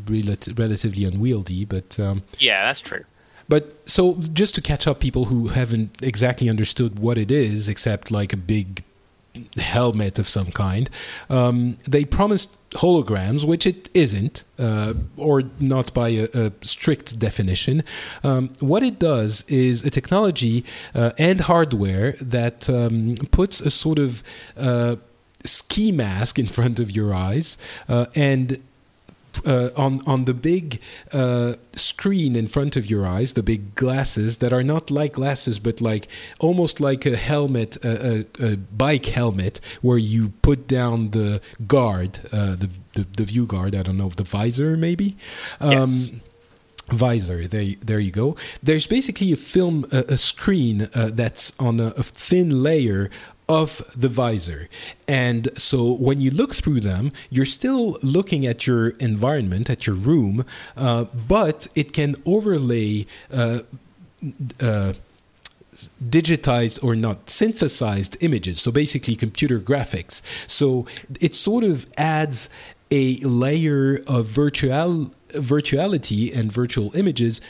[0.07, 3.03] relatively unwieldy, but um, yeah, that's true.
[3.49, 8.09] But so just to catch up people who haven't exactly understood what it is, except
[8.09, 8.83] like a big
[9.57, 10.89] helmet of some kind.
[11.29, 17.83] Um, they promised holograms, which it isn't, uh, or not by a, a strict definition.
[18.23, 23.99] Um, what it does is a technology uh, and hardware that um, puts a sort
[23.99, 24.23] of
[24.57, 24.95] uh,
[25.43, 27.57] ski mask in front of your eyes
[27.89, 28.61] uh, and
[29.45, 30.79] uh, on on the big
[31.11, 35.59] uh, screen in front of your eyes, the big glasses that are not like glasses,
[35.59, 36.07] but like
[36.39, 42.19] almost like a helmet, a, a, a bike helmet, where you put down the guard,
[42.31, 43.75] uh, the, the, the view guard.
[43.75, 45.17] I don't know, if the visor maybe.
[45.59, 46.13] Um, yes
[46.91, 47.47] visor.
[47.47, 48.35] There, there you go.
[48.61, 53.09] There's basically a film, a, a screen uh, that's on a, a, thin layer
[53.51, 53.69] of
[54.03, 54.69] the visor.
[55.09, 59.97] And so when you look through them, you're still looking at your environment, at your
[59.97, 60.45] room,
[60.77, 63.05] uh, but it can overlay.
[63.31, 63.59] Uh,
[64.61, 64.93] uh,
[66.09, 70.85] digitized or not synthesized images so basically computer graphics so
[71.19, 72.49] it sort of adds
[72.91, 77.41] a layer of virtual virtuality and virtual images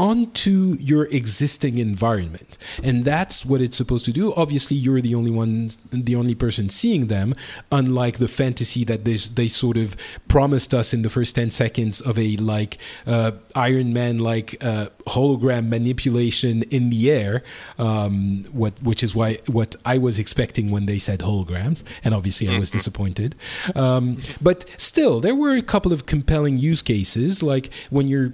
[0.00, 2.56] onto your existing environment.
[2.82, 4.32] And that's what it's supposed to do.
[4.32, 7.34] Obviously you're the only one the only person seeing them
[7.70, 9.94] unlike the fantasy that they, they sort of
[10.26, 14.86] promised us in the first 10 seconds of a like uh, iron man like uh,
[15.06, 17.42] hologram manipulation in the air
[17.78, 22.48] um, what which is why what i was expecting when they said holograms and obviously
[22.48, 22.78] i was mm-hmm.
[22.78, 23.34] disappointed.
[23.74, 28.32] Um, but still there were a couple of compelling use cases like when you're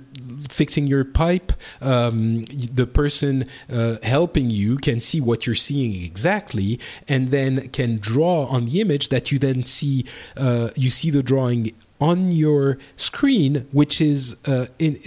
[0.48, 6.78] fixing your pipe um, the person uh, helping you can see what you're seeing exactly
[7.08, 10.04] and then can draw on the image that you then see
[10.36, 14.98] uh, you see the drawing on your screen, which is uh, in,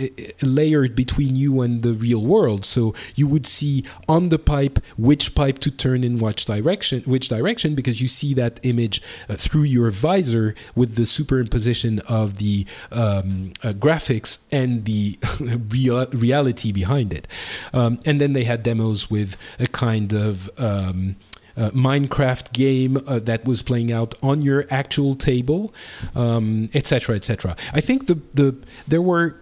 [0.41, 2.65] layered between you and the real world.
[2.65, 7.29] So you would see on the pipe which pipe to turn in which direction, which
[7.29, 12.65] direction, because you see that image uh, through your visor with the superimposition of the
[12.91, 15.19] um, uh, graphics and the
[15.69, 17.27] real, reality behind it.
[17.73, 21.15] Um, and then they had demos with a kind of um,
[21.57, 25.73] uh, Minecraft game uh, that was playing out on your actual table,
[26.15, 26.69] etc., um,
[27.17, 27.51] etc.
[27.51, 28.55] Et I think the the
[28.87, 29.35] there were,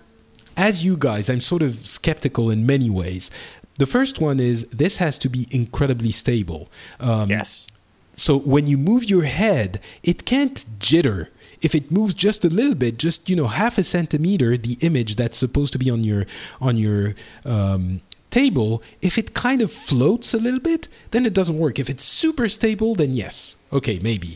[0.55, 3.31] as you guys, I'm sort of skeptical in many ways.
[3.77, 6.69] The first one is this has to be incredibly stable.
[6.99, 7.67] Um, yes.
[8.13, 11.27] So when you move your head, it can't jitter
[11.61, 15.15] if it moves just a little bit, just you know half a centimeter, the image
[15.15, 16.25] that's supposed to be on your
[16.61, 17.15] on your
[17.45, 18.01] um,
[18.37, 21.75] table, if it kind of floats a little bit, then it doesn't work.
[21.83, 24.31] If it's super stable, then yes, okay, maybe.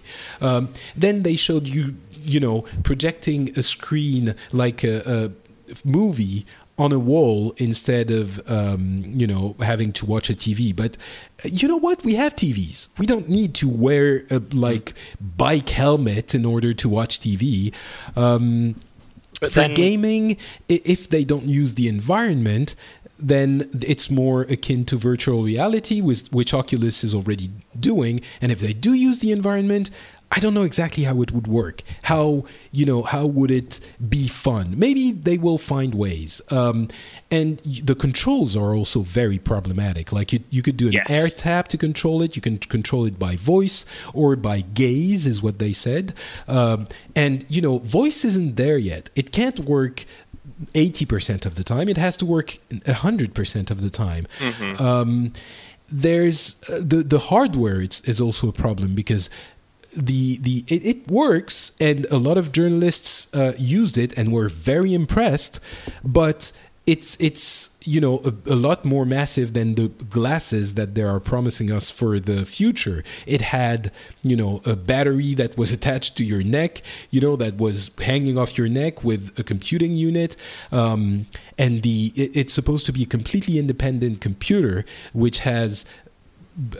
[0.47, 0.63] Um,
[1.03, 1.83] then they showed you,
[2.33, 2.57] you know,
[2.89, 4.25] projecting a screen
[4.63, 5.19] like a, a
[5.85, 6.45] movie
[6.77, 10.75] on a wall instead of um, you know having to watch a TV.
[10.75, 10.97] But
[11.45, 11.97] uh, you know what?
[12.03, 12.87] We have TVs.
[12.97, 14.93] We don't need to wear a like
[15.37, 17.71] bike helmet in order to watch TV.
[18.15, 18.75] Um,
[19.41, 20.37] But for then- gaming,
[20.67, 22.75] if they don't use the environment,
[23.21, 27.49] then it's more akin to virtual reality, which, which Oculus is already
[27.79, 28.21] doing.
[28.41, 29.89] And if they do use the environment,
[30.33, 31.83] I don't know exactly how it would work.
[32.03, 34.75] How you know how would it be fun?
[34.79, 36.41] Maybe they will find ways.
[36.49, 36.87] Um,
[37.29, 40.13] and the controls are also very problematic.
[40.13, 41.11] Like you, you could do an Yes.
[41.11, 42.37] air tap to control it.
[42.37, 46.13] You can control it by voice or by gaze, is what they said.
[46.47, 49.09] Um, and you know, voice isn't there yet.
[49.17, 50.05] It can't work
[50.73, 51.89] 80% of the time.
[51.89, 54.27] It has to work 100% of the time.
[54.79, 55.33] Um,
[55.91, 59.29] there's uh, the the hardware it's, is also a problem because
[59.95, 64.47] the the it, it works and a lot of journalists uh, used it and were
[64.47, 65.59] very impressed
[66.03, 66.53] but
[66.87, 71.19] it's it's you know a, a lot more massive than the glasses that they are
[71.19, 73.91] promising us for the future it had
[74.23, 76.81] you know a battery that was attached to your neck
[77.11, 80.35] you know that was hanging off your neck with a computing unit
[80.71, 81.27] um,
[81.57, 84.83] and the it, it's supposed to be a completely independent computer
[85.13, 85.85] which has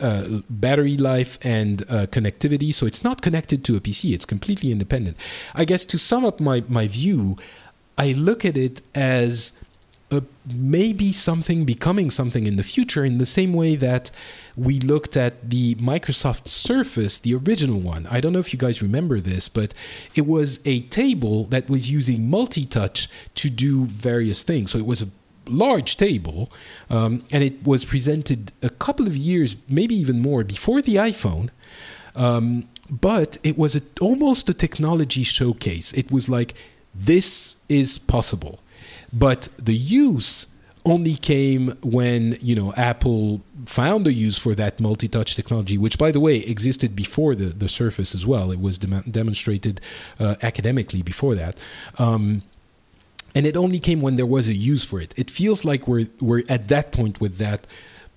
[0.00, 2.74] uh, battery life and uh, connectivity.
[2.74, 4.12] So it's not connected to a PC.
[4.12, 5.16] It's completely independent.
[5.54, 7.38] I guess to sum up my, my view,
[7.96, 9.54] I look at it as
[10.12, 10.24] a,
[10.54, 14.10] maybe something becoming something in the future in the same way that
[14.56, 18.06] we looked at the Microsoft Surface, the original one.
[18.10, 19.72] I don't know if you guys remember this, but
[20.14, 24.70] it was a table that was using multi touch to do various things.
[24.70, 25.08] So it was a
[25.48, 26.50] large table,
[26.90, 31.50] um, and it was presented a couple of years, maybe even more, before the iPhone.
[32.14, 35.92] Um, but it was a, almost a technology showcase.
[35.94, 36.54] It was like,
[36.94, 38.60] this is possible.
[39.12, 40.46] But the use
[40.84, 46.10] only came when you know Apple found a use for that multi-touch technology, which, by
[46.10, 48.50] the way, existed before the the Surface as well.
[48.50, 49.80] It was dem- demonstrated
[50.18, 51.60] uh, academically before that.
[51.98, 52.42] Um,
[53.34, 55.14] and it only came when there was a use for it.
[55.16, 57.66] It feels like we're we're at that point with that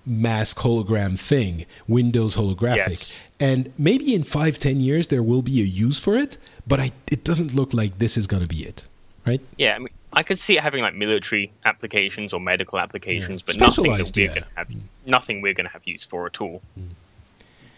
[0.04, 3.22] mask hologram thing, Windows holographic, Yes.
[3.40, 6.36] and maybe in five ten years there will be a use for it.
[6.66, 8.88] But I, it doesn't look like this is going to be it,
[9.24, 9.40] right?
[9.56, 13.58] Yeah, I mean, I could see it having like military applications or medical applications, but
[13.58, 14.28] nothing that we're yeah.
[14.28, 14.80] going to have mm.
[15.04, 16.62] nothing we're going to have use for at all.
[16.80, 16.88] Mm.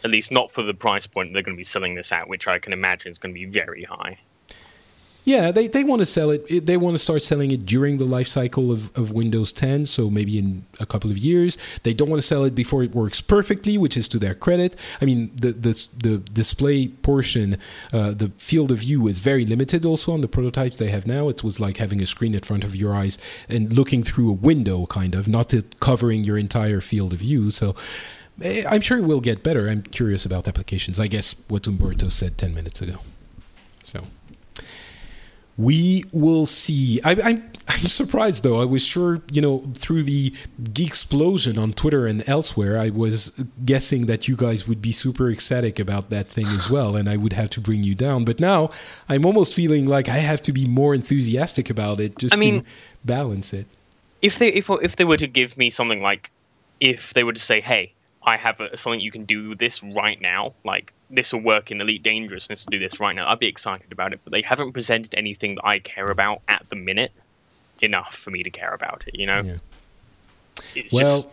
[0.05, 2.47] At least not for the price point they're going to be selling this at, which
[2.47, 4.19] I can imagine is going to be very high.
[5.29, 6.65] Yeah, they, they want to sell it.
[6.65, 10.09] They want to start selling it during the life cycle of, of Windows 10, so
[10.09, 11.59] maybe in a couple of years.
[11.83, 14.75] They don't want to sell it before it works perfectly, which is to their credit.
[15.03, 17.59] I mean, the the, the display portion,
[17.93, 21.29] uh, the field of view is very limited also on the prototypes they have now.
[21.29, 23.19] It was like having a screen in front of your eyes
[23.51, 27.51] and looking through a window, kind of, not covering your entire field of view.
[27.51, 27.77] So
[28.41, 29.69] eh, I'm sure it will get better.
[29.69, 30.99] I'm curious about applications.
[30.99, 33.01] I guess what Umberto said 10 minutes ago.
[33.83, 34.05] So
[35.59, 37.01] we will see.
[37.05, 38.63] I, I'm I'm surprised though.
[38.63, 40.33] I was sure you know through the
[40.73, 43.31] geek explosion on Twitter and elsewhere, I was
[43.65, 47.17] guessing that you guys would be super ecstatic about that thing as well, and I
[47.17, 48.25] would have to bring you down.
[48.25, 48.71] But now
[49.09, 52.61] I'm almost feeling like I have to be more enthusiastic about it just I mean-
[52.63, 52.67] to
[53.05, 53.67] balance it.
[54.23, 56.31] If they if if they were to give me something like,
[56.81, 57.93] if they were to say, hey,
[58.29, 61.81] I have a, something you can do this right now, like this will work in
[61.81, 64.21] Elite Dangerousness to do this right now, I'd be excited about it.
[64.25, 67.13] But they haven't presented anything that I care about at the minute
[67.81, 69.15] enough for me to care about it.
[69.19, 69.57] You know, Yeah.
[70.75, 71.05] it's Well.
[71.05, 71.29] just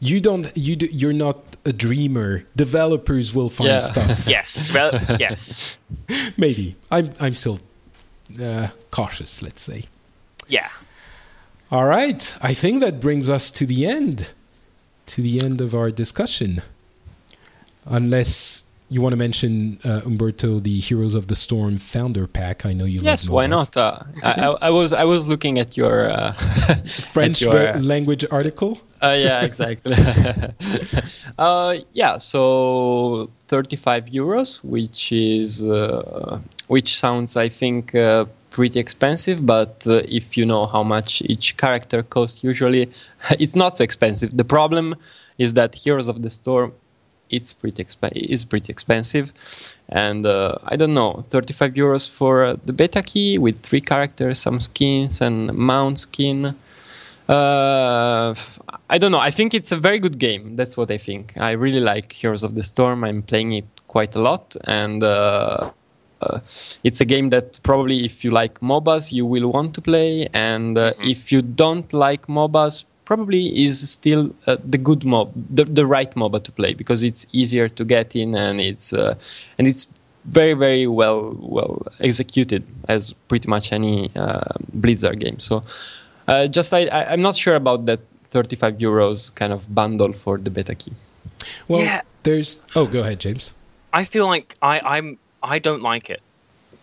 [0.00, 0.46] You don't.
[0.56, 2.44] You do, you're not a dreamer.
[2.56, 3.78] Developers will find Yeah.
[3.78, 4.26] stuff.
[4.36, 4.90] yes, well,
[5.20, 5.76] yes,
[6.36, 6.74] Maybe.
[6.90, 7.12] I'm.
[7.20, 7.60] I'm still
[8.42, 9.42] uh, cautious.
[9.42, 9.84] Let's say.
[10.48, 10.70] yeah.
[11.70, 12.34] All right.
[12.42, 14.32] I think that brings us to the end,
[15.06, 16.62] to the end of our discussion.
[17.84, 22.66] Unless you want to mention uh, Umberto, the Heroes of the Storm founder pack.
[22.66, 23.00] I know you.
[23.00, 23.74] Yes, love why not?
[23.74, 26.32] Uh, I, I, was I was looking at your uh,
[27.14, 28.82] French at your, language article.
[29.02, 29.94] Uh, yeah, exactly.
[31.38, 36.38] uh, yeah, so 35 euros, which is uh,
[36.68, 39.44] which sounds, I think, uh, pretty expensive.
[39.44, 42.90] But uh, if you know how much each character costs, usually
[43.42, 44.36] it's not so expensive.
[44.36, 44.96] The problem
[45.38, 46.72] is that Heroes of the Storm,
[47.30, 49.32] it's pretty exp- is pretty expensive,
[49.88, 54.38] and uh, I don't know, 35 euros for uh, the beta key with three characters,
[54.38, 56.54] some skins, and mount skin.
[57.28, 58.34] Uh,
[58.90, 59.18] I don't know.
[59.18, 60.56] I think it's a very good game.
[60.56, 61.32] That's what I think.
[61.38, 63.02] I really like Heroes of the Storm.
[63.04, 65.70] I'm playing it quite a lot, and uh,
[66.84, 70.28] it's a game that probably, if you like MOBAs, you will want to play.
[70.32, 71.08] And uh, mm-hmm.
[71.08, 76.12] if you don't like MOBAs, probably is still uh, the good mob, the, the right
[76.14, 79.14] MOBA to play because it's easier to get in and it's uh,
[79.58, 79.88] and it's
[80.24, 85.38] very very well well executed as pretty much any uh, Blizzard game.
[85.40, 85.62] So
[86.28, 88.00] uh, just I, I am not sure about that
[88.30, 90.92] 35 euros kind of bundle for the beta key.
[91.68, 92.02] Well, yeah.
[92.22, 93.52] there's oh go ahead James.
[93.92, 96.22] I feel like I I'm I don't like it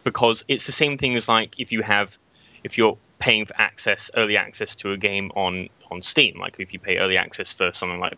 [0.04, 2.18] because it's the same thing as like if you have
[2.64, 6.74] if you're paying for access early access to a game on on Steam like if
[6.74, 8.18] you pay early access for something like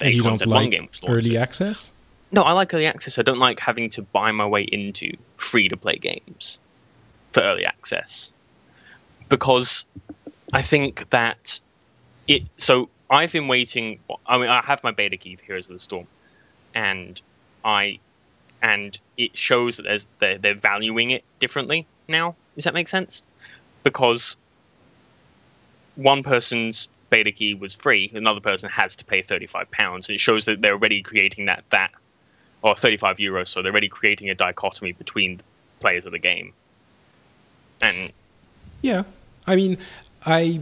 [0.00, 1.90] and you don't like game early access
[2.32, 3.18] no, I like early access.
[3.18, 6.60] I don't like having to buy my way into free to play games
[7.32, 8.34] for early access
[9.28, 9.84] because
[10.54, 11.60] I think that
[12.26, 12.42] it.
[12.56, 14.00] So I've been waiting.
[14.26, 16.06] I mean, I have my beta key for Heroes of the Storm,
[16.74, 17.20] and
[17.64, 17.98] I
[18.62, 22.34] and it shows that there's they're, they're valuing it differently now.
[22.54, 23.22] Does that make sense?
[23.82, 24.36] Because
[25.96, 30.08] one person's beta key was free, another person has to pay thirty five pounds.
[30.08, 31.90] It shows that they're already creating that that
[32.62, 33.48] or 35 euros.
[33.48, 35.40] So they're already creating a dichotomy between
[35.80, 36.52] players of the game.
[37.82, 38.12] And
[38.80, 39.02] yeah,
[39.46, 39.78] I mean,
[40.24, 40.60] I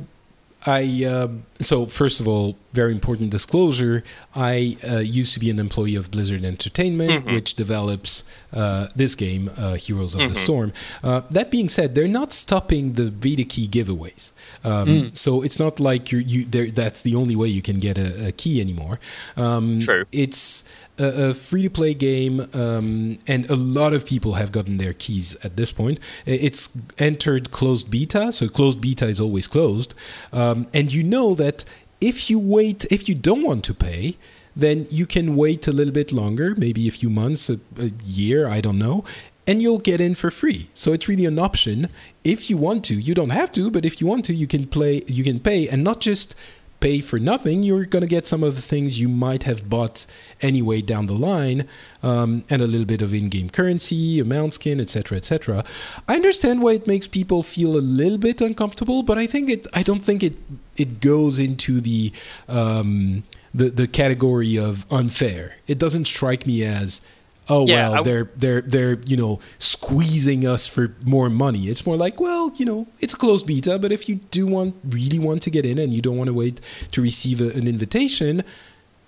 [0.66, 1.28] I uh,
[1.60, 4.02] so first of all, very important disclosure.
[4.34, 7.34] I uh, used to be an employee of Blizzard Entertainment, mm-hmm.
[7.34, 10.28] which develops uh, this game, uh, Heroes of mm-hmm.
[10.28, 10.72] the Storm.
[11.02, 14.32] Uh, that being said, they're not stopping the Beta key giveaways,
[14.64, 15.16] um, mm.
[15.16, 16.44] so it's not like you're, you.
[16.44, 19.00] That's the only way you can get a, a key anymore.
[19.36, 20.04] Um, True.
[20.12, 20.64] It's
[21.00, 24.92] a, a free to play game, um, and a lot of people have gotten their
[24.92, 25.98] keys at this point.
[26.26, 29.94] It's entered closed beta, so closed beta is always closed,
[30.32, 31.64] um, and you know that
[32.00, 34.16] if you wait, if you don't want to pay,
[34.56, 38.48] then you can wait a little bit longer, maybe a few months, a, a year,
[38.48, 39.04] I don't know,
[39.46, 40.68] and you'll get in for free.
[40.74, 41.88] So it's really an option
[42.24, 42.94] if you want to.
[42.94, 45.68] You don't have to, but if you want to, you can play, you can pay,
[45.68, 46.34] and not just
[46.80, 50.06] pay for nothing, you're going to get some of the things you might have bought
[50.40, 51.68] anyway down the line,
[52.02, 55.64] um, and a little bit of in-game currency, a mount skin, etc., etc.
[56.08, 59.66] I understand why it makes people feel a little bit uncomfortable, but I think it.
[59.72, 60.36] I don't think it.
[60.76, 62.12] It goes into the
[62.48, 63.24] um,
[63.54, 65.56] the the category of unfair.
[65.66, 67.02] It doesn't strike me as
[67.50, 71.68] oh yeah, well, they're they're they're you know squeezing us for more money.
[71.68, 74.76] It's more like, well, you know, it's a closed beta, but if you do want
[74.88, 76.60] really want to get in and you don't want to wait
[76.92, 78.42] to receive a, an invitation,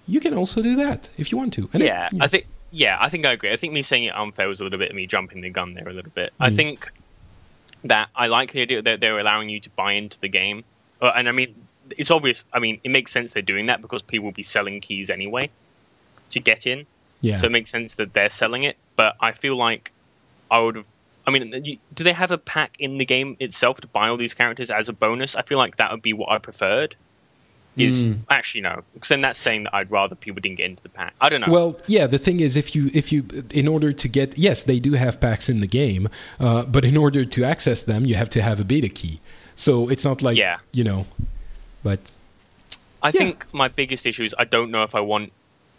[0.07, 1.71] you can also do that if you want to.
[1.73, 2.25] And yeah, it, you know.
[2.25, 3.53] I think yeah, I think I agree.
[3.53, 5.75] I think me saying it unfair was a little bit of me jumping the gun
[5.75, 6.33] there a little bit.
[6.41, 6.47] Mm.
[6.47, 6.91] I think
[7.85, 10.65] that I like the idea that they're allowing you to buy into the game,
[11.01, 11.55] uh, and I mean.
[11.99, 12.45] It's obvious.
[12.53, 15.51] I mean, it makes sense they're doing that because people will be selling keys anyway
[16.31, 16.87] to get in.
[17.23, 17.39] Yeah.
[17.39, 18.77] So it makes sense that they're selling it.
[18.97, 19.93] But I feel like
[20.51, 20.87] I would have.
[21.27, 24.17] I mean, you, do they have a pack in the game itself to buy all
[24.17, 25.37] these characters as a bonus?
[25.37, 26.97] I feel like that would be what I preferred.
[27.75, 28.19] Is mm.
[28.29, 31.15] actually no, because then that's saying that I'd rather people didn't get into the pack.
[31.23, 31.51] I don't know.
[31.51, 34.79] Well, yeah, the thing is, if you if you in order to get yes, they
[34.79, 38.29] do have packs in the game, uh, but in order to access them, you have
[38.31, 39.21] to have a beta key.
[39.55, 40.59] So it's not like yeah.
[40.73, 41.07] you know,
[41.83, 42.11] but
[43.03, 43.13] I yeah.
[43.13, 45.33] think my biggest issue is I don't know if I want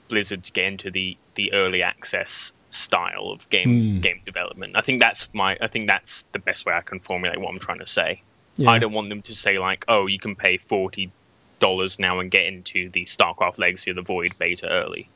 [0.08, 4.02] Blizzard to get into the the early access style of game mm.
[4.02, 4.76] game development.
[4.76, 7.60] I think that's my I think that's the best way I can formulate what I'm
[7.60, 8.22] trying to say.
[8.58, 8.70] Yeah.
[8.70, 11.12] I don't want them to say like, oh, you can pay forty
[11.60, 15.10] dollars now and get into the StarCraft Legacy of the Void beta early.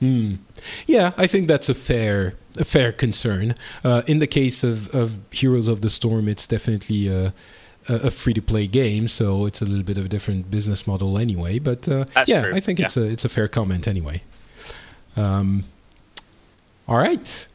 [0.00, 0.38] Mm.
[0.86, 3.54] Yeah, I think that's a fair a fair concern.
[3.82, 7.32] Uh, in the case of, of Heroes of the Storm, it's definitely a,
[7.88, 11.18] a free to play game, so it's a little bit of a different business model
[11.18, 11.58] anyway.
[11.58, 12.54] But uh, yeah, true.
[12.54, 12.86] I think yeah.
[12.86, 14.22] it's a it's a fair comment anyway.
[15.16, 15.64] Um,
[16.88, 17.46] all right.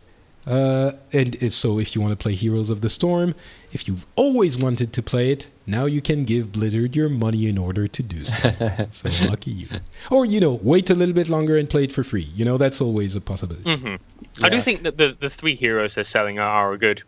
[0.47, 3.35] Uh, and so, if you want to play Heroes of the Storm,
[3.71, 7.57] if you've always wanted to play it, now you can give Blizzard your money in
[7.57, 8.87] order to do so.
[8.91, 9.67] so lucky you.
[10.09, 12.27] Or, you know, wait a little bit longer and play it for free.
[12.33, 13.69] You know, that's always a possibility.
[13.69, 13.87] Mm-hmm.
[13.87, 13.97] Yeah.
[14.41, 17.03] I do think that the, the three heroes they're selling are, are good.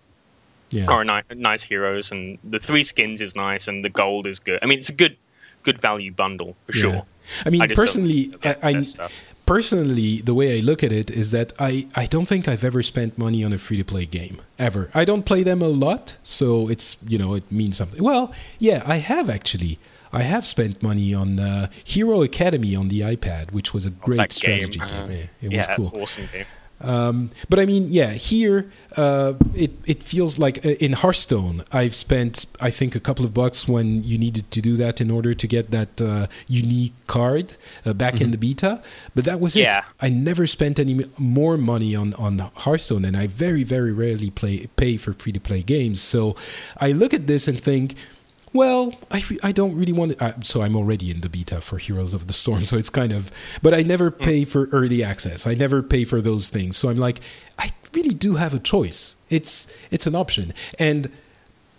[0.72, 0.86] Yeah.
[0.86, 4.60] Are ni- nice heroes, and the three skins is nice, and the gold is good.
[4.62, 5.18] I mean, it's a good
[5.64, 6.82] good value bundle for yeah.
[6.82, 7.06] sure.
[7.46, 8.84] I mean, I personally, I, I,
[9.46, 12.82] personally, the way I look at it is that I, I don't think I've ever
[12.82, 14.90] spent money on a free to play game ever.
[14.94, 18.04] I don't play them a lot, so it's you know it means something.
[18.04, 19.80] Well, yeah, I have actually.
[20.14, 24.32] I have spent money on uh, Hero Academy on the iPad, which was a great
[24.34, 25.08] strategy game.
[25.08, 25.30] game.
[25.42, 26.02] Uh, it yeah, was cool.
[26.02, 26.46] awesome game.
[26.84, 31.96] Um, but I mean, yeah, here uh, it it feels like uh, in Hearthstone, I've
[31.96, 35.34] spent I think a couple of bucks when you needed to do that in order
[35.34, 38.26] to get that uh, unique card uh, back mm-hmm.
[38.26, 38.82] in the beta.
[39.16, 39.80] But that was yeah.
[39.80, 39.86] it.
[40.02, 44.68] I never spent any more money on on Hearthstone, and I very very rarely play
[44.76, 46.02] pay for free to play games.
[46.02, 46.36] So
[46.78, 47.96] I look at this and think
[48.54, 50.24] well, I, I don't really want to.
[50.24, 52.62] Uh, so I'm already in the beta for Heroes of the Storm.
[52.72, 54.20] So it's kind of, but I never mm.
[54.20, 55.48] pay for early access.
[55.48, 56.78] I never pay for those things.
[56.78, 57.20] So I'm like,
[57.58, 59.16] I really do have a choice.
[59.30, 60.54] It's it's an option.
[60.80, 61.12] And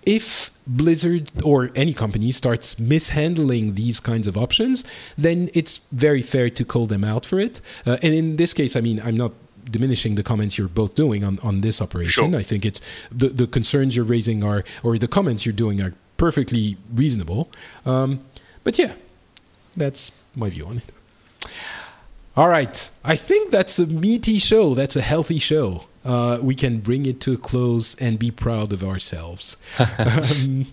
[0.04, 4.84] if Blizzard or any company starts mishandling these kinds of options,
[5.16, 7.60] then it's very fair to call them out for it.
[7.86, 9.32] Uh, and in this case, I mean, I'm not
[9.70, 12.32] diminishing the comments you're both doing on, on this operation.
[12.32, 12.38] Sure.
[12.38, 12.80] I think it's
[13.10, 17.50] the, the concerns you're raising are, or the comments you're doing are perfectly reasonable.
[17.84, 18.20] Um,
[18.62, 18.92] but yeah,
[19.76, 20.92] that's my view on it.
[22.36, 22.88] All right.
[23.04, 24.74] I think that's a meaty show.
[24.74, 25.86] That's a healthy show.
[26.04, 29.56] Uh, we can bring it to a close and be proud of ourselves.
[29.98, 30.66] um,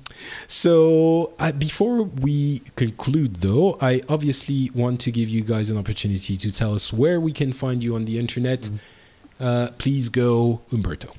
[0.46, 6.38] so, uh, before we conclude, though, I obviously want to give you guys an opportunity
[6.38, 8.62] to tell us where we can find you on the internet.
[8.62, 8.80] Mm.
[9.40, 11.12] Uh, please go, Umberto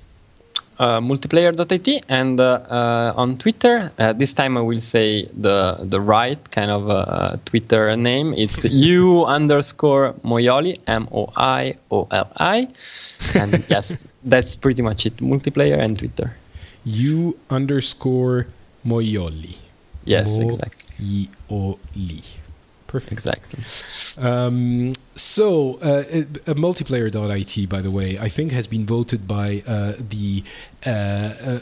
[0.80, 3.92] multiplayer.it and uh, uh, on Twitter.
[3.98, 8.32] Uh, this time I will say the the right kind of uh, Twitter name.
[8.34, 12.68] It's u underscore Moioli M O I O L I,
[13.34, 15.16] and yes, that's pretty much it.
[15.18, 16.36] Multiplayer and Twitter.
[16.84, 18.46] U underscore
[18.86, 19.56] Moioli.
[20.04, 21.28] Yes, exactly.
[21.50, 22.39] Moioli.
[22.90, 23.12] Perfect.
[23.12, 23.60] Exactly.
[24.18, 26.02] Um, so, uh,
[26.52, 30.42] a, multiplayer.it, by the way, I think has been voted by uh, the
[30.84, 31.58] uh, uh,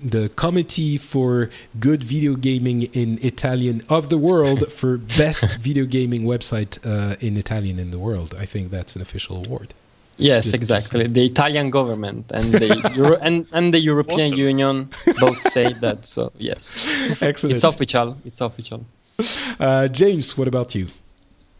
[0.00, 1.48] the committee for
[1.80, 7.36] good video gaming in Italian of the world for best video gaming website uh, in
[7.36, 8.36] Italian in the world.
[8.38, 9.74] I think that's an official award.
[10.16, 11.08] Yes, just, exactly.
[11.08, 14.38] The Italian government and the Euro- and, and the European awesome.
[14.38, 16.04] Union both say that.
[16.04, 16.86] So yes,
[17.20, 17.56] excellent.
[17.56, 18.16] It's official.
[18.24, 18.86] It's official.
[19.58, 20.86] Uh, James, what about you?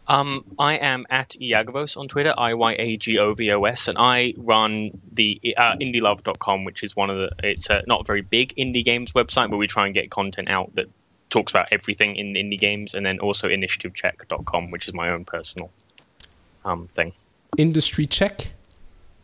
[0.07, 3.89] Um, I am at Iyagovos on Twitter, I Y A G O V O S,
[3.89, 7.29] and I run the uh, IndieLove.com, which is one of the.
[7.43, 10.73] It's a not very big indie games website, but we try and get content out
[10.75, 10.87] that
[11.29, 15.69] talks about everything in indie games, and then also InitiativeCheck.com, which is my own personal
[16.63, 17.11] um, thing.
[17.57, 18.53] Industry check.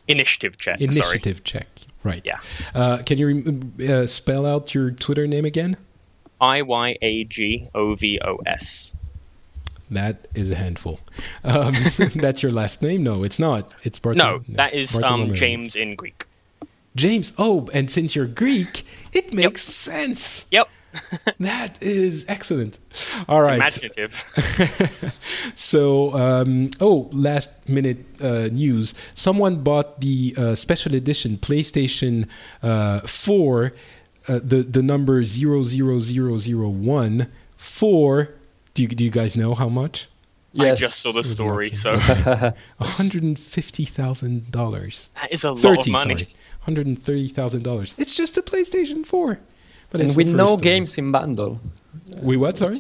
[0.08, 0.82] Initiative check.
[0.82, 1.64] Initiative sorry.
[1.64, 1.68] check.
[2.04, 2.22] Right.
[2.26, 2.40] Yeah.
[2.76, 5.78] Uh, can you uh, spell out your Twitter name again?
[6.40, 8.96] I Y A G O V O S.
[9.92, 11.00] That is a handful.
[11.44, 11.74] Um,
[12.16, 13.04] that's your last name?
[13.04, 13.72] No, it's not.
[13.84, 16.26] It's Barthol- No, that is um, James in Greek.
[16.96, 17.34] James.
[17.38, 18.84] Oh, and since you're Greek,
[19.14, 19.58] it makes yep.
[19.58, 20.46] sense.
[20.52, 20.70] Yep.
[21.40, 22.80] that is excellent.
[23.28, 23.58] All it's right.
[23.58, 25.14] Imaginative.
[25.56, 28.94] so, um, oh, last minute uh, news.
[29.14, 32.28] Someone bought the uh, special edition PlayStation
[32.64, 33.74] uh, 4
[34.28, 38.32] uh, the the number zero zero zero zero one for
[38.74, 40.08] do you, do you guys know how much?
[40.52, 40.78] Yes.
[40.78, 41.98] I just saw the story, so
[42.80, 45.10] hundred and fifty thousand dollars.
[45.16, 46.26] That is a 30, lot of money.
[46.62, 47.94] Hundred and thirty thousand dollars.
[47.98, 49.40] It's just a PlayStation Four,
[49.90, 51.60] but and with no games in bundle.
[52.22, 52.58] We what?
[52.58, 52.80] Sorry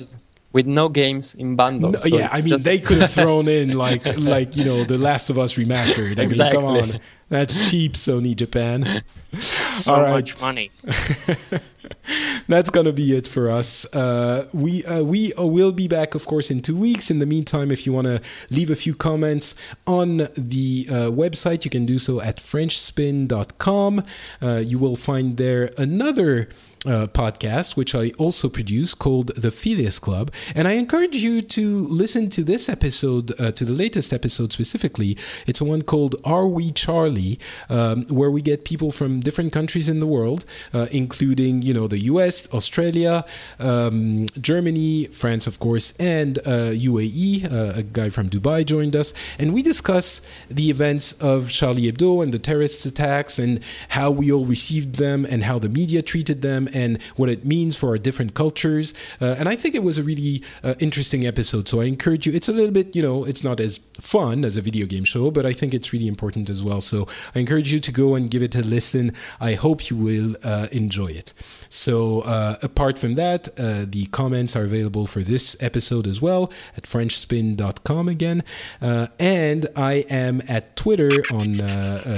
[0.55, 1.91] with no games in bundle.
[1.91, 4.97] No, so yeah, I mean they could have thrown in like like you know the
[4.97, 6.17] Last of Us remastered.
[6.17, 6.63] I exactly.
[6.63, 6.99] mean, come on,
[7.29, 9.03] that's cheap, Sony Japan.
[9.71, 10.71] so much money.
[12.47, 13.85] that's gonna be it for us.
[13.93, 17.09] Uh, we uh, we uh, will be back, of course, in two weeks.
[17.09, 19.55] In the meantime, if you want to leave a few comments
[19.87, 24.03] on the uh, website, you can do so at FrenchSpin.com.
[24.41, 26.49] Uh, you will find there another
[26.85, 30.31] uh, podcast, which I also produce, called The Phileas Club.
[30.53, 35.17] And I encourage you to listen to this episode, uh, to the latest episode specifically.
[35.47, 37.39] It's one called Are We Charlie,
[37.69, 41.87] um, where we get people from different countries in the world, uh, including, you know,
[41.87, 43.25] the US, Australia,
[43.59, 47.51] um, Germany, France, of course, and UAE.
[47.51, 49.13] Uh, uh, a guy from Dubai joined us.
[49.39, 54.31] And we discuss the events of Charlie Hebdo and the terrorist attacks and how we
[54.31, 57.97] all received them and how the media treated them and what it means for our
[57.97, 58.93] different cultures.
[59.21, 60.43] Uh, and I think it was a really
[60.79, 61.67] interesting episode.
[61.67, 62.33] So I encourage you.
[62.33, 65.31] It's a little bit, you know, it's not as fun as a video game show,
[65.31, 66.81] but I think it's really important as well.
[66.81, 69.13] So I encourage you to go and give it a listen.
[69.39, 71.33] I hope you will uh, enjoy it.
[71.75, 76.51] So uh, apart from that, uh, the comments are available for this episode as well
[76.77, 78.43] at FrenchSpin.com again.
[78.81, 81.57] Uh, and I am at Twitter on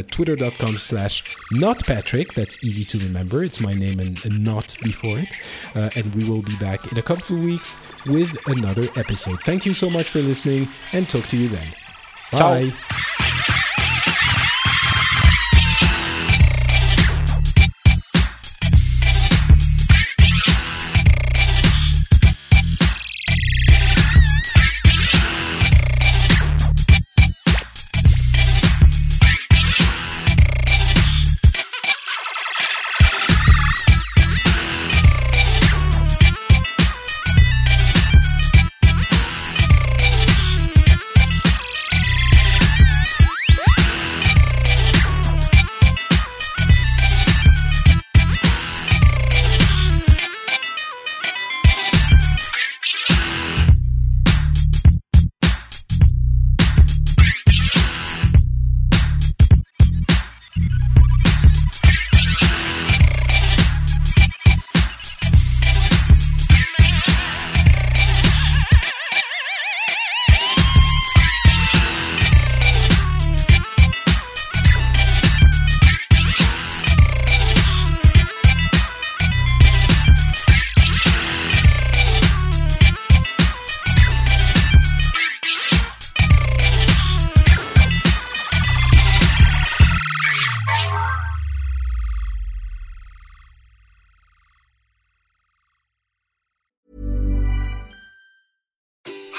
[0.04, 1.24] twitter.com slash
[1.54, 2.34] notpatrick.
[2.34, 3.44] That's easy to remember.
[3.44, 5.30] It's my name and, and not before it.
[5.76, 9.42] Uh, and we will be back in a couple of weeks with another episode.
[9.42, 11.68] Thank you so much for listening and talk to you then.
[12.32, 12.70] Bye.
[12.70, 13.64] Ciao.